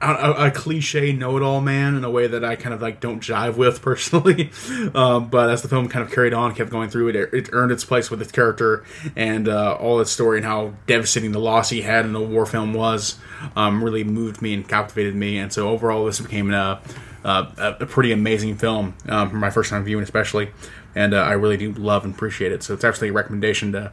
a, 0.00 0.46
a 0.46 0.50
cliche 0.50 1.12
know-it-all 1.12 1.60
man 1.60 1.96
in 1.96 2.04
a 2.04 2.10
way 2.10 2.26
that 2.28 2.44
I 2.44 2.56
kind 2.56 2.72
of 2.72 2.80
like 2.80 3.00
don't 3.00 3.20
jive 3.20 3.56
with 3.56 3.82
personally. 3.82 4.50
um, 4.94 5.28
but 5.28 5.50
as 5.50 5.62
the 5.62 5.68
film 5.68 5.88
kind 5.88 6.04
of 6.04 6.12
carried 6.12 6.32
on, 6.32 6.54
kept 6.54 6.70
going 6.70 6.88
through 6.88 7.08
it, 7.08 7.16
it 7.16 7.48
earned 7.52 7.72
its 7.72 7.84
place 7.84 8.10
with 8.10 8.22
its 8.22 8.32
character 8.32 8.84
and 9.16 9.48
uh, 9.48 9.74
all 9.74 10.00
its 10.00 10.10
story 10.10 10.38
and 10.38 10.46
how 10.46 10.74
devastating 10.86 11.32
the 11.32 11.40
loss 11.40 11.70
he 11.70 11.82
had 11.82 12.04
in 12.04 12.12
the 12.12 12.20
war 12.20 12.46
film 12.46 12.72
was. 12.72 13.16
Um, 13.56 13.82
really 13.82 14.04
moved 14.04 14.42
me 14.42 14.54
and 14.54 14.68
captivated 14.68 15.14
me, 15.14 15.38
and 15.38 15.52
so 15.52 15.68
overall, 15.68 16.06
this 16.06 16.20
became 16.20 16.52
a, 16.52 16.80
a, 17.24 17.76
a 17.80 17.86
pretty 17.86 18.12
amazing 18.12 18.56
film 18.56 18.94
um, 19.08 19.30
for 19.30 19.36
my 19.36 19.50
first 19.50 19.70
time 19.70 19.84
viewing, 19.84 20.02
especially 20.02 20.50
and 20.98 21.14
uh, 21.14 21.18
I 21.18 21.32
really 21.32 21.56
do 21.56 21.72
love 21.72 22.04
and 22.04 22.12
appreciate 22.14 22.50
it. 22.52 22.62
So 22.64 22.74
it's 22.74 22.82
absolutely 22.84 23.10
a 23.10 23.12
recommendation 23.22 23.72
to 23.72 23.92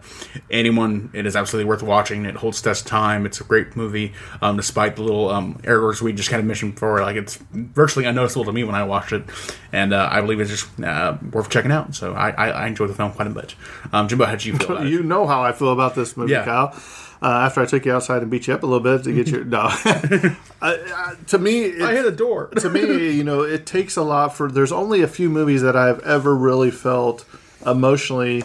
anyone. 0.50 1.10
It 1.14 1.26
is 1.26 1.36
absolutely 1.36 1.70
worth 1.70 1.84
watching. 1.84 2.26
It 2.26 2.36
holds 2.36 2.62
test 2.62 2.88
time. 2.88 3.26
It's 3.26 3.40
a 3.40 3.44
great 3.44 3.76
movie, 3.76 4.14
um, 4.42 4.58
despite 4.58 4.96
the 4.96 5.04
little 5.04 5.30
um, 5.30 5.60
errors 5.64 6.02
we 6.02 6.14
just 6.14 6.30
kind 6.30 6.40
of 6.40 6.46
mentioned 6.46 6.74
before. 6.74 7.02
Like 7.02 7.16
it's 7.16 7.38
virtually 7.54 8.06
unnoticeable 8.06 8.46
to 8.46 8.52
me 8.52 8.64
when 8.64 8.76
I 8.76 8.84
watched 8.84 9.12
it, 9.14 9.24
and 9.72 9.94
uh, 9.94 10.10
I 10.12 10.22
believe 10.22 10.40
it's 10.40 10.50
just 10.52 10.82
uh, 10.82 11.18
worth 11.32 11.50
checking 11.50 11.72
out. 11.72 11.94
So 11.96 12.14
I, 12.14 12.32
I, 12.32 12.50
I 12.50 12.68
enjoy 12.68 12.88
the 12.88 12.96
film 12.96 13.12
quite 13.12 13.28
a 13.28 13.32
bit. 13.32 13.56
Um, 13.94 14.08
Jimbo, 14.08 14.26
how 14.26 14.32
did 14.32 14.46
you 14.46 14.58
feel? 14.58 14.72
About 14.76 14.88
you 14.88 15.04
know 15.04 15.28
how 15.28 15.44
I 15.44 15.52
feel 15.52 15.72
about 15.72 15.94
this 15.96 16.18
movie, 16.18 16.32
Yeah. 16.32 16.44
Kyle. 16.46 16.74
Uh, 17.22 17.28
after 17.28 17.62
I 17.62 17.66
took 17.66 17.86
you 17.86 17.94
outside 17.94 18.22
and 18.22 18.30
beat 18.30 18.48
you 18.48 18.54
up 18.54 18.64
a 18.64 18.66
little 18.66 18.84
bit 18.84 19.04
to 19.06 19.14
get 19.14 19.28
your 19.28 19.46
no, 19.46 19.70
uh, 19.86 20.38
uh, 20.62 21.16
to 21.28 21.38
me, 21.38 21.64
it? 21.64 21.82
I 21.82 21.94
hit 21.94 22.06
a 22.06 22.12
door. 22.12 22.48
to 22.48 22.70
me, 22.70 23.12
you 23.12 23.24
know, 23.24 23.42
it 23.42 23.66
takes 23.66 23.96
a 23.96 24.04
lot 24.04 24.36
for. 24.36 24.52
There's 24.52 24.72
only 24.72 25.02
a 25.02 25.08
few 25.08 25.30
movies 25.30 25.62
that 25.62 25.76
I've 25.76 26.00
ever 26.02 26.36
really 26.36 26.72
felt 26.72 27.26
emotionally 27.66 28.44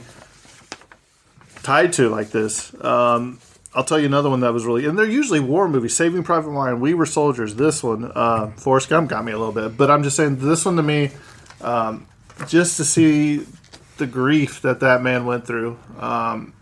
tied 1.62 1.92
to 1.94 2.08
like 2.08 2.30
this. 2.30 2.72
Um, 2.82 3.38
I'll 3.74 3.84
tell 3.84 4.00
you 4.00 4.06
another 4.06 4.30
one 4.30 4.40
that 4.40 4.52
was 4.52 4.64
really, 4.64 4.86
and 4.86 4.98
they're 4.98 5.06
usually 5.06 5.40
war 5.40 5.68
movies. 5.68 5.94
Saving 5.94 6.24
Private 6.24 6.50
Ryan, 6.50 6.80
We 6.80 6.94
Were 6.94 7.06
Soldiers. 7.06 7.54
This 7.54 7.82
one, 7.82 8.10
uh, 8.14 8.48
Forrest 8.56 8.88
Gump 8.88 9.10
got 9.10 9.24
me 9.24 9.32
a 9.32 9.38
little 9.38 9.52
bit, 9.52 9.76
but 9.76 9.90
I'm 9.90 10.02
just 10.02 10.16
saying 10.16 10.36
this 10.36 10.64
one 10.64 10.76
to 10.76 10.82
me, 10.82 11.10
um, 11.60 12.06
just 12.48 12.76
to 12.78 12.84
see 12.84 13.46
the 13.98 14.06
grief 14.06 14.62
that 14.62 14.80
that 14.80 15.02
man 15.02 15.24
went 15.24 15.46
through. 15.46 15.78
Um, 15.98 16.52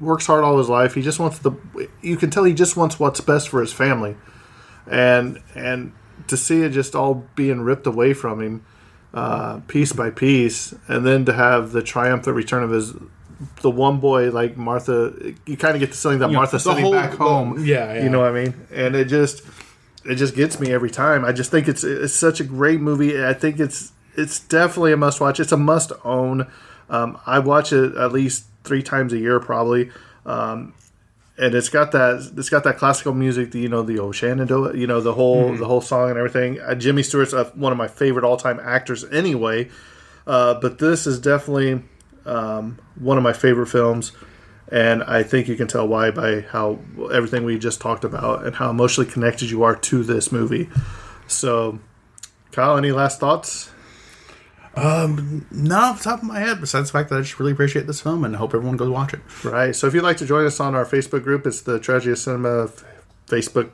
works 0.00 0.26
hard 0.26 0.42
all 0.44 0.58
his 0.58 0.68
life. 0.68 0.94
He 0.94 1.02
just 1.02 1.18
wants 1.20 1.38
the. 1.38 1.52
You 2.02 2.16
can 2.16 2.30
tell 2.30 2.44
he 2.44 2.54
just 2.54 2.76
wants 2.76 2.98
what's 2.98 3.20
best 3.20 3.48
for 3.48 3.60
his 3.60 3.72
family 3.72 4.16
and 4.86 5.40
and 5.54 5.92
to 6.26 6.36
see 6.36 6.62
it 6.62 6.70
just 6.70 6.94
all 6.94 7.26
being 7.34 7.60
ripped 7.60 7.86
away 7.86 8.12
from 8.12 8.40
him 8.40 8.64
uh, 9.14 9.58
piece 9.68 9.92
by 9.92 10.10
piece, 10.10 10.74
and 10.88 11.04
then 11.06 11.24
to 11.24 11.32
have 11.32 11.72
the 11.72 11.82
triumphant 11.82 12.36
return 12.36 12.62
of 12.62 12.70
his 12.70 12.94
the 13.62 13.70
one 13.70 13.98
boy 14.00 14.30
like 14.30 14.56
Martha, 14.56 15.12
you 15.46 15.56
kind 15.56 15.74
of 15.74 15.80
get 15.80 15.90
the 15.90 15.96
feeling 15.96 16.18
that 16.18 16.26
You 16.28 16.32
know, 16.34 16.40
Martha's 16.40 16.62
sitting 16.64 16.82
whole- 16.84 16.92
back 16.92 17.14
home. 17.14 17.56
the- 17.60 17.66
yeah, 17.66 17.94
yeah. 17.94 18.04
you 18.04 18.10
know 18.10 18.20
what 18.20 18.28
I 18.28 18.44
mean. 18.44 18.54
And 18.72 18.94
it 18.94 19.06
just 19.06 19.42
it 20.04 20.16
just 20.16 20.34
gets 20.34 20.60
me 20.60 20.72
every 20.72 20.90
time. 20.90 21.24
I 21.24 21.32
just 21.32 21.50
think 21.50 21.66
it's 21.68 21.82
it's 21.84 22.14
such 22.14 22.40
a 22.40 22.44
great 22.44 22.80
movie. 22.80 23.22
I 23.24 23.32
think 23.32 23.58
it's 23.58 23.92
it's 24.16 24.40
definitely 24.40 24.92
a 24.92 24.96
must 24.96 25.20
watch. 25.20 25.40
It's 25.40 25.52
a 25.52 25.56
must 25.56 25.92
own. 26.04 26.46
Um, 26.90 27.18
I 27.26 27.38
watch 27.38 27.72
it 27.72 27.94
at 27.96 28.12
least 28.12 28.44
three 28.64 28.82
times 28.82 29.12
a 29.12 29.18
year 29.18 29.40
probably. 29.40 29.90
Um, 30.26 30.74
and 31.40 31.54
it's 31.54 31.70
got 31.70 31.92
that 31.92 32.32
it's 32.36 32.50
got 32.50 32.64
that 32.64 32.76
classical 32.76 33.14
music, 33.14 33.52
the, 33.52 33.60
you 33.60 33.68
know, 33.68 33.82
the 33.82 33.98
old 33.98 34.14
Shenandoah, 34.14 34.76
you 34.76 34.86
know, 34.86 35.00
the 35.00 35.14
whole 35.14 35.56
the 35.56 35.64
whole 35.64 35.80
song 35.80 36.10
and 36.10 36.18
everything. 36.18 36.60
Uh, 36.60 36.74
Jimmy 36.74 37.02
Stewart's 37.02 37.32
uh, 37.32 37.50
one 37.54 37.72
of 37.72 37.78
my 37.78 37.88
favorite 37.88 38.24
all 38.24 38.36
time 38.36 38.60
actors, 38.62 39.04
anyway. 39.04 39.70
Uh, 40.26 40.54
but 40.60 40.78
this 40.78 41.06
is 41.06 41.18
definitely 41.18 41.82
um, 42.26 42.78
one 42.96 43.16
of 43.16 43.24
my 43.24 43.32
favorite 43.32 43.68
films, 43.68 44.12
and 44.70 45.02
I 45.02 45.22
think 45.22 45.48
you 45.48 45.56
can 45.56 45.66
tell 45.66 45.88
why 45.88 46.10
by 46.10 46.42
how 46.42 46.78
everything 47.10 47.44
we 47.44 47.58
just 47.58 47.80
talked 47.80 48.04
about 48.04 48.44
and 48.44 48.54
how 48.54 48.68
emotionally 48.68 49.10
connected 49.10 49.50
you 49.50 49.62
are 49.62 49.74
to 49.74 50.04
this 50.04 50.30
movie. 50.30 50.68
So, 51.26 51.78
Kyle, 52.52 52.76
any 52.76 52.92
last 52.92 53.18
thoughts? 53.18 53.70
Not 54.76 55.82
off 55.82 55.98
the 55.98 56.04
top 56.04 56.18
of 56.22 56.28
my 56.28 56.38
head, 56.40 56.60
besides 56.60 56.90
the 56.90 56.98
fact 56.98 57.10
that 57.10 57.18
I 57.18 57.20
just 57.22 57.38
really 57.38 57.52
appreciate 57.52 57.86
this 57.86 58.00
film 58.00 58.24
and 58.24 58.36
hope 58.36 58.54
everyone 58.54 58.76
goes 58.76 58.88
watch 58.88 59.12
it. 59.14 59.20
Right. 59.44 59.74
So 59.74 59.86
if 59.86 59.94
you'd 59.94 60.02
like 60.04 60.16
to 60.18 60.26
join 60.26 60.46
us 60.46 60.60
on 60.60 60.74
our 60.74 60.84
Facebook 60.84 61.22
group, 61.24 61.46
it's 61.46 61.60
the 61.62 61.78
Tragedy 61.78 62.12
of 62.12 62.18
Cinema 62.18 62.64
f- 62.64 62.84
Facebook 63.26 63.70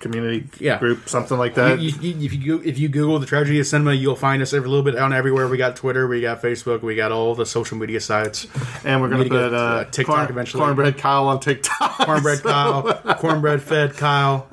community 0.00 0.48
Yeah. 0.58 0.78
group, 0.78 1.08
something 1.10 1.36
like 1.36 1.54
that. 1.56 1.78
You- 1.78 1.92
you- 2.00 2.24
if 2.24 2.32
you 2.32 2.62
if 2.64 2.78
you 2.78 2.88
Google 2.88 3.18
the 3.18 3.26
tragedy 3.26 3.60
of 3.60 3.66
cinema, 3.66 3.92
you'll 3.92 4.16
find 4.16 4.40
us 4.40 4.54
every 4.54 4.66
little 4.68 4.82
bit 4.82 4.96
on 4.96 5.12
everywhere. 5.12 5.46
We 5.46 5.58
got 5.58 5.76
Twitter, 5.76 6.08
we 6.08 6.22
got 6.22 6.40
Facebook, 6.40 6.80
we 6.80 6.94
got 6.96 7.12
all 7.12 7.34
the 7.34 7.44
social 7.44 7.76
media 7.76 8.00
sites. 8.00 8.46
and 8.82 9.02
we're 9.02 9.08
going 9.10 9.24
to 9.24 9.28
put 9.28 9.52
uh, 9.52 9.56
uh, 9.56 9.84
TikTok 9.84 10.16
corn- 10.16 10.30
eventually. 10.30 10.62
Cornbread 10.64 10.96
Kyle 10.96 11.28
on 11.28 11.38
TikTok. 11.38 11.98
Cornbread 11.98 12.42
Kyle, 12.42 12.82
cornbread 13.18 13.62
fed 13.62 13.94
Kyle. 13.98 14.46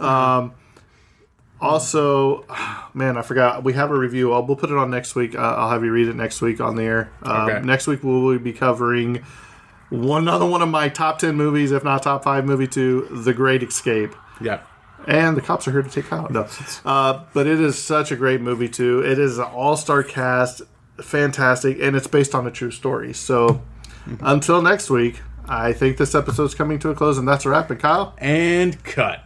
Also, 1.60 2.46
man, 2.94 3.18
I 3.18 3.22
forgot. 3.22 3.64
We 3.64 3.74
have 3.74 3.92
a 3.92 3.98
review. 3.98 4.34
I'll, 4.34 4.46
we'll 4.46 4.56
put 4.58 4.70
it 4.70 4.78
on 4.78 4.92
next 4.92 5.16
week. 5.16 5.36
Uh, 5.36 5.40
I'll 5.40 5.70
have 5.70 5.84
you 5.84 5.92
read 5.92 6.08
it 6.08 6.16
next 6.16 6.42
week 6.42 6.60
on 6.62 6.76
the 6.76 6.84
air. 6.84 7.12
Um, 7.24 7.50
Okay. 7.50 7.66
Next 7.66 7.88
week 7.88 8.04
we 8.04 8.12
will 8.12 8.38
be 8.40 8.54
covering 8.54 9.24
one 9.90 10.24
another 10.24 10.46
one 10.46 10.62
of 10.62 10.70
my 10.70 10.90
top 10.90 11.18
ten 11.20 11.36
movies, 11.36 11.72
if 11.72 11.84
not 11.84 12.04
top 12.04 12.24
five 12.24 12.46
movie 12.46 12.68
two, 12.68 13.08
The 13.12 13.34
Great 13.34 13.64
Escape. 13.64 14.14
yeah. 14.42 14.60
And 15.08 15.38
the 15.38 15.42
cops 15.42 15.66
are 15.70 15.72
here 15.72 15.82
to 15.84 15.90
take 15.90 16.12
out. 16.12 16.32
No, 16.32 16.48
uh, 16.84 17.24
but 17.34 17.48
it 17.48 17.62
is 17.62 17.78
such 17.82 18.12
a 18.12 18.18
great 18.18 18.42
movie 18.42 18.68
too. 18.68 19.00
It 19.06 19.18
is 19.20 19.38
an 19.38 19.46
all-star 19.46 20.04
cast, 20.04 20.64
fantastic, 21.02 21.78
and 21.80 21.96
it's 21.96 22.08
based 22.08 22.36
on 22.36 22.46
a 22.46 22.52
true 22.52 22.72
story. 22.72 23.14
So, 23.14 23.62
until 24.20 24.62
next 24.62 24.90
week, 24.90 25.22
I 25.48 25.72
think 25.72 25.96
this 25.96 26.14
episode's 26.14 26.54
coming 26.56 26.78
to 26.80 26.90
a 26.90 26.96
close, 26.96 27.18
and 27.18 27.26
that's 27.26 27.46
a 27.46 27.50
wrap. 27.50 27.72
And 27.72 27.80
Kyle, 27.80 28.16
And 28.18 28.84
cut. 28.84 29.24